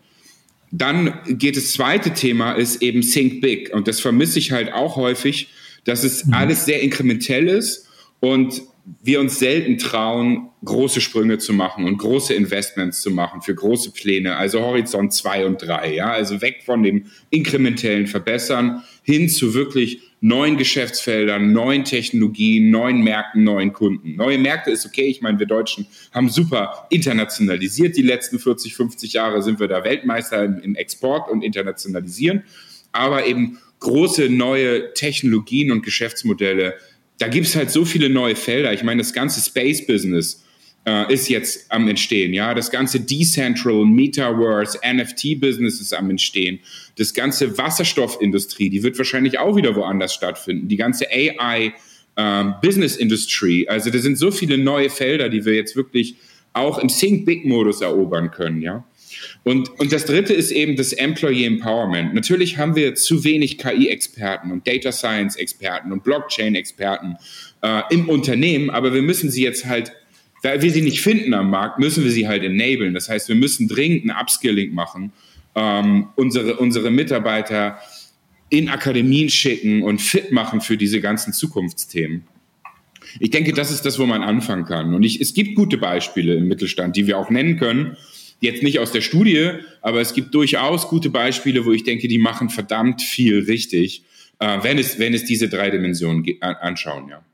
Dann 0.71 1.21
geht 1.27 1.57
das 1.57 1.73
zweite 1.73 2.13
Thema, 2.15 2.53
ist 2.53 2.83
eben 2.83 3.01
Think 3.01 3.41
Big. 3.41 3.73
Und 3.73 3.87
das 3.87 4.01
vermisse 4.01 4.39
ich 4.39 4.53
halt 4.53 4.73
auch 4.73 4.97
häufig, 4.97 5.49
dass 5.85 6.05
es 6.05 6.27
mhm. 6.27 6.35
alles 6.35 6.65
sehr 6.65 6.83
inkrementell 6.83 7.49
ist 7.49 7.89
und 8.21 8.63
wir 9.03 9.21
uns 9.21 9.39
selten 9.39 9.79
trauen, 9.79 10.51
große 10.65 11.01
Sprünge 11.01 11.39
zu 11.39 11.53
machen 11.55 11.87
und 11.87 11.99
große 11.99 12.35
Investments 12.35 13.01
zu 13.01 13.11
machen 13.11 13.41
für 13.41 13.55
große 13.55 13.93
Pläne, 13.93 14.37
also 14.37 14.61
Horizont 14.61 15.13
2 15.13 15.47
und 15.47 15.63
3, 15.63 15.95
ja, 15.95 16.11
also 16.11 16.43
weg 16.43 16.63
von 16.65 16.83
dem 16.83 17.07
inkrementellen 17.31 18.07
Verbessern 18.07 18.83
hin 19.03 19.29
zu 19.29 19.55
wirklich 19.55 20.01
neuen 20.25 20.57
Geschäftsfeldern, 20.57 21.53
neuen 21.53 21.85
Technologien, 21.85 22.71
neuen 22.71 23.03
Märkten, 23.03 23.45
neuen 23.45 23.75
Kunden. 23.75 24.17
Neue 24.17 24.39
Märkte 24.39 24.71
ist 24.71 24.87
okay. 24.87 25.05
Ich 25.05 25.21
meine, 25.21 25.39
wir 25.39 25.45
Deutschen 25.45 25.87
haben 26.13 26.31
super 26.31 26.87
internationalisiert. 26.89 27.95
Die 27.95 28.03
letzten 28.03 28.39
40, 28.39 28.75
50 28.75 29.13
Jahre 29.13 29.43
sind 29.43 29.61
wir 29.61 29.69
da 29.69 29.85
Weltmeister 29.85 30.43
im, 30.43 30.77
Export 30.77 31.31
und 31.31 31.45
Internationalisieren. 31.45 32.43
Aber 32.91 33.27
eben 33.27 33.59
große 33.81 34.31
neue 34.31 34.95
Technologien 34.95 35.71
und 35.71 35.85
Geschäftsmodelle, 35.85 36.73
da 37.19 37.29
gibt 37.29 37.47
es 37.47 37.55
halt 37.55 37.71
so 37.71 37.85
viele 37.85 38.09
neue 38.09 38.35
Felder. 38.35 38.73
Ich 38.73 38.83
meine, 38.83 39.03
das 39.03 39.13
ganze 39.13 39.43
Space-Business, 39.43 40.43
äh, 40.87 41.13
ist 41.13 41.29
jetzt 41.29 41.71
am 41.71 41.89
Entstehen. 41.89 42.35
Ja, 42.35 42.55
das 42.55 42.71
ganze 42.71 43.01
Decentral, 43.01 43.85
Metaverse, 43.85 44.79
NFT-Business 44.85 45.81
ist 45.81 45.95
am 45.95 46.11
Entstehen. 46.11 46.61
Das 46.97 47.15
ganze 47.15 47.57
Wasserstoffindustrie, 47.57 48.71
die 48.71 48.83
wird 48.83 48.99
wahrscheinlich 48.99 49.39
auch 49.39 49.57
wieder 49.57 49.75
woanders 49.75 50.15
stattfinden. 50.15 50.69
Die 50.69 50.77
ganze 50.77 51.07
AI 51.11 51.73
ähm, 52.17 52.55
Business 52.63 52.97
Industry. 52.97 53.67
Also 53.69 53.91
da 53.91 53.99
sind 53.99 54.19
so 54.19 54.31
viele 54.31 54.59
neue 54.59 54.91
Felder, 54.91 55.29
die 55.29 55.45
wir 55.45 55.55
jetzt 55.55 55.77
wirklich 55.77 56.17
auch 56.53 56.79
im 56.79 56.89
Think 56.89 57.27
Big 57.27 57.45
Modus 57.45 57.81
erobern 57.81 58.31
können. 58.31 58.63
Ja. 58.63 58.85
Und, 59.43 59.71
und 59.79 59.93
das 59.93 60.05
dritte 60.05 60.33
ist 60.33 60.51
eben 60.51 60.77
das 60.77 60.93
Employee 60.93 61.47
Empowerment. 61.47 62.15
Natürlich 62.15 62.59
haben 62.59 62.77
wir 62.77 62.95
zu 62.95 63.25
wenig 63.25 63.59
KI-Experten 63.59 64.53
und 64.53 64.67
Data 64.67 64.93
Science-Experten 64.93 65.93
und 65.93 66.05
Blockchain-Experten 66.05 67.17
äh, 67.63 67.83
im 67.91 68.09
Unternehmen, 68.09 68.71
aber 68.71 68.93
wir 68.95 69.03
müssen 69.03 69.31
sie 69.31 69.43
jetzt 69.43 69.67
halt 69.67 69.93
da 70.45 70.61
wir 70.61 70.71
sie 70.71 70.83
nicht 70.83 71.01
finden 71.01 71.33
am 71.33 71.49
Markt, 71.49 71.79
müssen 71.79 72.05
wir 72.05 72.11
sie 72.11 72.29
halt 72.29 72.43
enablen. 72.43 72.93
Das 72.93 73.09
heißt, 73.09 73.29
wir 73.29 73.35
müssen 73.35 73.67
dringend 73.67 74.05
ein 74.05 74.11
Upskilling 74.11 74.75
machen, 74.75 75.11
ähm, 75.55 76.09
unsere, 76.17 76.57
unsere 76.57 76.91
Mitarbeiter 76.91 77.79
in 78.51 78.69
Akademien 78.69 79.31
schicken 79.31 79.83
und 79.83 80.03
fit 80.03 80.33
machen 80.33 80.61
für 80.61 80.77
diese 80.77 81.01
ganzen 81.01 81.33
Zukunftsthemen. 81.33 82.25
Ich 83.21 83.31
denke, 83.31 83.55
das 83.55 83.71
ist 83.71 83.87
das, 83.87 83.99
wo 83.99 84.05
man 84.05 84.23
anfangen 84.23 84.67
kann. 84.67 84.93
Und 84.93 85.03
ich, 85.03 85.19
es 85.19 85.33
gibt 85.33 85.55
gute 85.55 85.79
Beispiele 85.79 86.35
im 86.35 86.47
Mittelstand, 86.47 86.95
die 86.97 87.07
wir 87.07 87.17
auch 87.17 87.31
nennen 87.31 87.59
können. 87.59 87.97
Jetzt 88.41 88.63
nicht 88.63 88.81
aus 88.81 88.93
der 88.93 89.01
Studie, 89.01 89.53
aber 89.81 90.03
es 90.03 90.13
gibt 90.13 90.35
durchaus 90.35 90.89
gute 90.89 91.09
Beispiele, 91.09 91.65
wo 91.65 91.73
ich 91.73 91.85
denke, 91.85 92.07
die 92.07 92.19
machen 92.19 92.51
verdammt 92.51 93.01
viel 93.01 93.45
richtig, 93.45 94.05
äh, 94.41 94.59
wenn, 94.61 94.77
es, 94.77 94.99
wenn 94.99 95.15
es 95.15 95.25
diese 95.25 95.49
drei 95.49 95.71
Dimensionen 95.71 96.27
anschauen. 96.41 97.09
Ja. 97.09 97.25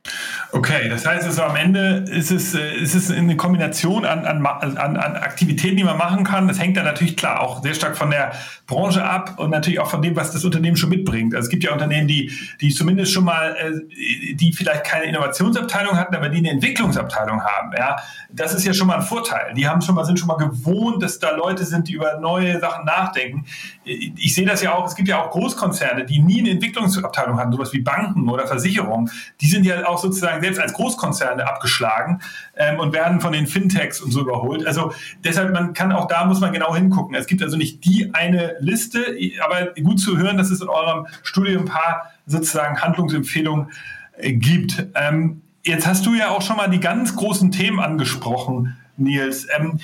Okay, 0.53 0.89
das 0.89 1.07
heißt 1.07 1.25
also 1.25 1.43
am 1.43 1.55
Ende 1.55 2.05
ist 2.11 2.33
es, 2.33 2.55
äh, 2.55 2.75
ist 2.75 2.97
es 2.97 3.11
eine 3.11 3.37
Kombination 3.37 4.05
an, 4.05 4.25
an, 4.25 4.45
an, 4.45 4.97
Aktivitäten, 4.97 5.77
die 5.77 5.85
man 5.85 5.97
machen 5.97 6.25
kann. 6.25 6.49
Das 6.49 6.59
hängt 6.59 6.77
dann 6.77 6.87
natürlich 6.87 7.17
klar 7.17 7.41
auch 7.41 7.63
sehr 7.63 7.75
stark 7.75 7.97
von 7.97 8.11
der 8.11 8.33
Branche 8.67 9.05
ab 9.05 9.39
und 9.39 9.51
natürlich 9.51 9.79
auch 9.79 9.89
von 9.89 10.03
dem, 10.03 10.17
was 10.17 10.33
das 10.33 10.45
Unternehmen 10.45 10.77
schon 10.77 10.91
mitbringt. 10.91 11.37
Also 11.37 11.47
es 11.47 11.51
gibt 11.51 11.63
ja 11.63 11.73
Unternehmen, 11.73 12.09
die, 12.09 12.33
die 12.61 12.71
zumindest 12.71 13.13
schon 13.13 13.25
mal, 13.25 13.55
äh, 13.57 14.35
die 14.35 14.53
vielleicht 14.53 14.85
keine 14.85 15.05
Innovationsabteilung 15.05 15.97
hatten, 15.97 16.17
aber 16.17 16.29
die 16.29 16.39
eine 16.39 16.51
Entwicklungsabteilung 16.51 17.43
haben. 17.45 17.71
Ja, 17.77 17.97
das 18.33 18.53
ist 18.53 18.65
ja 18.65 18.75
schon 18.75 18.89
mal 18.89 18.97
ein 18.97 19.03
Vorteil. 19.03 19.55
Die 19.55 19.69
haben 19.69 19.83
schon 19.83 19.95
mal, 19.95 20.05
sind 20.05 20.19
schon 20.19 20.29
mal 20.29 20.37
gewohnt, 20.37 21.01
dass 21.01 21.21
da 21.21 21.31
Leute 21.31 21.65
sind, 21.65 21.87
die 21.87 21.93
über 21.93 22.19
neue 22.19 22.59
Sachen 22.59 22.85
nachdenken. 22.85 23.45
Ich 23.85 24.35
sehe 24.35 24.47
das 24.47 24.63
ja 24.63 24.75
auch, 24.75 24.87
es 24.87 24.97
gibt 24.97 25.09
ja 25.09 25.23
auch 25.23 25.31
Großkonzerne, 25.31 26.05
die 26.07 26.19
nie 26.19 26.41
eine 26.41 26.51
Entwicklungsabteilung 26.51 27.39
hatten, 27.39 27.53
sowas 27.53 27.73
wie 27.73 27.81
Banken 27.81 28.29
oder 28.29 28.49
Versicherungen. 28.49 29.11
Die 29.41 29.47
sind 29.47 29.65
ja 29.65 29.87
auch 29.87 29.99
sozusagen 30.01 30.31
sozusagen 30.31 30.43
selbst 30.43 30.61
als 30.61 30.73
Großkonzerne 30.73 31.47
abgeschlagen 31.47 32.21
ähm, 32.57 32.79
und 32.79 32.93
werden 32.93 33.21
von 33.21 33.33
den 33.33 33.47
Fintechs 33.47 34.01
und 34.01 34.11
so 34.13 34.21
überholt. 34.21 34.67
Also 34.67 34.93
deshalb, 35.25 35.53
man 35.53 35.73
kann 35.73 35.93
auch 35.93 36.07
da 36.07 36.25
muss 36.25 36.41
man 36.41 36.53
genau 36.53 36.75
hingucken. 36.75 37.15
Es 37.15 37.27
gibt 37.27 37.43
also 37.43 37.57
nicht 37.57 37.85
die 37.85 38.13
eine 38.15 38.57
Liste, 38.61 39.17
aber 39.45 39.73
gut 39.83 40.01
zu 40.01 40.17
hören, 40.19 40.37
dass 40.37 40.51
es 40.51 40.61
in 40.61 40.69
eurem 40.69 41.07
Studium 41.23 41.63
ein 41.63 41.69
paar 41.69 42.11
sozusagen 42.27 42.81
Handlungsempfehlungen 42.81 43.71
äh, 44.19 44.33
gibt. 44.33 44.87
Ähm, 44.95 45.43
jetzt 45.65 45.87
hast 45.87 46.07
du 46.07 46.15
ja 46.15 46.31
auch 46.31 46.43
schon 46.43 46.57
mal 46.57 46.69
die 46.69 46.81
ganz 46.81 47.17
großen 47.17 47.51
Themen 47.51 47.81
angesprochen, 47.81 48.77
Nils. 48.97 49.47
Ähm, 49.57 49.81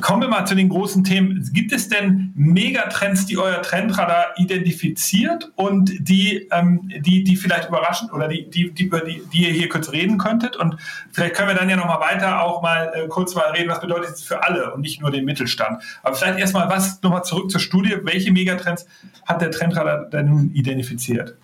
Kommen 0.00 0.22
wir 0.22 0.28
mal 0.28 0.44
zu 0.44 0.54
den 0.54 0.68
großen 0.68 1.04
Themen. 1.04 1.48
Gibt 1.52 1.72
es 1.72 1.88
denn 1.88 2.32
Megatrends, 2.34 3.26
die 3.26 3.38
euer 3.38 3.62
Trendradar 3.62 4.34
identifiziert 4.36 5.50
und 5.56 5.92
die, 5.98 6.48
ähm, 6.52 6.90
die, 7.00 7.24
die 7.24 7.36
vielleicht 7.36 7.68
überraschen 7.68 8.10
oder 8.10 8.28
die, 8.28 8.48
die, 8.48 8.70
die, 8.70 8.84
über 8.84 9.00
die, 9.00 9.22
die 9.32 9.46
ihr 9.46 9.52
hier 9.52 9.68
kurz 9.68 9.92
reden 9.92 10.18
könntet? 10.18 10.56
Und 10.56 10.76
vielleicht 11.12 11.34
können 11.34 11.48
wir 11.48 11.54
dann 11.54 11.68
ja 11.68 11.76
nochmal 11.76 12.00
weiter 12.00 12.42
auch 12.42 12.62
mal 12.62 12.92
äh, 12.94 13.08
kurz 13.08 13.34
mal 13.34 13.50
reden, 13.50 13.68
was 13.68 13.80
bedeutet 13.80 14.10
es 14.10 14.22
für 14.22 14.44
alle 14.44 14.72
und 14.72 14.80
nicht 14.80 15.00
nur 15.00 15.10
den 15.10 15.24
Mittelstand. 15.24 15.82
Aber 16.02 16.14
vielleicht 16.14 16.38
erstmal 16.38 16.68
was, 16.68 17.02
nochmal 17.02 17.24
zurück 17.24 17.50
zur 17.50 17.60
Studie. 17.60 17.96
Welche 18.02 18.32
Megatrends 18.32 18.86
hat 19.26 19.40
der 19.40 19.50
Trendradar 19.50 20.06
denn 20.06 20.28
nun 20.28 20.50
identifiziert? 20.54 21.36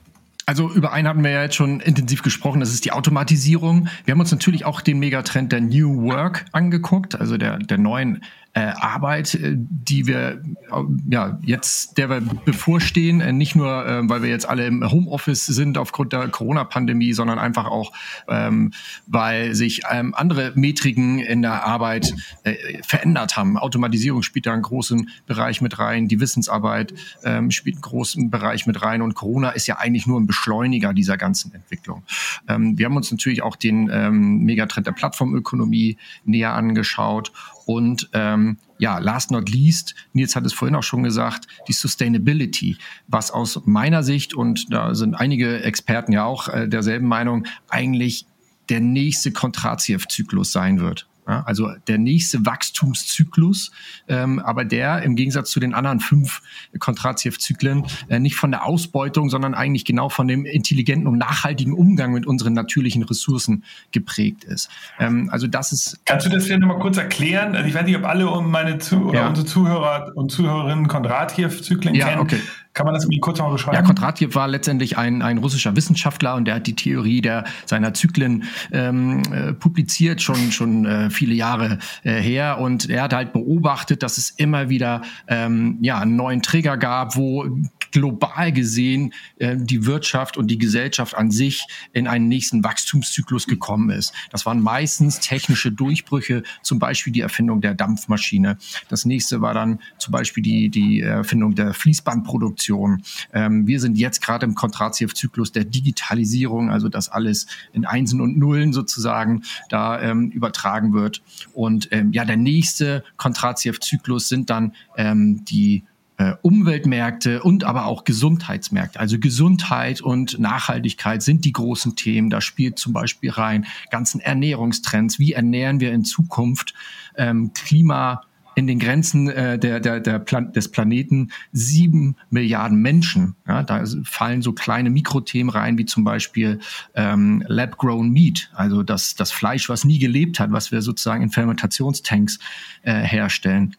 Also 0.47 0.71
über 0.71 0.93
einen 0.93 1.09
hatten 1.09 1.25
wir 1.25 1.31
ja 1.31 1.43
jetzt 1.43 1.55
schon 1.55 1.81
intensiv 1.81 2.23
gesprochen, 2.23 2.61
das 2.61 2.71
ist 2.71 2.85
die 2.85 2.93
Automatisierung. 2.93 3.89
Wir 4.05 4.13
haben 4.13 4.21
uns 4.21 4.31
natürlich 4.31 4.67
auch 4.67 4.83
den 4.83 4.99
Megatrend 4.99 5.53
der 5.53 5.63
New 5.63 6.03
Work 6.03 6.45
angeguckt, 6.53 7.19
also 7.19 7.39
der, 7.39 7.59
der 7.59 7.79
neuen 7.79 8.23
äh, 8.55 8.73
Arbeit, 8.79 9.35
äh, 9.35 9.57
die 9.57 10.07
wir 10.07 10.41
äh, 10.71 10.83
ja 11.11 11.39
jetzt 11.43 11.99
der 11.99 12.09
wir 12.09 12.21
bevorstehen, 12.21 13.21
äh, 13.21 13.33
nicht 13.33 13.57
nur 13.57 13.87
äh, 13.87 14.09
weil 14.09 14.23
wir 14.23 14.31
jetzt 14.31 14.49
alle 14.49 14.67
im 14.67 14.89
Homeoffice 14.89 15.47
sind 15.47 15.77
aufgrund 15.77 16.13
der 16.13 16.29
Corona-Pandemie, 16.29 17.13
sondern 17.13 17.39
einfach 17.41 17.67
auch 17.67 17.93
ähm, 18.29 18.73
weil 19.07 19.55
sich 19.55 19.83
ähm, 19.91 20.15
andere 20.15 20.53
Metriken 20.55 21.19
in 21.19 21.43
der 21.43 21.67
Arbeit 21.67 22.15
äh, 22.45 22.55
verändert 22.83 23.37
haben. 23.37 23.59
Automatisierung 23.59 24.23
spielt 24.23 24.47
da 24.47 24.53
einen 24.53 24.63
großen 24.63 25.11
Bereich 25.27 25.61
mit 25.61 25.81
rein, 25.81 26.07
die 26.07 26.21
Wissensarbeit 26.21 26.95
ähm, 27.25 27.51
spielt 27.51 27.77
einen 27.77 27.83
großen 27.83 28.31
Bereich 28.31 28.67
mit 28.67 28.81
rein 28.83 29.03
und 29.03 29.15
Corona 29.15 29.51
ist 29.51 29.67
ja 29.67 29.79
eigentlich 29.79 30.07
nur 30.07 30.21
ein 30.21 30.27
Beschleuniger 30.27 30.93
dieser 30.95 31.17
ganzen 31.17 31.53
Entwicklung. 31.55 32.05
Ähm, 32.49 32.79
wir 32.79 32.87
haben 32.87 32.97
uns 32.97 33.11
natürlich 33.11 33.43
auch 33.43 33.57
den 33.57 33.91
ähm, 33.93 34.45
Megatrend 34.45 34.87
der 34.87 34.93
Plattformökonomie 34.93 35.97
näher 36.25 36.55
angeschaut 36.55 37.33
und 37.67 38.09
ähm, 38.13 38.59
ja, 38.79 38.99
last 38.99 39.31
not 39.31 39.49
least, 39.49 39.95
Nils 40.13 40.37
hat 40.37 40.45
es 40.45 40.53
vorhin 40.53 40.75
auch 40.75 40.83
schon 40.83 41.03
gesagt, 41.03 41.47
die 41.69 41.73
Sustainability, 41.73 42.77
was 43.07 43.31
aus 43.31 43.61
meiner 43.65 44.03
Sicht, 44.03 44.35
und 44.35 44.73
da 44.73 44.95
sind 44.95 45.15
einige 45.15 45.63
Experten 45.63 46.13
ja 46.13 46.25
auch 46.25 46.49
äh, 46.49 46.69
derselben 46.69 47.07
Meinung, 47.07 47.47
eigentlich 47.69 48.27
der 48.69 48.81
nächste 48.81 49.33
Kontratiev-Zyklus 49.33 50.53
sein 50.53 50.81
wird. 50.81 51.07
Ja, 51.27 51.43
also 51.47 51.71
der 51.89 51.99
nächste 51.99 52.45
Wachstumszyklus, 52.45 53.73
ähm, 54.09 54.41
aber 54.41 54.65
der 54.65 55.03
im 55.03 55.17
Gegensatz 55.17 55.51
zu 55.51 55.59
den 55.59 55.73
anderen 55.73 56.01
fünf 56.01 56.43
Kontratiev-Zyklen 56.79 57.87
äh, 58.09 58.19
nicht 58.19 58.37
von 58.37 58.51
der 58.51 58.67
Ausbeutung, 58.67 59.31
sondern 59.31 59.55
eigentlich 59.55 59.87
genau 59.87 60.11
von 60.11 60.29
dem 60.29 60.45
intelligenten 60.45 61.07
und 61.07 61.17
nachhaltigen 61.17 61.73
Umgang 61.73 62.13
mit 62.13 62.27
unseren 62.27 62.53
natürlichen 62.53 63.03
Ressourcen 63.05 63.65
geprägt 63.91 64.45
ist. 64.45 64.69
Ähm, 64.99 65.31
also 65.33 65.47
das 65.47 65.73
ist. 65.73 65.99
Kannst 66.05 66.27
du 66.27 66.31
das 66.31 66.45
vielleicht 66.45 66.61
nochmal 66.61 66.79
kurz 66.79 66.99
erklären? 66.99 67.55
Also 67.55 67.69
ich 67.69 67.75
weiß 67.75 67.87
nicht, 67.87 67.97
ob 67.97 68.05
alle 68.05 68.25
meine 68.43 68.79
Zu 68.79 69.09
oder 69.09 69.21
ja. 69.21 69.29
unsere 69.29 69.47
Zuhörer 69.47 70.13
und 70.15 70.31
Zuhörerinnen 70.31 70.89
Kontratiev-Zyklen 70.89 71.95
ja, 71.95 72.09
kennen. 72.09 72.21
Okay. 72.21 72.41
Kann 72.75 72.87
man 72.87 72.95
das 72.95 73.05
irgendwie 73.05 73.21
kurz 73.21 73.39
mal 73.39 73.51
beschreiben? 73.51 73.77
Ja, 73.77 73.83
Kondratjew 73.83 74.35
war 74.35 74.49
letztendlich 74.49 74.99
ein, 74.99 75.23
ein 75.23 75.39
russischer 75.39 75.77
Wissenschaftler 75.77 76.35
und 76.35 76.45
der 76.47 76.57
hat 76.57 76.67
die 76.67 76.75
Theorie 76.75 77.21
der 77.21 77.45
seiner 77.67 77.95
Zyklen 77.95 78.45
ähm, 78.73 79.23
äh, 79.33 79.53
publiziert, 79.53 80.21
schon, 80.21 80.51
schon 80.51 80.85
äh, 80.85 81.09
viele 81.09 81.35
Jahre 81.35 81.79
äh, 82.03 82.15
her. 82.15 82.59
Und 82.59 82.91
er 82.91 83.05
hat 83.05 83.15
halt 83.15 83.33
beobachtet, 83.33 84.03
dass 84.03 84.19
es 84.19 84.31
immer 84.31 84.69
wieder 84.69 85.03
ähm, 85.29 85.79
ja, 85.83 86.01
einen 86.01 86.17
neuen 86.17 86.43
Trigger 86.43 86.77
gab, 86.77 87.17
wo 87.17 87.47
global 87.95 88.53
gesehen 88.53 89.15
äh, 89.39 89.57
die 89.57 89.87
Wirtschaft 89.87 90.37
und 90.37 90.49
die 90.49 90.59
Gesellschaft 90.59 91.15
an 91.15 91.31
sich 91.31 91.65
in 91.93 92.09
einen 92.09 92.27
nächsten 92.27 92.65
Wachstumszyklus 92.65 93.47
gekommen 93.47 93.91
ist. 93.91 94.13
Das 94.31 94.45
waren 94.45 94.61
meistens 94.61 95.21
technische 95.21 95.71
Durchbrüche, 95.71 96.43
zum 96.63 96.81
Beispiel 96.81 97.13
die 97.13 97.21
Erfindung 97.21 97.61
der 97.61 97.75
Dampfmaschine. 97.75 98.59
Das 98.89 99.05
nächste 99.05 99.41
war 99.41 99.55
dann 99.55 99.79
zum 99.99 100.11
Beispiel 100.11 100.43
die, 100.43 100.71
die 100.71 101.01
Erfindung 101.01 101.55
der 101.55 101.73
Fließbandproduktion. 101.73 103.03
Ähm, 103.33 103.69
wir 103.69 103.81
sind 103.81 103.97
jetzt 103.97 104.21
gerade 104.21 104.45
im 104.45 104.57
Kontratiev-Zyklus 104.57 105.53
der 105.53 105.65
Digitalisierung, 105.65 106.71
also 106.71 106.89
dass 106.89 107.09
alles 107.09 107.47
in 107.73 107.87
Einsen 107.87 108.21
und 108.21 108.37
Nullen 108.37 108.73
sozusagen 108.73 109.45
da 109.69 110.03
ähm, 110.03 110.31
übertragen 110.31 110.93
wird. 110.95 111.23
Und 111.53 111.89
ähm, 111.93 112.13
ja, 112.13 112.25
der 112.25 112.37
nächste 112.37 113.05
Kontratiev-Zyklus 113.17 114.29
sind 114.29 114.51
dann 114.51 114.73
die 114.97 115.85
äh, 116.17 116.35
Umweltmärkte 116.43 117.43
und 117.43 117.65
aber 117.65 117.87
auch 117.87 118.05
Gesundheitsmärkte. 118.05 119.01
Also 119.01 119.19
Gesundheit 119.19 120.01
und 120.01 120.39
Nachhaltigkeit 120.39 121.23
sind 121.23 121.45
die 121.45 121.53
großen 121.53 121.97
Themen. 121.97 122.31
Da 122.31 122.41
spielt 122.41 122.79
zum 122.79 122.93
Beispiel 122.93 123.31
rein 123.31 123.67
ganzen 123.91 124.21
Ernährungstrends. 124.21 125.19
Wie 125.19 125.33
ernähren 125.33 125.81
wir 125.81 125.93
in 125.93 126.05
Zukunft 126.05 126.75
ähm, 127.17 127.53
Klima? 127.55 128.23
in 128.55 128.67
den 128.67 128.79
Grenzen 128.79 129.29
äh, 129.29 129.59
der, 129.59 129.81
der, 129.81 130.01
der 130.01 130.19
Plan 130.19 130.53
des 130.53 130.71
Planeten 130.71 131.31
sieben 131.53 132.17
Milliarden 132.31 132.81
Menschen. 132.81 133.35
Ja, 133.47 133.63
da 133.63 133.85
fallen 134.05 134.43
so 134.43 134.53
kleine 134.53 134.91
Mikrothemen 134.91 135.51
rein, 135.51 135.79
wie 135.79 135.87
zum 135.87 136.05
Beispiel 136.05 136.61
ähm, 136.95 137.45
Lab-Grown 137.49 138.11
Meat, 138.11 138.51
also 138.55 138.83
das, 138.83 139.15
das 139.15 139.33
Fleisch, 139.33 139.69
was 139.69 139.85
nie 139.85 139.99
gelebt 139.99 140.39
hat, 140.39 140.53
was 140.53 140.73
wir 140.73 140.83
sozusagen 140.83 141.23
in 141.23 141.31
Fermentationstanks 141.31 142.39
äh, 142.83 142.93
herstellen. 142.93 143.77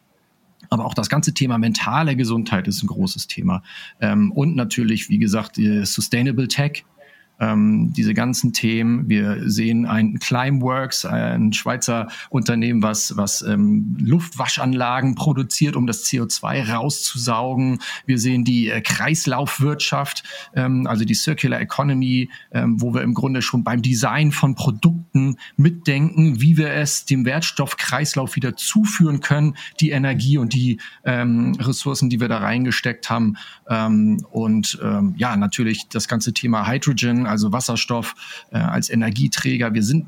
Aber 0.70 0.84
auch 0.84 0.94
das 0.94 1.08
ganze 1.08 1.34
Thema 1.34 1.58
mentale 1.58 2.16
Gesundheit 2.16 2.68
ist 2.68 2.82
ein 2.82 2.86
großes 2.86 3.26
Thema. 3.26 3.62
Ähm, 4.00 4.32
und 4.32 4.56
natürlich, 4.56 5.08
wie 5.08 5.18
gesagt, 5.18 5.56
Sustainable 5.56 6.48
Tech 6.48 6.84
ähm, 7.38 7.92
diese 7.96 8.14
ganzen 8.14 8.52
Themen. 8.52 9.08
Wir 9.08 9.48
sehen 9.48 9.86
ein 9.86 10.18
Climeworks, 10.18 11.04
ein 11.04 11.52
Schweizer 11.52 12.08
Unternehmen, 12.30 12.82
was, 12.82 13.16
was 13.16 13.42
ähm, 13.42 13.96
Luftwaschanlagen 14.00 15.14
produziert, 15.14 15.76
um 15.76 15.86
das 15.86 16.04
CO2 16.04 16.72
rauszusaugen. 16.72 17.80
Wir 18.06 18.18
sehen 18.18 18.44
die 18.44 18.70
äh, 18.70 18.80
Kreislaufwirtschaft, 18.80 20.24
ähm, 20.54 20.86
also 20.86 21.04
die 21.04 21.14
Circular 21.14 21.60
Economy, 21.60 22.30
ähm, 22.52 22.80
wo 22.80 22.94
wir 22.94 23.02
im 23.02 23.14
Grunde 23.14 23.42
schon 23.42 23.64
beim 23.64 23.82
Design 23.82 24.32
von 24.32 24.54
Produkten 24.54 25.36
mitdenken, 25.56 26.40
wie 26.40 26.56
wir 26.56 26.70
es 26.70 27.04
dem 27.04 27.24
Wertstoffkreislauf 27.24 28.36
wieder 28.36 28.56
zuführen 28.56 29.20
können, 29.20 29.56
die 29.80 29.90
Energie 29.90 30.38
und 30.38 30.54
die 30.54 30.80
ähm, 31.04 31.56
Ressourcen, 31.60 32.10
die 32.10 32.20
wir 32.20 32.28
da 32.28 32.38
reingesteckt 32.38 33.10
haben. 33.10 33.36
Ähm, 33.68 34.24
und 34.30 34.78
ähm, 34.82 35.14
ja, 35.16 35.36
natürlich 35.36 35.88
das 35.88 36.08
ganze 36.08 36.32
Thema 36.32 36.66
Hydrogen, 36.66 37.25
also 37.26 37.52
Wasserstoff 37.52 38.14
äh, 38.50 38.58
als 38.58 38.90
Energieträger. 38.90 39.74
Wir 39.74 39.82
sind 39.82 40.06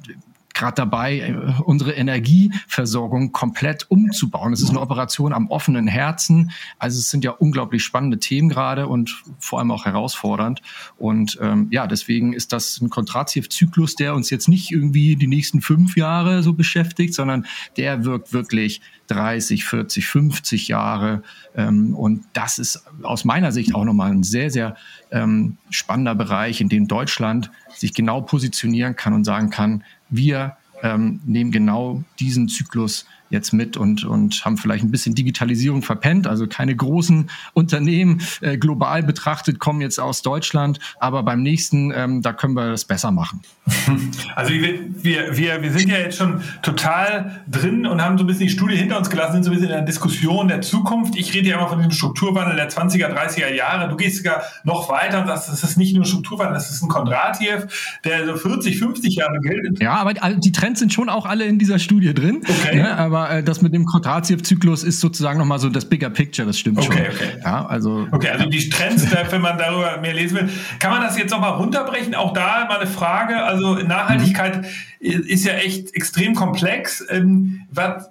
gerade 0.59 0.75
dabei, 0.75 1.21
äh, 1.21 1.63
unsere 1.63 1.93
Energieversorgung 1.93 3.33
komplett 3.33 3.91
umzubauen. 3.91 4.53
Es 4.53 4.61
ist 4.61 4.71
eine 4.71 4.81
Operation 4.81 5.33
am 5.33 5.49
offenen 5.49 5.87
Herzen. 5.87 6.51
Also 6.79 6.99
es 6.99 7.11
sind 7.11 7.25
ja 7.25 7.31
unglaublich 7.31 7.83
spannende 7.83 8.19
Themen 8.19 8.49
gerade 8.49 8.89
und 8.89 9.23
vor 9.39 9.61
allem 9.61 9.71
auch 9.71 9.87
herausfordernd. 9.87 10.61
Und 10.99 11.39
ähm, 11.41 11.69
ja, 11.71 11.87
deswegen 11.87 12.33
ist 12.33 12.53
das 12.53 12.81
ein 12.81 12.91
Kontratiev-Zyklus, 12.91 13.95
der 13.95 14.15
uns 14.15 14.31
jetzt 14.31 14.49
nicht 14.49 14.71
irgendwie 14.71 15.17
die 15.17 15.29
nächsten 15.29 15.61
fünf 15.61 15.97
Jahre 15.97 16.43
so 16.43 16.53
beschäftigt, 16.53 17.15
sondern 17.15 17.47
der 17.77 18.05
wirkt 18.05 18.33
wirklich 18.33 18.83
30, 19.09 19.65
40, 19.65 20.07
50 20.07 20.69
Jahre. 20.69 21.23
Ähm, 21.57 21.95
und 21.95 22.25
das 22.33 22.59
ist 22.59 22.85
aus 23.03 23.25
meiner 23.25 23.53
Sicht 23.53 23.75
auch 23.75 23.85
nochmal 23.85 24.11
ein 24.11 24.23
sehr, 24.23 24.51
sehr 24.51 24.77
ähm, 25.11 25.57
spannender 25.71 26.15
Bereich, 26.15 26.61
in 26.61 26.69
dem 26.69 26.89
Deutschland 26.89 27.51
sich 27.75 27.95
genau 27.95 28.21
positionieren 28.21 28.97
kann 28.97 29.13
und 29.13 29.25
sagen 29.25 29.51
kann, 29.51 29.85
wir 30.11 30.57
ähm, 30.83 31.21
nehmen 31.25 31.51
genau 31.51 32.03
diesen 32.19 32.49
Zyklus 32.49 33.07
jetzt 33.31 33.53
mit 33.53 33.77
und, 33.77 34.05
und 34.05 34.45
haben 34.45 34.57
vielleicht 34.57 34.85
ein 34.85 34.91
bisschen 34.91 35.15
Digitalisierung 35.15 35.83
verpennt. 35.83 36.27
Also 36.27 36.47
keine 36.47 36.75
großen 36.75 37.31
Unternehmen 37.53 38.23
äh, 38.41 38.57
global 38.57 39.03
betrachtet 39.03 39.59
kommen 39.59 39.81
jetzt 39.81 39.99
aus 39.99 40.23
Deutschland, 40.23 40.79
aber 41.01 41.23
beim 41.23 41.43
nächsten, 41.43 41.93
ähm, 41.95 42.23
da 42.23 42.33
können 42.33 42.55
wir 42.55 42.69
das 42.69 42.85
besser 42.85 43.11
machen. 43.11 43.41
Also 44.35 44.53
wir, 44.53 45.35
wir, 45.37 45.63
wir, 45.63 45.73
sind 45.73 45.89
ja 45.89 45.99
jetzt 45.99 46.19
schon 46.19 46.41
total 46.63 47.43
drin 47.51 47.87
und 47.87 48.01
haben 48.01 48.19
so 48.19 48.25
ein 48.25 48.27
bisschen 48.27 48.47
die 48.47 48.53
Studie 48.53 48.77
hinter 48.77 48.99
uns 48.99 49.11
gelassen, 49.11 49.35
sind 49.35 49.45
so 49.45 49.51
ein 49.51 49.55
bisschen 49.55 49.71
in 49.71 49.75
der 49.75 49.85
Diskussion 49.85 50.47
der 50.47 50.61
Zukunft. 50.61 51.17
Ich 51.17 51.35
rede 51.35 51.49
ja 51.49 51.59
immer 51.59 51.69
von 51.69 51.81
dem 51.81 51.91
Strukturwandel 51.91 52.55
der 52.55 52.71
20er, 52.71 53.09
30er 53.09 53.53
Jahre. 53.53 53.89
Du 53.89 53.97
gehst 53.97 54.19
sogar 54.19 54.43
noch 54.65 54.89
weiter 54.91 55.23
und 55.23 55.27
sagst, 55.27 55.49
das 55.49 55.65
ist 55.65 55.77
nicht 55.77 55.97
nur 55.97 56.05
Strukturwandel, 56.05 56.55
das 56.55 56.71
ist 56.71 56.83
ein 56.83 56.89
Kondratiev, 56.89 57.99
der 58.05 58.27
so 58.27 58.37
40, 58.37 58.79
50 58.79 59.17
Jahre 59.17 59.41
gilt. 59.41 59.81
Ja, 59.81 59.95
aber 59.95 60.15
die 60.15 60.53
Trends 60.53 60.79
sind 60.81 60.93
schon 60.93 61.09
auch 61.09 61.27
alle 61.27 61.45
in 61.45 61.59
dieser 61.59 61.79
Studie 61.79 62.15
drin. 62.15 62.43
Okay. 62.49 62.77
Ne? 62.77 62.97
Aber 62.97 63.18
äh, 63.27 63.43
das 63.43 63.63
mit 63.63 63.75
dem 63.75 63.85
Kondratiev-Zyklus 63.85 64.85
ist 64.85 65.01
sozusagen 65.01 65.39
nochmal 65.39 65.59
so 65.59 65.69
das 65.69 65.89
Bigger 65.89 66.11
Picture, 66.11 66.47
das 66.47 66.59
stimmt 66.59 66.79
okay, 66.79 67.07
schon. 67.07 67.15
Okay. 67.15 67.41
Ja, 67.43 67.67
also, 67.67 68.07
okay, 68.11 68.29
also 68.29 68.47
die 68.47 68.69
Trends, 68.69 69.07
wenn 69.31 69.41
man 69.41 69.59
darüber 69.59 69.99
mehr 70.01 70.15
lesen 70.15 70.37
will, 70.37 70.49
kann 70.79 70.91
man 70.91 71.03
das 71.03 71.19
jetzt 71.19 71.31
nochmal 71.31 71.53
runterbrechen? 71.53 72.15
Auch 72.15 72.33
da 72.33 72.67
mal 72.69 72.79
eine 72.79 72.89
Frage. 72.89 73.43
Also 73.43 73.75
Nachhaltigkeit 73.77 74.67
mhm. 75.01 75.11
ist 75.11 75.45
ja 75.45 75.55
echt 75.55 75.95
extrem 75.95 76.35
komplex. 76.35 77.05
Ähm, 77.11 77.67
was, 77.71 78.09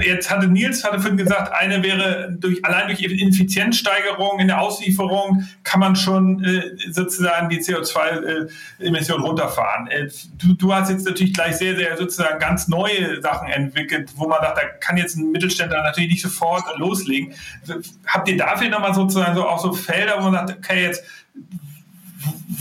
jetzt 0.00 0.30
hatte 0.30 0.46
Nils 0.46 0.84
hatte 0.84 1.00
vorhin 1.00 1.16
gesagt, 1.16 1.52
eine 1.52 1.82
wäre 1.82 2.32
durch, 2.38 2.64
allein 2.64 2.86
durch 2.86 3.02
Effizienzsteigerung 3.02 4.38
in 4.38 4.46
der 4.46 4.60
Auslieferung 4.60 5.44
kann 5.64 5.80
man 5.80 5.96
schon 5.96 6.44
äh, 6.44 6.62
sozusagen 6.92 7.48
die 7.48 7.58
CO2-Emissionen 7.58 9.24
äh, 9.24 9.26
runterfahren. 9.26 9.88
Äh, 9.88 10.08
du, 10.38 10.54
du 10.54 10.72
hast 10.72 10.90
jetzt 10.90 11.06
natürlich 11.06 11.32
gleich 11.32 11.56
sehr, 11.56 11.76
sehr 11.76 11.96
sozusagen 11.96 12.38
ganz 12.38 12.68
neue 12.68 13.20
Sachen 13.20 13.48
entwickelt, 13.48 14.10
wo 14.14 14.28
man 14.28 14.40
sagt, 14.40 14.58
da 14.58 14.62
kann 14.80 14.96
jetzt 14.96 15.16
ein 15.16 15.32
Mittelständler 15.32 15.82
natürlich 15.82 16.10
nicht 16.10 16.22
sofort 16.22 16.62
loslegen. 16.78 17.34
Habt 18.06 18.28
ihr 18.28 18.36
dafür 18.36 18.68
nochmal 18.68 18.94
sozusagen 18.94 19.34
so 19.34 19.46
auch 19.46 19.60
so 19.60 19.72
Felder, 19.72 20.18
wo 20.18 20.30
man 20.30 20.46
sagt, 20.46 20.58
okay, 20.58 20.82
jetzt 20.84 21.04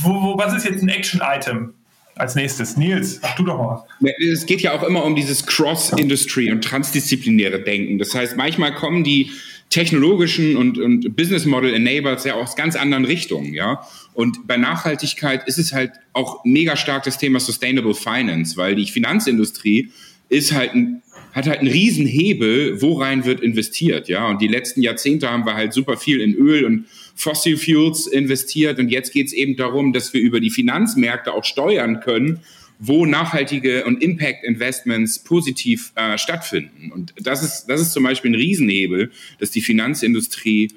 wo, 0.01 0.21
wo, 0.21 0.37
was 0.37 0.53
ist 0.53 0.65
jetzt 0.65 0.81
ein 0.81 0.89
Action-Item? 0.89 1.73
Als 2.19 2.35
nächstes, 2.35 2.75
Nils, 2.75 3.19
ach 3.21 3.33
du 3.37 3.43
doch 3.43 3.57
mal. 3.57 3.85
Es 4.31 4.45
geht 4.45 4.59
ja 4.59 4.73
auch 4.73 4.83
immer 4.83 5.05
um 5.05 5.15
dieses 5.15 5.45
Cross-Industry 5.45 6.51
und 6.51 6.61
transdisziplinäre 6.61 7.61
Denken. 7.61 7.97
Das 7.97 8.13
heißt, 8.13 8.35
manchmal 8.35 8.75
kommen 8.75 9.05
die 9.05 9.31
technologischen 9.69 10.57
und, 10.57 10.77
und 10.77 11.15
Business 11.15 11.45
Model 11.45 11.73
Enablers 11.73 12.25
ja 12.25 12.33
aus 12.33 12.57
ganz 12.57 12.75
anderen 12.75 13.05
Richtungen, 13.05 13.53
ja. 13.53 13.87
Und 14.13 14.47
bei 14.47 14.57
Nachhaltigkeit 14.57 15.47
ist 15.47 15.59
es 15.59 15.71
halt 15.71 15.91
auch 16.11 16.43
mega 16.43 16.75
stark 16.75 17.03
das 17.03 17.17
Thema 17.17 17.39
Sustainable 17.39 17.93
Finance, 17.95 18.57
weil 18.57 18.75
die 18.75 18.87
Finanzindustrie 18.87 19.89
ist 20.27 20.51
halt 20.51 20.73
ein 20.73 21.01
hat 21.31 21.47
halt 21.47 21.59
einen 21.59 21.69
riesen 21.69 22.07
Hebel, 22.07 22.81
worein 22.81 23.23
wird 23.23 23.39
investiert, 23.39 24.09
ja. 24.09 24.27
Und 24.27 24.41
die 24.41 24.47
letzten 24.47 24.81
Jahrzehnte 24.81 25.29
haben 25.29 25.45
wir 25.45 25.53
halt 25.53 25.73
super 25.73 25.95
viel 25.95 26.21
in 26.21 26.33
Öl 26.33 26.65
und 26.65 26.85
Fossil 27.19 27.57
Fuels 27.57 28.07
investiert. 28.07 28.79
Und 28.79 28.87
jetzt 28.87 29.11
geht 29.11 29.27
es 29.27 29.33
eben 29.33 29.57
darum, 29.57 29.91
dass 29.91 30.13
wir 30.13 30.21
über 30.21 30.39
die 30.39 30.49
Finanzmärkte 30.49 31.33
auch 31.33 31.43
steuern 31.43 31.99
können, 31.99 32.39
wo 32.79 33.05
nachhaltige 33.05 33.83
und 33.83 34.01
Impact 34.01 34.45
Investments 34.45 35.19
positiv 35.19 35.91
äh, 35.95 36.17
stattfinden. 36.17 36.93
Und 36.93 37.13
das 37.19 37.43
ist, 37.43 37.65
das 37.65 37.81
ist 37.81 37.91
zum 37.91 38.03
Beispiel 38.03 38.31
ein 38.31 38.35
Riesenhebel, 38.35 39.11
dass 39.37 39.51
die 39.51 39.59
Finanzindustrie 39.59 40.71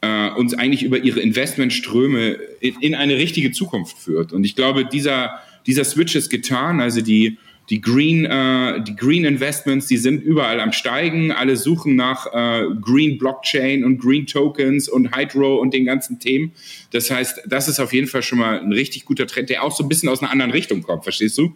äh, 0.00 0.30
uns 0.30 0.54
eigentlich 0.54 0.84
über 0.84 0.98
ihre 0.98 1.18
Investmentströme 1.18 2.38
in, 2.60 2.76
in 2.80 2.94
eine 2.94 3.16
richtige 3.16 3.50
Zukunft 3.50 3.98
führt. 3.98 4.32
Und 4.32 4.44
ich 4.44 4.54
glaube, 4.54 4.84
dieser, 4.84 5.40
dieser 5.66 5.82
Switch 5.82 6.14
ist 6.14 6.30
getan. 6.30 6.80
Also 6.80 7.00
die 7.00 7.38
die 7.70 7.80
Green, 7.80 8.24
äh, 8.24 8.82
die 8.82 8.96
Green 8.96 9.24
Investments, 9.24 9.86
die 9.86 9.98
sind 9.98 10.22
überall 10.22 10.60
am 10.60 10.72
Steigen. 10.72 11.32
Alle 11.32 11.56
suchen 11.56 11.96
nach 11.96 12.26
äh, 12.32 12.66
Green 12.80 13.18
Blockchain 13.18 13.84
und 13.84 13.98
Green 13.98 14.26
Tokens 14.26 14.88
und 14.88 15.14
Hydro 15.14 15.56
und 15.56 15.74
den 15.74 15.84
ganzen 15.84 16.18
Themen. 16.18 16.52
Das 16.92 17.10
heißt, 17.10 17.42
das 17.46 17.68
ist 17.68 17.78
auf 17.78 17.92
jeden 17.92 18.06
Fall 18.06 18.22
schon 18.22 18.38
mal 18.38 18.60
ein 18.60 18.72
richtig 18.72 19.04
guter 19.04 19.26
Trend, 19.26 19.50
der 19.50 19.62
auch 19.62 19.76
so 19.76 19.84
ein 19.84 19.88
bisschen 19.88 20.08
aus 20.08 20.22
einer 20.22 20.30
anderen 20.30 20.50
Richtung 20.50 20.82
kommt, 20.82 21.04
verstehst 21.04 21.36
du? 21.36 21.54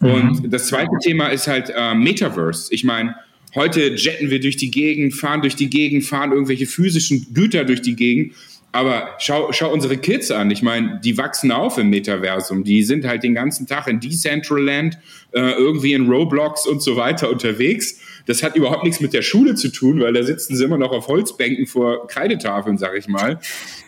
Mhm. 0.00 0.10
Und 0.10 0.52
das 0.52 0.66
zweite 0.66 0.96
Thema 1.00 1.28
ist 1.28 1.46
halt 1.46 1.72
äh, 1.74 1.94
Metaverse. 1.94 2.74
Ich 2.74 2.82
meine, 2.82 3.14
heute 3.54 3.94
jetten 3.94 4.30
wir 4.30 4.40
durch 4.40 4.56
die 4.56 4.70
Gegend, 4.70 5.14
fahren 5.14 5.42
durch 5.42 5.54
die 5.54 5.70
Gegend, 5.70 6.04
fahren 6.04 6.32
irgendwelche 6.32 6.66
physischen 6.66 7.28
Güter 7.34 7.64
durch 7.64 7.82
die 7.82 7.94
Gegend. 7.94 8.34
Aber 8.72 9.16
schau, 9.18 9.52
schau 9.52 9.70
unsere 9.70 9.98
Kids 9.98 10.30
an. 10.30 10.50
Ich 10.50 10.62
meine, 10.62 10.98
die 11.04 11.18
wachsen 11.18 11.52
auf 11.52 11.76
im 11.76 11.90
Metaversum. 11.90 12.64
Die 12.64 12.82
sind 12.82 13.04
halt 13.04 13.22
den 13.22 13.34
ganzen 13.34 13.66
Tag 13.66 13.86
in 13.86 14.00
Decentraland, 14.00 14.98
äh, 15.32 15.52
irgendwie 15.52 15.92
in 15.92 16.08
Roblox 16.08 16.66
und 16.66 16.82
so 16.82 16.96
weiter 16.96 17.28
unterwegs. 17.28 18.00
Das 18.26 18.42
hat 18.42 18.56
überhaupt 18.56 18.84
nichts 18.84 19.00
mit 19.00 19.12
der 19.12 19.22
Schule 19.22 19.54
zu 19.54 19.68
tun, 19.68 20.00
weil 20.00 20.12
da 20.12 20.22
sitzen 20.22 20.56
sie 20.56 20.64
immer 20.64 20.78
noch 20.78 20.92
auf 20.92 21.08
Holzbänken 21.08 21.66
vor 21.66 22.06
Kreidetafeln, 22.06 22.78
sag 22.78 22.96
ich 22.96 23.08
mal. 23.08 23.38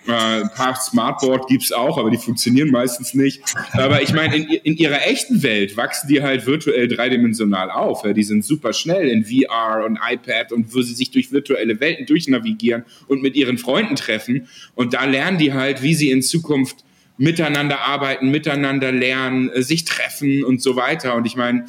Äh, 0.06 0.12
ein 0.12 0.50
paar 0.54 0.76
Smartboard 0.76 1.48
gibt's 1.48 1.72
auch, 1.72 1.98
aber 1.98 2.10
die 2.10 2.18
funktionieren 2.18 2.70
meistens 2.70 3.14
nicht. 3.14 3.42
Aber 3.72 4.02
ich 4.02 4.12
meine, 4.12 4.36
in, 4.36 4.44
in, 4.44 4.76
ihrer 4.76 5.06
echten 5.06 5.42
Welt 5.42 5.76
wachsen 5.76 6.08
die 6.08 6.22
halt 6.22 6.46
virtuell 6.46 6.88
dreidimensional 6.88 7.70
auf. 7.70 8.04
Ja? 8.04 8.12
Die 8.12 8.22
sind 8.22 8.44
super 8.44 8.72
schnell 8.72 9.08
in 9.08 9.24
VR 9.24 9.84
und 9.84 9.98
iPad 10.06 10.52
und 10.52 10.74
wo 10.74 10.82
sie 10.82 10.94
sich 10.94 11.10
durch 11.10 11.32
virtuelle 11.32 11.80
Welten 11.80 12.06
durchnavigieren 12.06 12.84
und 13.08 13.22
mit 13.22 13.36
ihren 13.36 13.58
Freunden 13.58 13.96
treffen. 13.96 14.48
Und 14.74 14.94
da 14.94 15.04
lernen 15.04 15.38
die 15.38 15.52
halt, 15.52 15.82
wie 15.82 15.94
sie 15.94 16.10
in 16.10 16.22
Zukunft 16.22 16.84
miteinander 17.16 17.80
arbeiten, 17.80 18.30
miteinander 18.30 18.92
lernen, 18.92 19.50
äh, 19.50 19.62
sich 19.62 19.84
treffen 19.84 20.44
und 20.44 20.60
so 20.60 20.76
weiter. 20.76 21.14
Und 21.14 21.26
ich 21.26 21.36
meine, 21.36 21.66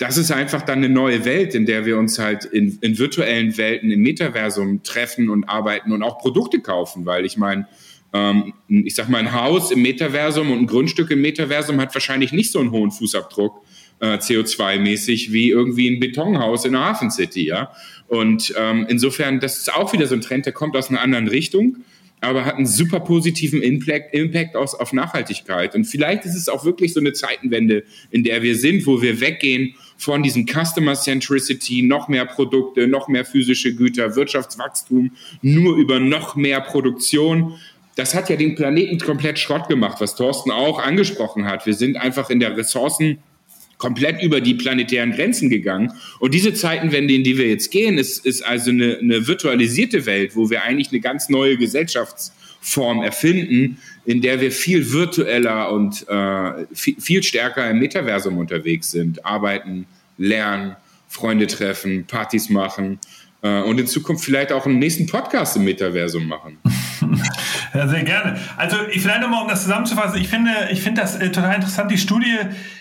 das 0.00 0.16
ist 0.16 0.30
einfach 0.32 0.62
dann 0.62 0.78
eine 0.78 0.88
neue 0.88 1.26
Welt, 1.26 1.54
in 1.54 1.66
der 1.66 1.84
wir 1.84 1.98
uns 1.98 2.18
halt 2.18 2.46
in, 2.46 2.78
in 2.80 2.98
virtuellen 2.98 3.58
Welten 3.58 3.90
im 3.90 4.00
Metaversum 4.00 4.82
treffen 4.82 5.28
und 5.28 5.44
arbeiten 5.44 5.92
und 5.92 6.02
auch 6.02 6.18
Produkte 6.18 6.60
kaufen, 6.60 7.04
weil 7.04 7.26
ich 7.26 7.36
meine, 7.36 7.68
ähm, 8.14 8.54
ich 8.66 8.94
sag 8.94 9.10
mal, 9.10 9.18
ein 9.18 9.34
Haus 9.34 9.70
im 9.70 9.82
Metaversum 9.82 10.50
und 10.52 10.60
ein 10.60 10.66
Grundstück 10.66 11.10
im 11.10 11.20
Metaversum 11.20 11.78
hat 11.78 11.94
wahrscheinlich 11.94 12.32
nicht 12.32 12.50
so 12.50 12.60
einen 12.60 12.70
hohen 12.70 12.92
Fußabdruck 12.92 13.60
äh, 14.00 14.16
CO2-mäßig 14.16 15.32
wie 15.32 15.50
irgendwie 15.50 15.90
ein 15.90 16.00
Betonhaus 16.00 16.64
in 16.64 16.72
der 16.72 16.80
Hafen 16.80 17.10
City, 17.10 17.44
ja. 17.44 17.70
Und 18.08 18.54
ähm, 18.56 18.86
insofern, 18.88 19.38
das 19.38 19.58
ist 19.58 19.74
auch 19.74 19.92
wieder 19.92 20.06
so 20.06 20.14
ein 20.14 20.22
Trend, 20.22 20.46
der 20.46 20.54
kommt 20.54 20.76
aus 20.78 20.88
einer 20.88 21.02
anderen 21.02 21.28
Richtung 21.28 21.76
aber 22.20 22.44
hat 22.44 22.56
einen 22.56 22.66
super 22.66 23.00
positiven 23.00 23.62
Impact, 23.62 24.14
Impact 24.14 24.56
aus, 24.56 24.74
auf 24.74 24.92
Nachhaltigkeit. 24.92 25.74
Und 25.74 25.84
vielleicht 25.84 26.24
ist 26.26 26.34
es 26.34 26.48
auch 26.48 26.64
wirklich 26.64 26.92
so 26.92 27.00
eine 27.00 27.12
Zeitenwende, 27.12 27.84
in 28.10 28.24
der 28.24 28.42
wir 28.42 28.56
sind, 28.56 28.86
wo 28.86 29.00
wir 29.00 29.20
weggehen 29.20 29.74
von 30.00 30.22
diesem 30.22 30.46
Customer 30.46 30.94
Centricity, 30.94 31.82
noch 31.82 32.08
mehr 32.08 32.24
Produkte, 32.24 32.86
noch 32.86 33.08
mehr 33.08 33.26
physische 33.26 33.74
Güter, 33.74 34.16
Wirtschaftswachstum, 34.16 35.12
nur 35.42 35.76
über 35.76 36.00
noch 36.00 36.36
mehr 36.36 36.62
Produktion. 36.62 37.56
Das 37.96 38.14
hat 38.14 38.30
ja 38.30 38.36
den 38.36 38.54
Planeten 38.54 38.98
komplett 38.98 39.38
Schrott 39.38 39.68
gemacht, 39.68 40.00
was 40.00 40.16
Thorsten 40.16 40.50
auch 40.50 40.78
angesprochen 40.78 41.44
hat. 41.44 41.66
Wir 41.66 41.74
sind 41.74 41.98
einfach 41.98 42.30
in 42.30 42.40
der 42.40 42.56
Ressourcen 42.56 43.18
komplett 43.76 44.22
über 44.22 44.40
die 44.40 44.54
planetären 44.54 45.12
Grenzen 45.12 45.50
gegangen. 45.50 45.92
Und 46.18 46.32
diese 46.32 46.54
Zeitenwende, 46.54 47.12
in 47.12 47.22
die 47.22 47.36
wir 47.36 47.48
jetzt 47.48 47.70
gehen, 47.70 47.98
ist, 47.98 48.24
ist 48.24 48.40
also 48.40 48.70
eine, 48.70 48.98
eine 48.98 49.26
virtualisierte 49.26 50.06
Welt, 50.06 50.34
wo 50.34 50.48
wir 50.48 50.62
eigentlich 50.62 50.92
eine 50.92 51.00
ganz 51.00 51.28
neue 51.28 51.58
Gesellschaftsform 51.58 53.02
erfinden, 53.02 53.78
in 54.04 54.20
der 54.20 54.40
wir 54.40 54.52
viel 54.52 54.92
virtueller 54.92 55.70
und 55.72 56.08
äh, 56.08 56.66
viel, 56.72 57.00
viel 57.00 57.22
stärker 57.22 57.68
im 57.70 57.78
Metaversum 57.78 58.38
unterwegs 58.38 58.90
sind, 58.90 59.24
arbeiten, 59.24 59.86
lernen, 60.16 60.76
Freunde 61.08 61.46
treffen, 61.46 62.06
Partys 62.06 62.50
machen 62.50 62.98
äh, 63.42 63.60
und 63.62 63.78
in 63.78 63.86
Zukunft 63.86 64.24
vielleicht 64.24 64.52
auch 64.52 64.66
einen 64.66 64.78
nächsten 64.78 65.06
Podcast 65.06 65.56
im 65.56 65.64
Metaversum 65.64 66.26
machen. 66.26 66.58
Ja, 67.72 67.86
sehr 67.86 68.02
gerne. 68.02 68.36
Also 68.56 68.76
vielleicht 68.90 69.20
nochmal, 69.20 69.42
um 69.42 69.48
das 69.48 69.62
zusammenzufassen, 69.62 70.20
ich 70.20 70.28
finde, 70.28 70.50
ich 70.70 70.82
finde 70.82 71.02
das 71.02 71.16
äh, 71.16 71.30
total 71.30 71.54
interessant. 71.54 71.90
Die 71.90 71.98
Studie 71.98 72.38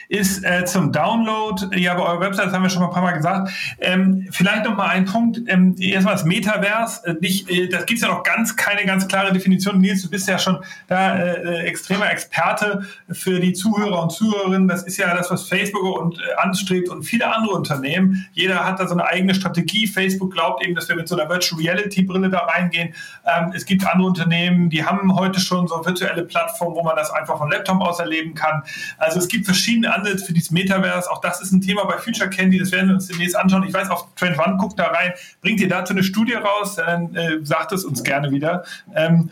ist 0.09 0.43
äh, 0.43 0.65
zum 0.65 0.91
Download. 0.91 1.67
Ja, 1.79 1.93
bei 1.93 2.01
eurer 2.01 2.19
Website 2.19 2.47
das 2.47 2.53
haben 2.53 2.63
wir 2.63 2.69
schon 2.71 2.81
mal 2.81 2.87
ein 2.87 2.93
paar 2.93 3.03
Mal 3.03 3.11
gesagt. 3.11 3.51
Ähm, 3.79 4.27
vielleicht 4.31 4.65
noch 4.65 4.75
mal 4.75 4.87
ein 4.87 5.05
Punkt. 5.05 5.39
Ähm, 5.45 5.75
erstmal 5.79 6.15
das 6.15 6.25
Metaverse. 6.25 7.05
Äh, 7.05 7.13
nicht, 7.21 7.49
äh, 7.49 7.67
das 7.69 7.85
gibt 7.85 8.01
ja 8.01 8.07
noch 8.07 8.23
ganz 8.23 8.55
keine 8.55 8.85
ganz 8.85 9.07
klare 9.07 9.31
Definition. 9.31 9.79
Nils, 9.79 10.01
du 10.01 10.09
bist 10.09 10.27
ja 10.27 10.39
schon 10.39 10.63
da 10.87 11.15
äh, 11.15 11.43
äh, 11.43 11.67
extremer 11.67 12.11
Experte 12.11 12.87
für 13.11 13.39
die 13.39 13.53
Zuhörer 13.53 14.01
und 14.01 14.11
Zuhörerinnen. 14.11 14.67
Das 14.67 14.81
ist 14.81 14.97
ja 14.97 15.15
das, 15.15 15.29
was 15.29 15.47
Facebook 15.47 15.99
und 15.99 16.17
äh, 16.17 16.33
anstrebt 16.37 16.89
und 16.89 17.03
viele 17.03 17.31
andere 17.33 17.53
Unternehmen. 17.53 18.25
Jeder 18.33 18.65
hat 18.65 18.79
da 18.79 18.87
so 18.87 18.93
eine 18.93 19.05
eigene 19.05 19.35
Strategie. 19.35 19.85
Facebook 19.85 20.33
glaubt 20.33 20.65
eben, 20.65 20.73
dass 20.73 20.89
wir 20.89 20.95
mit 20.95 21.07
so 21.07 21.15
einer 21.15 21.29
Virtual 21.29 21.61
Reality 21.61 22.01
Brille 22.01 22.31
da 22.31 22.39
reingehen. 22.39 22.95
Ähm, 23.27 23.51
es 23.53 23.63
gibt 23.63 23.85
andere 23.85 24.07
Unternehmen, 24.07 24.71
die 24.71 24.78
haben 24.85 25.15
heute 25.15 25.39
schon 25.39 25.67
so 25.67 25.85
virtuelle 25.85 26.23
Plattformen, 26.23 26.75
wo 26.75 26.83
man 26.83 26.95
das 26.95 27.11
einfach 27.11 27.37
von 27.37 27.49
Laptop 27.49 27.81
aus 27.81 27.99
erleben 27.99 28.33
kann. 28.33 28.63
Also 28.97 29.19
es 29.19 29.27
gibt 29.27 29.45
verschiedene 29.45 29.93
Ansatz 29.93 30.23
für 30.23 30.33
dieses 30.33 30.51
Metaverse. 30.51 31.09
Auch 31.11 31.21
das 31.21 31.41
ist 31.41 31.51
ein 31.51 31.61
Thema 31.61 31.85
bei 31.85 31.97
Future 31.97 32.29
Candy, 32.29 32.59
das 32.59 32.71
werden 32.71 32.87
wir 32.87 32.95
uns 32.95 33.07
demnächst 33.07 33.35
anschauen. 33.35 33.63
Ich 33.63 33.73
weiß, 33.73 33.89
auch 33.89 34.07
Trend 34.15 34.37
One 34.39 34.57
guckt 34.57 34.79
da 34.79 34.87
rein. 34.87 35.13
Bringt 35.41 35.59
ihr 35.59 35.69
dazu 35.69 35.93
eine 35.93 36.03
Studie 36.03 36.33
raus? 36.33 36.75
Dann 36.75 37.15
äh, 37.15 37.39
sagt 37.43 37.71
es 37.71 37.85
uns 37.85 38.03
gerne 38.03 38.31
wieder. 38.31 38.63
Ähm, 38.95 39.29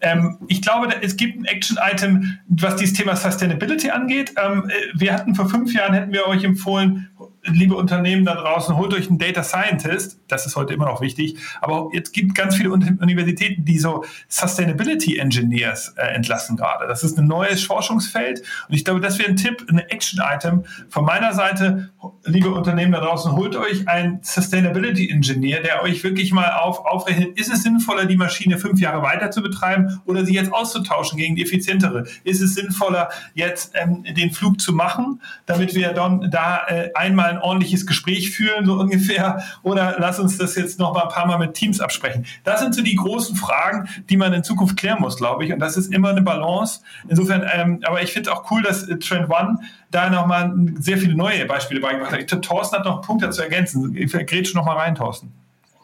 ähm, 0.00 0.38
ich 0.48 0.62
glaube, 0.62 0.88
es 1.02 1.16
gibt 1.16 1.38
ein 1.38 1.44
Action-Item, 1.44 2.38
was 2.48 2.76
dieses 2.76 2.94
Thema 2.94 3.16
Sustainability 3.16 3.90
angeht. 3.90 4.32
Ähm, 4.42 4.70
äh, 4.70 4.72
wir 4.94 5.12
hatten 5.12 5.34
vor 5.34 5.48
fünf 5.48 5.74
Jahren, 5.74 5.92
hätten 5.92 6.12
wir 6.12 6.26
euch 6.26 6.42
empfohlen, 6.42 7.10
liebe 7.52 7.76
Unternehmen 7.76 8.24
da 8.24 8.34
draußen, 8.34 8.76
holt 8.76 8.94
euch 8.94 9.08
einen 9.08 9.18
Data 9.18 9.42
Scientist. 9.42 10.20
Das 10.28 10.46
ist 10.46 10.56
heute 10.56 10.74
immer 10.74 10.86
noch 10.86 11.00
wichtig. 11.00 11.36
Aber 11.60 11.90
jetzt 11.92 12.12
gibt 12.12 12.34
ganz 12.34 12.56
viele 12.56 12.70
Universitäten, 12.70 13.64
die 13.64 13.78
so 13.78 14.04
Sustainability 14.28 15.18
Engineers 15.18 15.94
äh, 15.96 16.06
entlassen 16.14 16.56
gerade. 16.56 16.86
Das 16.86 17.02
ist 17.02 17.18
ein 17.18 17.26
neues 17.26 17.62
Forschungsfeld. 17.64 18.42
Und 18.68 18.74
ich 18.74 18.84
glaube, 18.84 19.00
das 19.00 19.18
wäre 19.18 19.28
ein 19.28 19.36
Tipp, 19.36 19.66
ein 19.68 19.78
Action-Item 19.78 20.64
von 20.88 21.04
meiner 21.04 21.32
Seite. 21.34 21.90
Liebe 22.24 22.50
Unternehmen 22.50 22.92
da 22.92 23.00
draußen, 23.00 23.32
holt 23.32 23.56
euch 23.56 23.88
einen 23.88 24.20
Sustainability 24.22 25.10
Engineer, 25.10 25.62
der 25.62 25.82
euch 25.82 26.02
wirklich 26.04 26.32
mal 26.32 26.52
auf, 26.52 26.84
aufrechnet, 26.84 27.38
ist 27.38 27.52
es 27.52 27.62
sinnvoller, 27.62 28.06
die 28.06 28.16
Maschine 28.16 28.58
fünf 28.58 28.80
Jahre 28.80 29.02
weiter 29.02 29.30
zu 29.30 29.42
betreiben 29.42 30.00
oder 30.06 30.24
sie 30.24 30.34
jetzt 30.34 30.52
auszutauschen 30.52 31.18
gegen 31.18 31.36
die 31.36 31.42
effizientere? 31.42 32.04
Ist 32.24 32.40
es 32.40 32.54
sinnvoller, 32.54 33.08
jetzt 33.34 33.72
ähm, 33.74 34.04
den 34.04 34.30
Flug 34.30 34.60
zu 34.60 34.72
machen, 34.72 35.20
damit 35.46 35.74
wir 35.74 35.92
dann 35.92 36.30
da 36.30 36.66
äh, 36.66 36.90
einmal 36.94 37.30
ein 37.30 37.38
ordentliches 37.40 37.86
Gespräch 37.86 38.30
führen, 38.30 38.66
so 38.66 38.74
ungefähr? 38.74 39.42
Oder 39.62 39.96
lass 39.98 40.18
uns 40.18 40.38
das 40.38 40.54
jetzt 40.56 40.78
noch 40.78 40.94
mal 40.94 41.02
ein 41.02 41.08
paar 41.08 41.26
Mal 41.26 41.38
mit 41.38 41.54
Teams 41.54 41.80
absprechen. 41.80 42.26
Das 42.44 42.60
sind 42.60 42.74
so 42.74 42.82
die 42.82 42.96
großen 42.96 43.36
Fragen, 43.36 43.88
die 44.08 44.16
man 44.16 44.32
in 44.32 44.44
Zukunft 44.44 44.76
klären 44.76 45.00
muss, 45.00 45.16
glaube 45.16 45.44
ich. 45.44 45.52
Und 45.52 45.58
das 45.58 45.76
ist 45.76 45.92
immer 45.92 46.10
eine 46.10 46.22
Balance. 46.22 46.80
Insofern, 47.08 47.48
ähm, 47.52 47.80
aber 47.84 48.02
ich 48.02 48.12
finde 48.12 48.30
es 48.30 48.36
auch 48.36 48.50
cool, 48.50 48.62
dass 48.62 48.88
äh, 48.88 48.98
Trend 48.98 49.30
One 49.30 49.58
da 49.90 50.08
nochmal 50.10 50.52
sehr 50.78 50.98
viele 50.98 51.14
neue 51.14 51.46
Beispiele 51.46 51.80
beigebracht 51.80 52.12
hat. 52.12 52.42
Thorsten 52.42 52.76
hat 52.76 52.84
noch 52.84 52.96
einen 52.96 53.02
Punkt 53.02 53.22
dazu 53.22 53.42
ergänzen. 53.42 53.96
Ich 53.96 54.12
grätsche 54.12 54.56
noch 54.56 54.64
mal 54.64 54.76
rein, 54.76 54.94
Thorsten. 54.94 55.32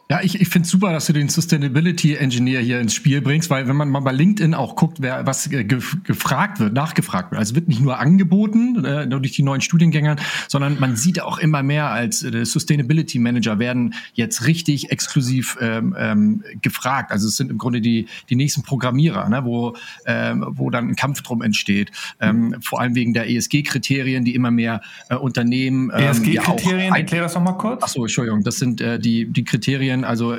Ja, 0.09 0.21
ich, 0.21 0.39
ich 0.39 0.47
finde 0.47 0.65
super, 0.65 0.93
dass 0.93 1.07
du 1.07 1.13
den 1.13 1.27
Sustainability 1.27 2.15
Engineer 2.15 2.61
hier 2.61 2.79
ins 2.79 2.93
Spiel 2.93 3.19
bringst, 3.19 3.49
weil 3.49 3.67
wenn 3.67 3.75
man 3.75 3.89
mal 3.89 3.99
bei 3.99 4.13
LinkedIn 4.13 4.53
auch 4.53 4.77
guckt, 4.77 5.01
wer 5.01 5.25
was 5.25 5.49
ge 5.49 5.65
gefragt 5.65 6.61
wird, 6.61 6.71
nachgefragt 6.71 7.31
wird, 7.31 7.39
also 7.39 7.55
wird 7.55 7.67
nicht 7.67 7.81
nur 7.81 7.99
angeboten 7.99 8.85
äh, 8.85 9.05
durch 9.05 9.33
die 9.33 9.43
neuen 9.43 9.59
Studiengänge, 9.59 10.15
sondern 10.47 10.79
man 10.79 10.95
sieht 10.95 11.21
auch 11.21 11.39
immer 11.39 11.61
mehr 11.61 11.89
als 11.89 12.23
äh, 12.23 12.45
Sustainability 12.45 13.19
Manager 13.19 13.59
werden 13.59 13.95
jetzt 14.13 14.47
richtig 14.47 14.91
exklusiv 14.91 15.57
ähm, 15.59 15.93
ähm, 15.99 16.43
gefragt. 16.61 17.11
Also 17.11 17.27
es 17.27 17.35
sind 17.35 17.51
im 17.51 17.57
Grunde 17.57 17.81
die 17.81 18.07
die 18.29 18.37
nächsten 18.37 18.63
Programmierer, 18.63 19.27
ne, 19.27 19.43
wo 19.43 19.75
ähm, 20.05 20.45
wo 20.51 20.69
dann 20.69 20.87
ein 20.87 20.95
Kampf 20.95 21.21
drum 21.21 21.41
entsteht, 21.41 21.91
ähm, 22.21 22.55
vor 22.61 22.79
allem 22.79 22.95
wegen 22.95 23.13
der 23.13 23.29
ESG-Kriterien, 23.29 24.23
die 24.23 24.35
immer 24.35 24.51
mehr 24.51 24.79
äh, 25.09 25.15
Unternehmen 25.15 25.91
ähm, 25.93 26.11
ESG-Kriterien, 26.11 26.93
ja 26.93 26.95
erklär 26.95 27.23
das 27.23 27.35
noch 27.35 27.43
mal 27.43 27.57
kurz. 27.57 27.81
Ach 27.83 27.89
so, 27.89 28.03
Entschuldigung, 28.03 28.43
das 28.43 28.55
sind 28.55 28.79
äh, 28.79 28.99
die 28.99 29.25
die 29.25 29.43
Kriterien 29.43 29.96
also 30.03 30.37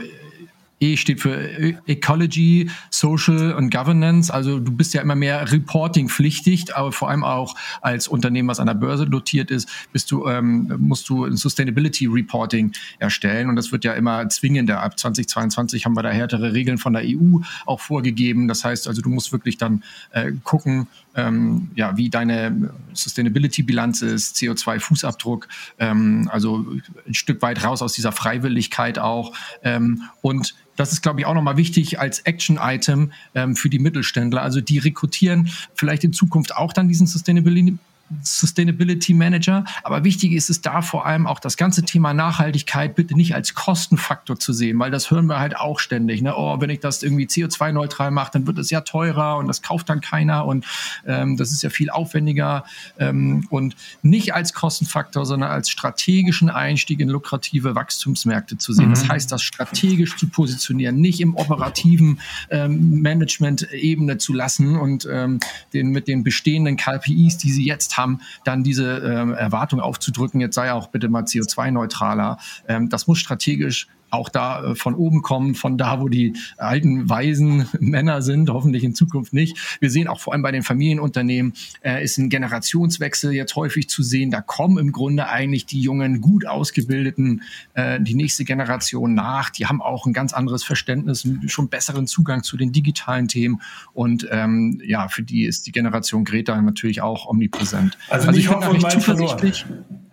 E 0.81 0.97
steht 0.97 1.21
für 1.21 1.77
Ecology, 1.87 2.71
Social 2.91 3.53
und 3.55 3.71
Governance. 3.71 4.33
Also 4.33 4.61
du 4.61 4.71
bist 4.71 4.95
ja 4.95 5.03
immer 5.03 5.17
mehr 5.17 5.51
Reporting-pflichtig, 5.51 6.77
aber 6.77 6.93
vor 6.93 7.11
allem 7.11 7.25
auch 7.25 7.57
als 7.81 8.07
Unternehmen, 8.07 8.49
was 8.49 8.61
an 8.61 8.69
der 8.69 8.75
Börse 8.75 9.07
dotiert 9.07 9.51
ist, 9.51 9.69
bist 9.93 10.11
du, 10.11 10.29
ähm, 10.29 10.73
musst 10.79 11.09
du 11.09 11.25
ein 11.25 11.37
Sustainability 11.37 12.07
Reporting 12.07 12.73
erstellen. 13.01 13.49
Und 13.49 13.57
das 13.57 13.73
wird 13.73 13.85
ja 13.85 13.95
immer 13.95 14.29
zwingender. 14.29 14.81
Ab 14.81 14.99
2022 14.99 15.85
haben 15.85 15.97
wir 15.97 16.03
da 16.03 16.11
härtere 16.11 16.53
Regeln 16.53 16.79
von 16.79 16.93
der 16.93 17.03
EU 17.05 17.41
auch 17.67 17.81
vorgegeben. 17.81 18.47
Das 18.47 18.65
heißt 18.65 18.87
also, 18.87 19.03
du 19.03 19.09
musst 19.09 19.33
wirklich 19.33 19.59
dann 19.59 19.83
äh, 20.13 20.33
gucken, 20.45 20.87
ähm, 21.19 21.71
ja, 21.75 21.97
wie 21.97 22.11
deine 22.11 22.71
Sustainability-Bilanz 22.93 24.03
ist, 24.03 24.37
CO2-Fußabdruck, 24.37 25.49
ähm, 25.81 26.29
also 26.33 26.65
ein 27.07 27.15
Stück 27.15 27.43
weit 27.43 27.65
raus 27.65 27.83
aus 27.83 27.93
dieser 27.93 28.13
Freiwilligkeit 28.13 29.01
auch. 29.01 29.35
Ähm, 29.65 30.03
und 30.23 30.55
das 30.77 30.93
ist, 30.93 31.03
glaube 31.03 31.21
ich, 31.21 31.27
auch 31.27 31.35
nochmal 31.35 31.57
wichtig 31.57 31.99
als 31.99 32.21
Action-Item 32.21 33.13
ähm, 33.35 33.57
für 33.57 33.69
die 33.69 33.81
Mittelständler. 33.81 34.43
Also 34.43 34.61
die 34.61 34.79
rekrutieren 34.79 35.51
vielleicht 35.75 36.05
in 36.05 36.13
Zukunft 36.13 36.55
auch 36.55 36.73
dann 36.73 36.89
diesen 36.89 37.09
Sustainability 37.09 37.79
Sustainability 38.23 39.15
Manager. 39.15 39.65
Aber 39.83 40.05
wichtig 40.05 40.33
ist 40.33 40.51
es 40.51 40.61
da 40.61 40.83
vor 40.83 41.07
allem 41.07 41.27
auch 41.27 41.41
das 41.41 41.57
ganze 41.57 41.83
Thema 41.83 42.15
Nachhaltigkeit 42.15 42.95
bitte 42.95 43.15
nicht 43.15 43.35
als 43.35 43.55
Kostenfaktor 43.55 44.39
zu 44.39 44.53
sehen, 44.53 44.79
weil 44.79 44.91
das 44.91 45.11
hören 45.11 45.27
wir 45.27 45.39
halt 45.39 45.57
auch 45.57 45.79
ständig. 45.79 46.23
Ne? 46.23 46.35
Oh, 46.37 46.61
wenn 46.61 46.71
ich 46.71 46.81
das 46.81 47.03
irgendwie 47.03 47.27
CO2-neutral 47.27 48.11
mache, 48.11 48.33
dann 48.33 48.47
wird 48.47 48.59
es 48.59 48.71
ja 48.71 48.81
teurer 48.81 49.37
und 49.37 49.47
das 49.47 49.63
kauft 49.63 49.89
dann 49.89 50.01
keiner 50.01 50.47
und 50.47 50.65
ähm, 51.07 51.37
das 51.37 51.53
ist 51.53 51.63
ja 51.63 51.71
viel 51.71 51.91
aufwendiger 51.91 52.65
ähm, 52.99 53.47
und 53.51 53.77
nicht 54.03 54.35
als 54.35 54.55
Kostenfaktor, 54.55 55.27
sondern 55.27 55.51
als 55.51 55.71
strategischen 55.71 56.51
Einstieg 56.51 57.01
in 57.01 57.09
lukrative 57.09 57.75
Wachstumsmärkte 57.75 58.59
zu 58.59 58.73
sehen. 58.73 58.87
Mhm. 58.87 58.95
Das 58.95 59.09
heißt, 59.09 59.33
das 59.33 59.43
strategisch 59.43 60.17
zu 60.17 60.29
positionieren, 60.29 61.01
nicht 61.01 61.21
im 61.21 61.37
operativen 61.37 62.21
ähm, 62.51 63.01
Management-Ebene 63.03 64.19
zu 64.19 64.33
lassen 64.33 64.77
und 64.77 65.07
ähm, 65.11 65.41
den 65.73 65.91
mit 65.91 66.09
den 66.09 66.25
bestehenden 66.25 66.77
KPIs, 66.77 67.39
die 67.39 67.53
sie 67.53 67.65
jetzt 67.65 67.98
haben, 67.99 68.21
dann 68.45 68.63
diese 68.63 68.99
ähm, 68.99 69.35
Erwartung 69.35 69.81
aufzudrücken, 69.81 70.41
jetzt 70.41 70.55
sei 70.55 70.73
auch 70.73 70.89
bitte 70.89 71.09
mal 71.09 71.25
CO2-neutraler. 71.25 72.39
Ähm, 72.67 72.89
das 72.89 73.07
muss 73.07 73.19
strategisch 73.19 73.89
auch 74.11 74.29
da 74.29 74.65
äh, 74.65 74.75
von 74.75 74.95
oben 74.95 75.23
kommen, 75.23 75.55
von 75.55 75.79
da, 75.79 76.01
wo 76.01 76.09
die 76.09 76.35
alten, 76.57 77.09
weisen 77.09 77.69
Männer 77.81 78.23
sind, 78.23 78.51
hoffentlich 78.51 78.85
in 78.85 78.95
Zukunft 78.95 79.33
nicht. 79.33 79.79
Wir 79.81 79.91
sehen 79.91 80.09
auch 80.09 80.21
vor 80.21 80.33
allem 80.33 80.43
bei 80.43 80.53
den 80.53 80.63
Familienunternehmen, 80.63 81.55
äh, 81.83 82.03
ist 82.03 82.19
ein 82.19 82.29
Generationswechsel 82.29 83.33
jetzt 83.33 83.57
häufig 83.57 83.89
zu 83.89 84.03
sehen. 84.03 84.31
Da 84.31 84.41
kommen 84.41 84.79
im 84.79 84.93
Grunde 84.93 85.29
eigentlich 85.29 85.67
die 85.67 85.81
jungen, 85.81 86.21
gut 86.21 86.47
ausgebildeten, 86.47 87.43
äh, 87.75 88.01
die 88.01 88.15
nächste 88.15 88.45
Generation 88.45 89.15
nach. 89.15 89.51
Die 89.51 89.67
haben 89.67 89.83
auch 89.83 90.07
ein 90.07 90.13
ganz 90.13 90.33
anderes 90.33 90.65
Verständnis, 90.65 91.29
schon 91.47 91.69
besseren 91.69 92.07
Zugang 92.07 92.43
zu 92.43 92.57
den 92.57 92.73
digitalen 92.73 93.29
Themen. 93.29 93.61
Und 93.93 94.27
ähm, 94.31 94.81
ja, 94.85 95.09
für 95.09 95.23
die 95.23 95.45
ist 95.45 95.67
die 95.67 95.73
Generation 95.73 96.25
Greta 96.25 96.61
natürlich 96.61 97.01
auch 97.01 97.27
omnipräsent. 97.27 97.99
Also, 98.09 98.29
also 98.29 98.41
ich 98.41 98.49
bin 98.49 98.61
da 98.61 98.69
recht 98.69 98.91
zuversichtlich. 98.91 99.67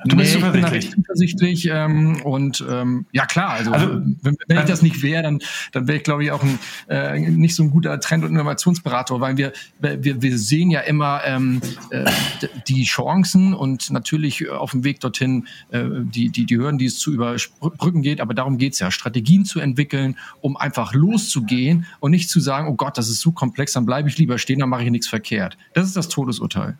Du 0.06 0.16
bist 0.16 0.36
nee, 0.36 0.39
zuversichtlich. 0.39 0.86
Ich 0.86 0.91
bin 0.91 1.03
zuversichtlich 1.03 1.70
ähm, 1.72 2.22
und 2.24 2.64
ähm, 2.70 3.06
ja 3.12 3.26
klar, 3.26 3.49
also, 3.51 3.72
also 3.72 4.01
wenn, 4.22 4.38
wenn, 4.47 4.58
ich 4.60 4.66
das 4.66 4.82
nicht 4.82 5.01
wäre, 5.01 5.24
dann, 5.24 5.39
dann 5.72 5.88
wäre 5.88 5.97
ich, 5.97 6.03
glaube 6.03 6.24
ich, 6.24 6.32
auch 6.32 6.43
ein, 6.43 6.60
äh, 6.88 7.20
nicht 7.20 7.56
so 7.56 7.64
ein 7.64 7.72
guter 7.72 7.99
Trend- 7.99 8.24
und 8.24 8.32
Innovationsberater, 8.32 9.20
weil 9.20 9.38
wir, 9.38 9.53
wir, 9.80 10.22
wir 10.22 10.38
sehen 10.38 10.70
ja 10.70 10.82
immer 10.82 11.22
ähm, 11.26 11.62
äh, 11.89 12.06
die 12.68 12.84
Chancen 12.84 13.53
und 13.53 13.89
natürlich 13.89 14.49
auf 14.49 14.72
dem 14.72 14.84
Weg 14.84 14.99
dorthin 14.99 15.47
äh, 15.72 15.84
die, 16.01 16.30
die, 16.30 16.45
die 16.45 16.58
Hürden, 16.58 16.78
die 16.78 16.86
es 16.86 16.99
zu 16.99 17.12
überbrücken 17.12 18.01
geht, 18.01 18.22
aber 18.22 18.34
darum 18.34 18.58
geht's 18.58 18.80
ja, 18.80 18.91
Strategien 18.91 19.45
zu 19.45 19.60
entwickeln, 19.60 20.18
um 20.41 20.56
einfach 20.56 20.93
loszugehen 20.93 21.86
und 21.99 22.12
nicht 22.12 22.30
zu 22.30 22.39
sagen, 22.39 22.68
oh 22.68 22.76
Gott, 22.76 22.97
das 22.97 23.10
ist 23.10 23.22
so 23.22 23.32
komplex, 23.32 23.74
dann 23.74 23.86
bleibe 23.86 24.10
ich 24.10 24.18
lieber 24.18 24.38
stehen, 24.38 24.60
dann 24.60 24.70
mache 24.70 24.84
ich 24.84 24.91
nichts 24.91 25.08
verkehrt. 25.08 25.58
Das 25.74 25.88
ist 25.88 25.95
das 25.95 26.10
Todesurteil. 26.10 26.78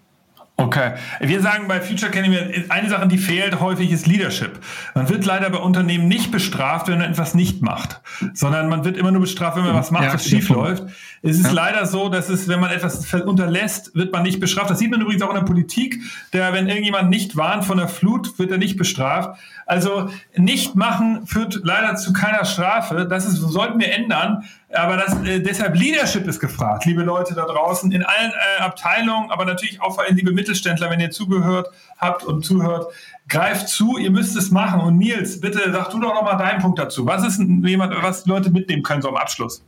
Okay. 0.58 0.94
Wir 1.20 1.42
sagen 1.42 1.68
bei 1.68 1.82
Future 1.82 2.10
Academy, 2.10 2.66
eine 2.70 2.90
Sache, 2.90 3.08
die 3.10 3.18
fehlt 3.18 3.60
häufig, 3.60 3.92
ist 3.92 4.08
Leadership. 4.08 4.58
Man 4.94 5.10
wird 5.10 5.26
leider 5.26 5.50
bei 5.50 5.58
Unternehmen 5.58 6.08
nicht 6.08 6.32
bestraft, 6.32 6.88
wenn 6.88 7.00
man 7.00 7.12
etwas 7.12 7.36
nicht 7.36 7.62
macht, 7.62 8.00
sondern 8.34 8.70
man 8.70 8.86
wird 8.86 8.96
immer 8.96 9.12
nur 9.12 9.22
bestraft, 9.22 9.58
wenn 9.58 9.66
man 9.66 9.76
was 9.76 9.92
macht, 9.92 10.06
ja, 10.06 10.14
was 10.14 10.26
schief 10.26 10.48
läuft. 10.48 10.84
Es 11.22 11.38
ist 11.38 11.48
ja. 11.48 11.52
leider 11.52 11.86
so, 11.86 12.08
dass 12.08 12.30
es, 12.30 12.48
wenn 12.48 12.62
man 12.62 12.72
etwas 12.72 13.14
unterlässt, 13.14 13.96
wird 13.96 14.14
man 14.14 14.24
nicht 14.24 14.40
bestraft. 14.40 14.70
Das 14.70 14.80
sieht 14.80 14.92
man 14.92 15.02
übrigens 15.02 15.24
auch 15.24 15.30
in 15.30 15.36
der 15.36 15.42
Politik. 15.42 16.00
Der, 16.32 16.54
wenn 16.54 16.70
irgendjemand 16.70 17.10
nicht 17.10 17.36
warnt 17.36 17.66
von 17.66 17.78
der 17.78 17.90
Flut, 17.90 18.40
wird 18.40 18.52
er 18.52 18.58
nicht 18.58 18.78
bestraft. 18.78 19.38
Also 19.66 20.10
nicht 20.38 20.76
machen 20.76 21.26
führt 21.26 21.62
leider 21.64 21.96
zu 21.96 22.14
keiner 22.14 22.46
Strafe. 22.46 23.08
Das 23.10 23.26
ist, 23.26 23.38
sollten 23.38 23.80
wir 23.80 23.92
ändern. 23.92 24.46
Aber 24.76 24.98
das, 24.98 25.16
äh, 25.26 25.40
deshalb 25.40 25.76
Leadership 25.76 26.28
ist 26.28 26.40
gefragt, 26.40 26.86
liebe 26.86 27.04
Leute 27.04 27.34
da 27.34 27.46
draußen, 27.46 27.92
in 27.92 28.04
allen 28.04 28.32
äh, 28.32 28.62
Abteilungen, 28.62 29.32
aber 29.32 29.46
natürlich 29.46 29.82
auch 29.82 29.96
vor 29.96 30.04
allem 30.04 30.16
liebe 30.16 30.32
Mittelständler, 30.32 30.90
wenn 30.90 31.00
ihr 31.00 31.12
zugehört 31.12 31.70
habt 31.98 32.24
und 32.24 32.46
zuhört, 32.46 32.94
greift 33.28 33.70
zu, 33.70 33.98
ihr 33.98 34.12
müsst 34.12 34.36
es 34.36 34.52
machen. 34.52 34.82
Und 34.82 34.98
Nils, 34.98 35.40
bitte 35.40 35.72
sag 35.72 35.90
du 35.92 36.00
doch 36.00 36.14
nochmal 36.14 36.38
deinen 36.38 36.62
Punkt 36.62 36.80
dazu. 36.80 37.06
Was 37.06 37.26
ist 37.26 37.42
jemand, 37.64 37.94
was 38.02 38.26
Leute 38.26 38.52
mitnehmen 38.52 38.84
können 38.84 39.02
so 39.02 39.10
am 39.10 39.18
Abschluss? 39.18 39.64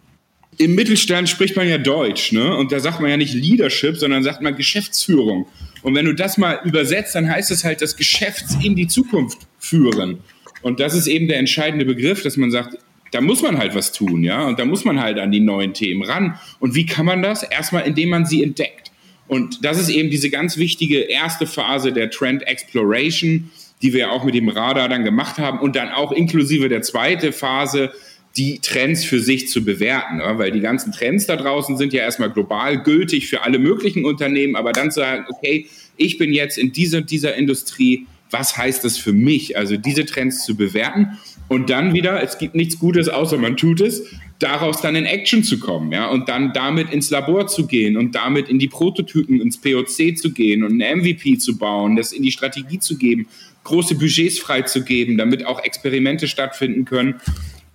Im 0.60 0.74
Mittelstand 0.76 1.30
spricht 1.30 1.56
man 1.56 1.68
ja 1.68 1.78
Deutsch, 1.78 2.32
ne? 2.32 2.56
Und 2.56 2.72
da 2.72 2.80
sagt 2.80 3.00
man 3.00 3.12
ja 3.12 3.18
nicht 3.18 3.34
Leadership, 3.34 3.98
sondern 3.98 4.24
sagt 4.24 4.42
man 4.42 4.56
Geschäftsführung. 4.56 5.48
Und 5.84 5.94
wenn 5.94 6.06
du 6.06 6.14
das 6.14 6.38
mal 6.38 6.60
übersetzt, 6.64 7.14
dann 7.14 7.30
heißt 7.30 7.52
es 7.52 7.64
halt 7.64 7.82
das 7.82 7.96
Geschäfts 7.96 8.58
in 8.64 8.76
die 8.76 8.88
Zukunft 8.88 9.40
führen. 9.60 10.20
Und 10.64 10.80
das 10.80 10.96
ist 10.96 11.06
eben 11.06 11.28
der 11.28 11.38
entscheidende 11.38 11.86
Begriff, 11.86 12.24
dass 12.24 12.38
man 12.38 12.50
sagt, 12.50 12.78
da 13.12 13.22
muss 13.22 13.42
man 13.42 13.58
halt 13.58 13.76
was 13.76 13.92
tun, 13.92 14.24
ja, 14.24 14.46
und 14.48 14.60
da 14.60 14.66
muss 14.66 14.86
man 14.86 15.02
halt 15.02 15.20
an 15.20 15.32
die 15.32 15.40
neuen 15.40 15.74
Themen 15.74 16.04
ran. 16.04 16.40
Und 16.60 16.76
wie 16.76 16.86
kann 16.86 17.06
man 17.06 17.22
das? 17.22 17.44
Erstmal, 17.44 17.88
indem 17.88 18.10
man 18.10 18.26
sie 18.26 18.44
entdeckt. 18.44 18.92
Und 19.28 19.64
das 19.66 19.80
ist 19.80 19.90
eben 19.90 20.10
diese 20.10 20.30
ganz 20.30 20.58
wichtige 20.58 21.00
erste 21.00 21.48
Phase 21.48 21.92
der 21.92 22.10
Trend 22.10 22.48
Exploration, 22.48 23.52
die 23.82 23.94
wir 23.94 24.12
auch 24.12 24.24
mit 24.24 24.36
dem 24.36 24.50
Radar 24.50 24.90
dann 24.90 25.04
gemacht 25.04 25.38
haben 25.38 25.60
und 25.60 25.76
dann 25.76 25.90
auch 25.90 26.12
inklusive 26.12 26.70
der 26.70 26.82
zweite 26.82 27.32
Phase, 27.32 27.92
die 28.38 28.60
Trends 28.60 29.04
für 29.04 29.20
sich 29.20 29.50
zu 29.50 29.66
bewerten, 29.66 30.20
weil 30.38 30.52
die 30.52 30.60
ganzen 30.60 30.92
Trends 30.92 31.26
da 31.26 31.36
draußen 31.36 31.76
sind 31.78 31.92
ja 31.92 32.02
erstmal 32.02 32.30
global 32.30 32.82
gültig 32.84 33.28
für 33.28 33.42
alle 33.42 33.58
möglichen 33.58 34.06
Unternehmen, 34.06 34.56
aber 34.56 34.74
dann 34.74 34.92
zu 34.92 35.00
sagen, 35.00 35.26
okay, 35.30 35.68
ich 35.98 36.18
bin 36.18 36.32
jetzt 36.32 36.58
in 36.58 36.72
dieser, 36.72 37.02
dieser 37.02 37.36
Industrie, 37.36 38.06
was 38.30 38.56
heißt 38.56 38.84
das 38.84 38.98
für 38.98 39.14
mich? 39.14 39.58
Also 39.58 39.78
diese 39.78 40.06
Trends 40.06 40.46
zu 40.46 40.56
bewerten 40.56 41.18
und 41.48 41.70
dann 41.70 41.94
wieder, 41.94 42.22
es 42.22 42.38
gibt 42.38 42.56
nichts 42.56 42.80
Gutes, 42.80 43.10
außer 43.10 43.38
man 43.38 43.58
tut 43.58 43.82
es, 43.82 44.04
daraus 44.40 44.82
dann 44.82 44.96
in 44.96 45.06
Action 45.06 45.44
zu 45.44 45.60
kommen, 45.60 45.92
ja, 45.92 46.08
und 46.08 46.30
dann 46.30 46.54
damit 46.54 46.92
ins 46.92 47.10
Labor 47.10 47.48
zu 47.48 47.68
gehen 47.68 47.98
und 47.98 48.16
damit 48.16 48.50
in 48.50 48.60
die 48.60 48.68
Prototypen, 48.68 49.42
ins 49.42 49.60
POC 49.60 50.18
zu 50.18 50.32
gehen 50.32 50.64
und 50.64 50.82
ein 50.82 51.00
MVP 51.00 51.38
zu 51.38 51.58
bauen, 51.58 51.96
das 51.96 52.12
in 52.12 52.24
die 52.24 52.32
Strategie 52.32 52.80
zu 52.80 52.98
geben, 52.98 53.28
große 53.64 53.96
Budgets 53.96 54.40
freizugeben, 54.40 55.18
damit 55.18 55.46
auch 55.46 55.64
Experimente 55.64 56.28
stattfinden 56.28 56.86
können, 56.86 57.16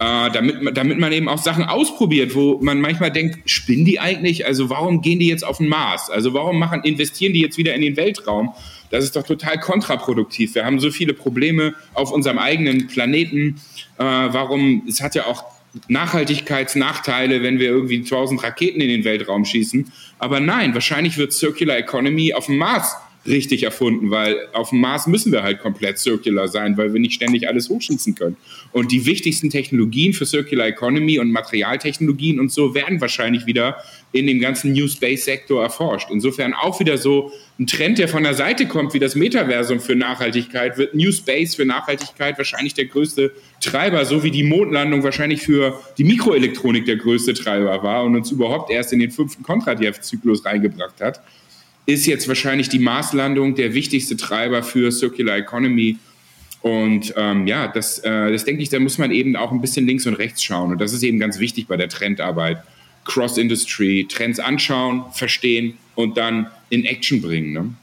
äh, 0.03 0.31
damit, 0.33 0.77
damit 0.77 0.99
man 0.99 1.13
eben 1.13 1.29
auch 1.29 1.39
Sachen 1.39 1.65
ausprobiert, 1.65 2.35
wo 2.35 2.59
man 2.61 2.81
manchmal 2.81 3.13
denkt, 3.13 3.49
spinnen 3.49 3.85
die 3.85 4.01
eigentlich? 4.01 4.45
Also 4.47 4.69
warum 4.69 5.01
gehen 5.01 5.21
die 5.21 5.29
jetzt 5.29 5.45
auf 5.45 5.59
den 5.59 5.69
Mars? 5.69 6.11
Also 6.11 6.35
warum 6.35 6.59
machen, 6.59 6.83
investieren 6.83 7.33
die 7.33 7.41
jetzt 7.41 7.57
wieder 7.57 7.75
in 7.75 7.83
den 7.83 7.97
Weltraum? 7.97 8.53
Das 8.91 9.05
ist 9.05 9.15
doch 9.15 9.23
total 9.23 9.61
kontraproduktiv. 9.61 10.57
Wir 10.57 10.65
haben 10.65 10.81
so 10.81 10.91
viele 10.91 11.15
Probleme 11.15 11.75
auf 11.95 12.11
unserem 12.11 12.39
eigenen 12.39 12.89
Planeten. 12.89 13.61
Äh, 13.97 14.03
warum? 14.03 14.83
Es 14.89 15.01
hat 15.01 15.15
ja 15.15 15.27
auch 15.27 15.45
Nachhaltigkeitsnachteile, 15.87 17.43
wenn 17.43 17.61
wir 17.61 17.69
irgendwie 17.69 17.99
1000 17.99 18.43
Raketen 18.43 18.81
in 18.81 18.89
den 18.89 19.05
Weltraum 19.05 19.45
schießen. 19.45 19.93
Aber 20.19 20.41
nein, 20.41 20.75
wahrscheinlich 20.75 21.17
wird 21.17 21.33
Circular 21.33 21.79
Economy 21.79 22.35
auf 22.35 22.47
dem 22.47 22.57
Mars 22.57 22.97
richtig 23.27 23.63
erfunden, 23.63 24.11
weil 24.11 24.49
auf 24.53 24.71
dem 24.71 24.81
Mars 24.81 25.07
müssen 25.07 25.33
wir 25.33 25.43
halt 25.43 25.61
komplett 25.61 25.99
circular 25.99 26.49
sein, 26.49 26.77
weil 26.77 26.93
wir 26.93 27.01
nicht 27.01 27.15
ständig 27.15 27.49
alles 27.49 27.69
hochschießen 27.69 28.15
können. 28.15 28.37
Und 28.73 28.91
die 28.91 29.07
wichtigsten 29.07 29.51
Technologien 29.51 30.13
für 30.13 30.27
Circular 30.27 30.67
Economy 30.67 31.19
und 31.19 31.31
Materialtechnologien 31.31 32.41
und 32.41 32.51
so 32.51 32.75
werden 32.75 33.01
wahrscheinlich 33.01 33.47
wieder 33.47 33.77
in 34.11 34.27
dem 34.27 34.41
ganzen 34.41 34.73
New 34.73 34.89
Space 34.89 35.25
Sektor 35.25 35.63
erforscht. 35.63 36.09
Insofern 36.11 36.53
auch 36.53 36.81
wieder 36.81 36.99
so 36.99 37.33
ein 37.59 37.67
Trend, 37.67 37.99
der 37.99 38.09
von 38.09 38.25
der 38.25 38.35
Seite 38.35 38.67
kommt, 38.67 38.93
wie 38.93 38.99
das 38.99 39.15
Metaversum 39.15 39.79
für 39.79 39.95
Nachhaltigkeit, 39.95 40.77
wird 40.77 40.95
New 40.95 41.13
Space 41.13 41.55
für 41.55 41.65
Nachhaltigkeit 41.65 42.37
wahrscheinlich 42.39 42.75
der 42.75 42.87
größte 42.87 43.33
Treiber, 43.61 44.05
so 44.05 44.25
wie 44.25 44.31
die 44.31 44.43
Mondlandung 44.43 45.03
wahrscheinlich 45.05 45.43
für 45.43 45.81
die 45.97 46.05
Mikroelektronik 46.05 46.87
der 46.87 46.97
größte 46.97 47.35
Treiber 47.35 47.83
war 47.83 48.05
und 48.05 48.17
uns 48.17 48.33
überhaupt 48.33 48.71
erst 48.71 48.93
in 48.93 48.99
den 48.99 49.11
fünften 49.11 49.43
Kontradiev-Zyklus 49.43 50.45
reingebracht 50.45 51.01
hat 51.01 51.21
ist 51.87 52.07
jetzt 52.07 52.29
wahrscheinlich 52.29 52.69
die 52.69 52.79
Marslandung 52.79 53.55
der 53.55 53.75
wichtigste 53.75 54.17
Treiber 54.17 54.63
für 54.63 54.93
Circular 54.93 55.37
Economy. 55.37 55.97
Und 56.61 57.13
ähm, 57.17 57.47
ja, 57.47 57.67
das, 57.67 57.99
äh, 58.01 58.31
das 58.31 58.45
denke 58.45 58.63
ich, 58.63 58.69
da 58.69 58.79
muss 58.79 58.99
man 58.99 59.11
eben 59.11 59.35
auch 59.35 59.51
ein 59.51 59.61
bisschen 59.61 59.87
links 59.87 60.07
und 60.07 60.15
rechts 60.15 60.43
schauen. 60.45 60.73
Und 60.73 60.81
das 60.81 60.93
ist 60.93 61.03
eben 61.03 61.19
ganz 61.19 61.39
wichtig 61.39 61.67
bei 61.67 61.77
der 61.77 61.89
Trendarbeit. 61.89 62.63
Cross-Industry, 63.05 64.07
Trends 64.09 64.39
anschauen, 64.39 65.05
verstehen 65.13 65.77
und 65.97 66.17
dann 66.17 66.47
in 66.71 66.85
Action 66.85 67.21
bringen. 67.21 67.53
Ne? 67.53 67.75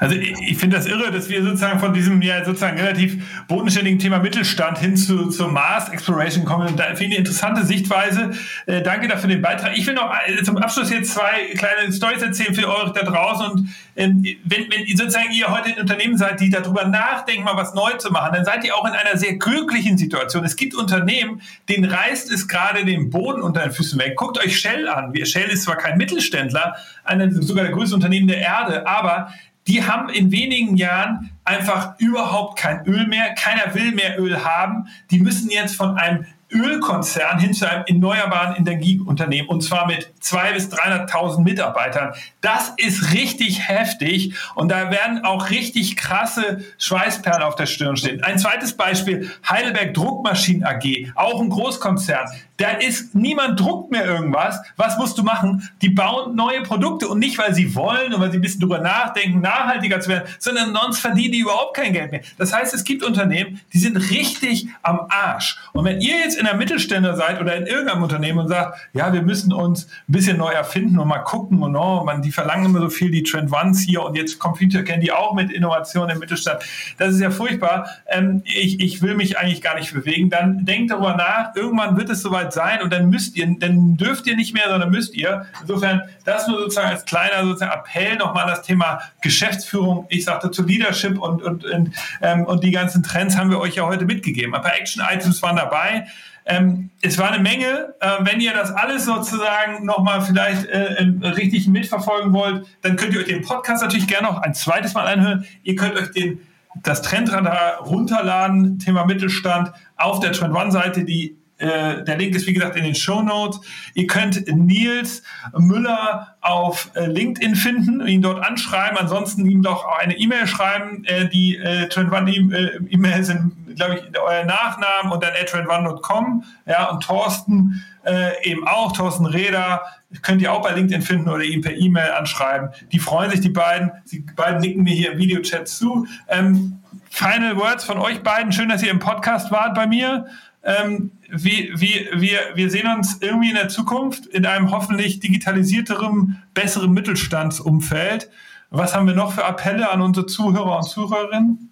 Also 0.00 0.14
ich, 0.14 0.34
ich 0.40 0.58
finde 0.58 0.76
das 0.76 0.86
irre, 0.86 1.10
dass 1.10 1.28
wir 1.28 1.42
sozusagen 1.42 1.78
von 1.80 1.92
diesem 1.92 2.20
ja 2.22 2.44
sozusagen 2.44 2.78
relativ 2.78 3.46
bodenständigen 3.48 3.98
Thema 3.98 4.18
Mittelstand 4.18 4.78
hin 4.78 4.96
zu, 4.96 5.28
zur 5.28 5.48
Mars 5.48 5.88
Exploration 5.88 6.44
kommen. 6.44 6.76
Da 6.76 6.84
finde 6.86 7.04
ich 7.04 7.10
eine 7.10 7.16
interessante 7.16 7.64
Sichtweise. 7.64 8.30
Äh, 8.66 8.82
danke 8.82 9.08
dafür 9.08 9.28
den 9.28 9.42
Beitrag. 9.42 9.76
Ich 9.76 9.86
will 9.86 9.94
noch 9.94 10.12
äh, 10.26 10.42
zum 10.42 10.56
Abschluss 10.58 10.90
jetzt 10.90 11.14
zwei 11.14 11.54
kleine 11.56 11.92
Stories 11.92 12.22
erzählen 12.22 12.54
für 12.54 12.68
euch 12.68 12.92
da 12.92 13.02
draußen. 13.02 13.50
Und 13.50 13.68
wenn, 13.94 14.24
wenn 14.44 14.96
sozusagen 14.96 15.32
ihr 15.32 15.48
heute 15.48 15.70
in 15.70 15.78
Unternehmen 15.78 16.18
seid, 16.18 16.40
die 16.40 16.50
darüber 16.50 16.84
nachdenken, 16.86 17.44
mal 17.44 17.56
was 17.56 17.74
neu 17.74 17.92
zu 17.92 18.10
machen, 18.10 18.34
dann 18.34 18.44
seid 18.44 18.64
ihr 18.64 18.74
auch 18.74 18.84
in 18.86 18.92
einer 18.92 19.16
sehr 19.16 19.36
glücklichen 19.36 19.96
Situation. 19.96 20.44
Es 20.44 20.56
gibt 20.56 20.74
Unternehmen, 20.74 21.40
denen 21.68 21.84
reißt 21.84 22.30
es 22.32 22.48
gerade 22.48 22.84
den 22.84 23.10
Boden 23.10 23.42
unter 23.42 23.62
den 23.62 23.72
Füßen 23.72 23.98
weg. 23.98 24.16
Guckt 24.16 24.38
euch 24.38 24.58
Shell 24.58 24.88
an. 24.88 25.14
Shell 25.24 25.48
ist 25.50 25.62
zwar 25.62 25.76
kein 25.76 25.96
Mittelständler, 25.96 26.76
eine, 27.04 27.30
sogar 27.42 27.64
der 27.64 27.72
größte 27.72 27.94
Unternehmen 27.94 28.26
der 28.26 28.38
Erde, 28.38 28.86
aber 28.86 29.32
die 29.66 29.84
haben 29.84 30.10
in 30.10 30.30
wenigen 30.30 30.76
Jahren 30.76 31.30
einfach 31.44 31.98
überhaupt 31.98 32.58
kein 32.58 32.84
Öl 32.86 33.06
mehr. 33.06 33.34
Keiner 33.34 33.74
will 33.74 33.92
mehr 33.92 34.20
Öl 34.20 34.44
haben. 34.44 34.88
Die 35.10 35.18
müssen 35.18 35.50
jetzt 35.50 35.76
von 35.76 35.96
einem 35.96 36.26
Ölkonzern 36.50 37.38
hin 37.38 37.54
zu 37.54 37.68
einem 37.68 37.84
erneuerbaren 37.86 38.56
Energieunternehmen 38.56 39.48
und 39.48 39.62
zwar 39.62 39.86
mit 39.86 40.12
200.000 40.22 40.52
bis 40.54 40.68
300.000 40.68 41.42
Mitarbeitern. 41.42 42.14
Das 42.40 42.72
ist 42.76 43.12
richtig 43.12 43.68
heftig 43.68 44.34
und 44.54 44.70
da 44.70 44.90
werden 44.90 45.24
auch 45.24 45.50
richtig 45.50 45.96
krasse 45.96 46.64
Schweißperlen 46.78 47.42
auf 47.42 47.56
der 47.56 47.66
Stirn 47.66 47.96
stehen. 47.96 48.22
Ein 48.22 48.38
zweites 48.38 48.76
Beispiel, 48.76 49.30
Heidelberg 49.48 49.94
Druckmaschinen 49.94 50.64
AG, 50.64 51.12
auch 51.14 51.40
ein 51.40 51.50
Großkonzern. 51.50 52.28
Da 52.56 52.70
ist 52.70 53.14
niemand 53.14 53.58
druckt 53.58 53.90
mehr 53.90 54.04
irgendwas. 54.04 54.60
Was 54.76 54.96
musst 54.96 55.18
du 55.18 55.22
machen? 55.22 55.68
Die 55.82 55.90
bauen 55.90 56.36
neue 56.36 56.62
Produkte 56.62 57.08
und 57.08 57.18
nicht, 57.18 57.36
weil 57.38 57.54
sie 57.54 57.74
wollen 57.74 58.14
und 58.14 58.20
weil 58.20 58.30
sie 58.30 58.38
ein 58.38 58.42
bisschen 58.42 58.60
drüber 58.60 58.78
nachdenken, 58.78 59.40
nachhaltiger 59.40 60.00
zu 60.00 60.10
werden, 60.10 60.28
sondern 60.38 60.74
sonst 60.74 61.00
verdienen 61.00 61.32
die 61.32 61.40
überhaupt 61.40 61.76
kein 61.76 61.92
Geld 61.92 62.12
mehr. 62.12 62.20
Das 62.38 62.52
heißt, 62.52 62.72
es 62.74 62.84
gibt 62.84 63.02
Unternehmen, 63.02 63.60
die 63.72 63.78
sind 63.78 63.96
richtig 63.96 64.68
am 64.82 65.06
Arsch. 65.08 65.58
Und 65.72 65.84
wenn 65.84 66.00
ihr 66.00 66.18
jetzt 66.18 66.38
in 66.38 66.44
der 66.44 66.54
Mittelständler 66.54 67.16
seid 67.16 67.40
oder 67.40 67.56
in 67.56 67.66
irgendeinem 67.66 68.02
Unternehmen 68.02 68.38
und 68.38 68.48
sagt, 68.48 68.78
ja, 68.92 69.12
wir 69.12 69.22
müssen 69.22 69.52
uns 69.52 69.86
ein 70.08 70.12
bisschen 70.12 70.36
neu 70.36 70.52
erfinden 70.52 70.98
und 70.98 71.08
mal 71.08 71.18
gucken 71.18 71.62
und 71.62 71.74
oh, 71.74 72.04
man, 72.04 72.22
die 72.22 72.30
verlangen 72.30 72.66
immer 72.66 72.80
so 72.80 72.88
viel, 72.88 73.10
die 73.10 73.22
Trend 73.22 73.52
Ones 73.52 73.80
hier 73.80 74.02
und 74.02 74.16
jetzt 74.16 74.38
Computer 74.38 74.82
die 74.82 75.12
auch 75.12 75.34
mit 75.34 75.50
Innovation 75.50 76.08
im 76.10 76.18
Mittelstand. 76.18 76.60
Das 76.98 77.14
ist 77.14 77.20
ja 77.20 77.30
furchtbar. 77.30 77.88
Ähm, 78.06 78.42
ich, 78.44 78.80
ich 78.80 79.02
will 79.02 79.14
mich 79.14 79.38
eigentlich 79.38 79.62
gar 79.62 79.76
nicht 79.76 79.92
bewegen. 79.92 80.30
Dann 80.30 80.64
denkt 80.64 80.90
darüber 80.90 81.16
nach. 81.16 81.54
Irgendwann 81.56 81.96
wird 81.96 82.10
es 82.10 82.22
soweit 82.22 82.43
soweit 82.44 82.52
sein 82.52 82.82
und 82.82 82.92
dann 82.92 83.08
müsst 83.08 83.36
ihr, 83.36 83.46
dann 83.58 83.96
dürft 83.96 84.26
ihr 84.26 84.36
nicht 84.36 84.54
mehr, 84.54 84.68
sondern 84.68 84.90
müsst 84.90 85.14
ihr. 85.14 85.46
Insofern, 85.60 86.02
das 86.24 86.46
nur 86.48 86.58
sozusagen 86.58 86.88
als 86.88 87.04
kleiner 87.04 87.44
sozusagen 87.44 87.72
Appell 87.72 88.16
nochmal 88.16 88.46
das 88.46 88.62
Thema 88.62 89.00
Geschäftsführung. 89.22 90.06
Ich 90.08 90.24
sagte 90.24 90.50
zu 90.50 90.62
Leadership 90.64 91.18
und, 91.18 91.42
und, 91.42 91.64
und, 91.64 91.90
ähm, 92.22 92.44
und 92.44 92.62
die 92.62 92.70
ganzen 92.70 93.02
Trends 93.02 93.36
haben 93.36 93.50
wir 93.50 93.60
euch 93.60 93.76
ja 93.76 93.84
heute 93.84 94.04
mitgegeben. 94.04 94.54
Ein 94.54 94.62
paar 94.62 94.76
Action-Items 94.76 95.42
waren 95.42 95.56
dabei. 95.56 96.06
Ähm, 96.46 96.90
es 97.00 97.16
war 97.18 97.30
eine 97.30 97.42
Menge. 97.42 97.94
Äh, 98.00 98.08
wenn 98.20 98.40
ihr 98.40 98.52
das 98.52 98.70
alles 98.70 99.06
sozusagen 99.06 99.86
nochmal 99.86 100.20
vielleicht 100.20 100.66
äh, 100.66 101.06
richtig 101.22 101.68
mitverfolgen 101.68 102.32
wollt, 102.32 102.66
dann 102.82 102.96
könnt 102.96 103.14
ihr 103.14 103.20
euch 103.20 103.26
den 103.26 103.42
Podcast 103.42 103.82
natürlich 103.82 104.06
gerne 104.06 104.28
noch 104.28 104.42
ein 104.42 104.54
zweites 104.54 104.92
Mal 104.94 105.06
anhören. 105.06 105.46
Ihr 105.62 105.76
könnt 105.76 105.96
euch 105.96 106.10
den, 106.10 106.40
das 106.82 107.00
Trendradar 107.00 107.78
runterladen, 107.78 108.78
Thema 108.78 109.06
Mittelstand, 109.06 109.72
auf 109.96 110.20
der 110.20 110.32
Trend 110.32 110.54
One-Seite, 110.54 111.04
die 111.04 111.38
äh, 111.64 112.04
der 112.04 112.16
Link 112.16 112.34
ist 112.34 112.46
wie 112.46 112.52
gesagt 112.52 112.76
in 112.76 112.84
den 112.84 112.94
Show 112.94 113.22
Notes. 113.22 113.60
Ihr 113.94 114.06
könnt 114.06 114.46
Nils 114.46 115.22
Müller 115.56 116.36
auf 116.40 116.90
äh, 116.94 117.06
LinkedIn 117.06 117.56
finden, 117.56 118.06
ihn 118.06 118.22
dort 118.22 118.44
anschreiben. 118.44 118.98
Ansonsten 118.98 119.46
ihm 119.46 119.62
doch 119.62 119.86
eine 119.98 120.16
E-Mail 120.16 120.46
schreiben. 120.46 121.04
Äh, 121.04 121.28
die 121.28 121.56
äh, 121.56 121.88
Trend 121.88 122.12
One 122.12 122.30
E-Mail 122.30 123.24
sind, 123.24 123.52
glaube 123.76 123.96
ich, 123.96 124.18
euer 124.18 124.44
Nachnamen 124.44 125.12
und 125.12 125.22
dann 125.22 125.32
trendone.com. 125.46 126.44
Ja, 126.66 126.90
und 126.90 127.02
Thorsten 127.02 127.84
äh, 128.04 128.48
eben 128.48 128.66
auch, 128.66 128.92
Thorsten 128.92 129.26
Reder, 129.26 129.82
könnt 130.22 130.42
ihr 130.42 130.52
auch 130.52 130.62
bei 130.62 130.72
LinkedIn 130.72 131.02
finden 131.02 131.28
oder 131.28 131.42
ihm 131.42 131.62
per 131.62 131.74
E-Mail 131.74 132.12
anschreiben. 132.12 132.70
Die 132.92 132.98
freuen 132.98 133.30
sich, 133.30 133.40
die 133.40 133.48
beiden. 133.48 133.90
Sie 134.04 134.20
beiden 134.20 134.60
nicken 134.60 134.82
mir 134.82 134.94
hier 134.94 135.12
im 135.12 135.18
Videochat 135.18 135.66
zu. 135.66 136.06
Ähm, 136.28 136.80
Final 137.10 137.56
Words 137.56 137.84
von 137.84 137.98
euch 137.98 138.22
beiden. 138.22 138.52
Schön, 138.52 138.68
dass 138.68 138.82
ihr 138.82 138.90
im 138.90 138.98
Podcast 138.98 139.50
wart 139.50 139.74
bei 139.74 139.86
mir. 139.86 140.26
Ähm, 140.64 141.10
wie, 141.30 141.72
wie, 141.74 142.08
wir, 142.14 142.40
wir 142.54 142.70
sehen 142.70 142.86
uns 142.86 143.18
irgendwie 143.20 143.50
in 143.50 143.56
der 143.56 143.68
Zukunft 143.68 144.26
in 144.26 144.46
einem 144.46 144.70
hoffentlich 144.70 145.20
digitalisierteren, 145.20 146.42
besseren 146.54 146.92
Mittelstandsumfeld. 146.92 148.30
Was 148.70 148.94
haben 148.94 149.06
wir 149.06 149.14
noch 149.14 149.32
für 149.32 149.44
Appelle 149.44 149.90
an 149.90 150.00
unsere 150.00 150.26
Zuhörer 150.26 150.78
und 150.78 150.84
Zuhörerinnen? 150.84 151.70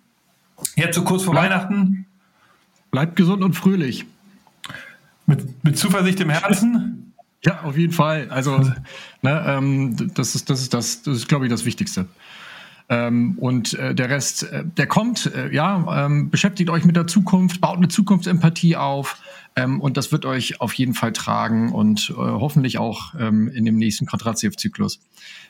Jetzt 0.76 0.94
so 0.94 1.04
kurz 1.04 1.22
vor 1.22 1.32
Bleib, 1.32 1.50
Weihnachten. 1.50 2.06
Bleibt 2.90 3.16
gesund 3.16 3.42
und 3.42 3.54
fröhlich. 3.54 4.04
Mit, 5.26 5.64
mit 5.64 5.78
Zuversicht 5.78 6.20
im 6.20 6.30
Herzen? 6.30 7.14
Ja, 7.44 7.62
auf 7.62 7.76
jeden 7.76 7.92
Fall. 7.92 8.28
Also, 8.30 8.58
ne, 9.22 9.44
ähm, 9.46 10.12
das 10.14 10.34
ist, 10.34 10.50
das 10.50 10.60
ist 10.60 10.74
das, 10.74 11.02
das 11.02 11.16
ist, 11.16 11.28
glaube 11.28 11.46
ich, 11.46 11.50
das 11.50 11.64
Wichtigste. 11.64 12.06
Ähm, 12.88 13.36
und 13.38 13.74
äh, 13.74 13.94
der 13.94 14.10
Rest, 14.10 14.44
äh, 14.44 14.64
der 14.64 14.86
kommt, 14.86 15.26
äh, 15.34 15.52
ja, 15.54 16.04
ähm, 16.06 16.30
beschäftigt 16.30 16.70
euch 16.70 16.84
mit 16.84 16.96
der 16.96 17.06
Zukunft, 17.06 17.60
baut 17.60 17.76
eine 17.76 17.88
Zukunftsempathie 17.88 18.76
auf 18.76 19.20
ähm, 19.56 19.80
und 19.80 19.96
das 19.96 20.12
wird 20.12 20.24
euch 20.24 20.60
auf 20.60 20.74
jeden 20.74 20.94
Fall 20.94 21.12
tragen 21.12 21.72
und 21.72 22.10
äh, 22.10 22.14
hoffentlich 22.14 22.78
auch 22.78 23.14
ähm, 23.18 23.48
in 23.48 23.64
dem 23.64 23.76
nächsten 23.76 24.06
Quadratsev-Zyklus. 24.06 25.00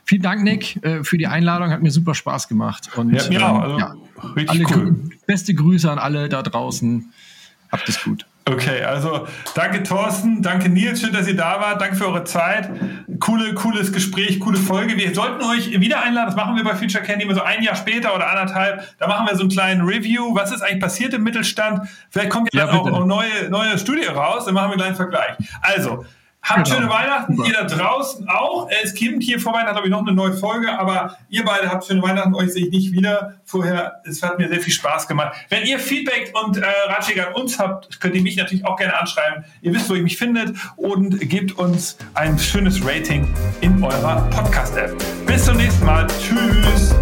Vielen 0.04 0.22
Dank, 0.22 0.42
Nick, 0.42 0.84
äh, 0.84 1.04
für 1.04 1.18
die 1.18 1.26
Einladung, 1.26 1.70
hat 1.70 1.82
mir 1.82 1.90
super 1.90 2.14
Spaß 2.14 2.48
gemacht. 2.48 2.90
Und 2.96 3.12
ja, 3.12 3.30
ja, 3.30 3.50
ähm, 3.50 3.60
also, 3.60 3.78
ja 3.78 3.94
richtig 4.36 4.76
cool. 4.76 5.10
beste 5.26 5.54
Grüße 5.54 5.90
an 5.90 5.98
alle 5.98 6.28
da 6.28 6.42
draußen. 6.42 7.12
Habt 7.70 7.88
es 7.88 8.02
gut. 8.02 8.26
Okay, 8.44 8.82
also 8.82 9.28
danke 9.54 9.84
Thorsten, 9.84 10.42
danke 10.42 10.68
Nils, 10.68 11.00
schön, 11.00 11.12
dass 11.12 11.28
ihr 11.28 11.36
da 11.36 11.60
wart, 11.60 11.80
danke 11.80 11.94
für 11.94 12.06
eure 12.06 12.24
Zeit. 12.24 12.68
Coole, 13.20 13.54
cooles 13.54 13.92
Gespräch, 13.92 14.40
coole 14.40 14.58
Folge. 14.58 14.96
Wir 14.96 15.14
sollten 15.14 15.44
euch 15.44 15.78
wieder 15.80 16.02
einladen, 16.02 16.26
das 16.26 16.34
machen 16.34 16.56
wir 16.56 16.64
bei 16.64 16.74
Future 16.74 17.04
Candy 17.04 17.24
immer 17.24 17.34
so 17.34 17.42
ein 17.42 17.62
Jahr 17.62 17.76
später 17.76 18.14
oder 18.14 18.28
anderthalb. 18.28 18.82
Da 18.98 19.06
machen 19.06 19.28
wir 19.28 19.36
so 19.36 19.42
einen 19.42 19.50
kleinen 19.50 19.82
Review. 19.82 20.34
Was 20.34 20.50
ist 20.50 20.60
eigentlich 20.60 20.80
passiert 20.80 21.14
im 21.14 21.22
Mittelstand? 21.22 21.88
Vielleicht 22.10 22.30
kommt 22.30 22.52
ja, 22.52 22.68
auch 22.68 22.86
eine 22.86 23.06
neue, 23.06 23.48
neue 23.48 23.78
Studie 23.78 24.06
raus, 24.06 24.44
dann 24.44 24.54
machen 24.54 24.70
wir 24.70 24.72
einen 24.72 24.80
kleinen 24.80 24.96
Vergleich. 24.96 25.36
Also, 25.60 26.04
Habt 26.42 26.64
genau. 26.64 26.76
schöne 26.76 26.90
Weihnachten, 26.90 27.36
Super. 27.36 27.48
ihr 27.48 27.54
da 27.54 27.64
draußen 27.64 28.28
auch. 28.28 28.68
Es 28.82 28.98
kommt 28.98 29.22
hier 29.22 29.38
vor 29.38 29.52
Weihnachten, 29.52 29.76
habe 29.76 29.86
ich 29.86 29.92
noch 29.92 30.00
eine 30.00 30.12
neue 30.12 30.32
Folge, 30.32 30.76
aber 30.76 31.16
ihr 31.28 31.44
beide 31.44 31.70
habt 31.70 31.86
schöne 31.86 32.02
Weihnachten, 32.02 32.34
euch 32.34 32.52
sehe 32.52 32.66
ich 32.66 32.72
nicht 32.72 32.92
wieder. 32.92 33.34
Vorher, 33.44 34.00
es 34.04 34.22
hat 34.22 34.38
mir 34.38 34.48
sehr 34.48 34.60
viel 34.60 34.72
Spaß 34.72 35.06
gemacht. 35.06 35.36
Wenn 35.50 35.64
ihr 35.64 35.78
Feedback 35.78 36.32
und 36.42 36.56
äh, 36.56 36.64
Ratschläge 36.88 37.28
an 37.28 37.34
uns 37.34 37.58
habt, 37.60 38.00
könnt 38.00 38.16
ihr 38.16 38.22
mich 38.22 38.36
natürlich 38.36 38.66
auch 38.66 38.76
gerne 38.76 38.98
anschreiben. 38.98 39.44
Ihr 39.60 39.72
wisst, 39.72 39.88
wo 39.88 39.94
ihr 39.94 40.02
mich 40.02 40.16
findet 40.16 40.56
und 40.76 41.20
gebt 41.28 41.52
uns 41.52 41.96
ein 42.14 42.36
schönes 42.38 42.84
Rating 42.84 43.32
in 43.60 43.82
eurer 43.82 44.28
Podcast-App. 44.30 44.96
Bis 45.26 45.44
zum 45.44 45.56
nächsten 45.56 45.86
Mal. 45.86 46.08
Tschüss. 46.08 46.92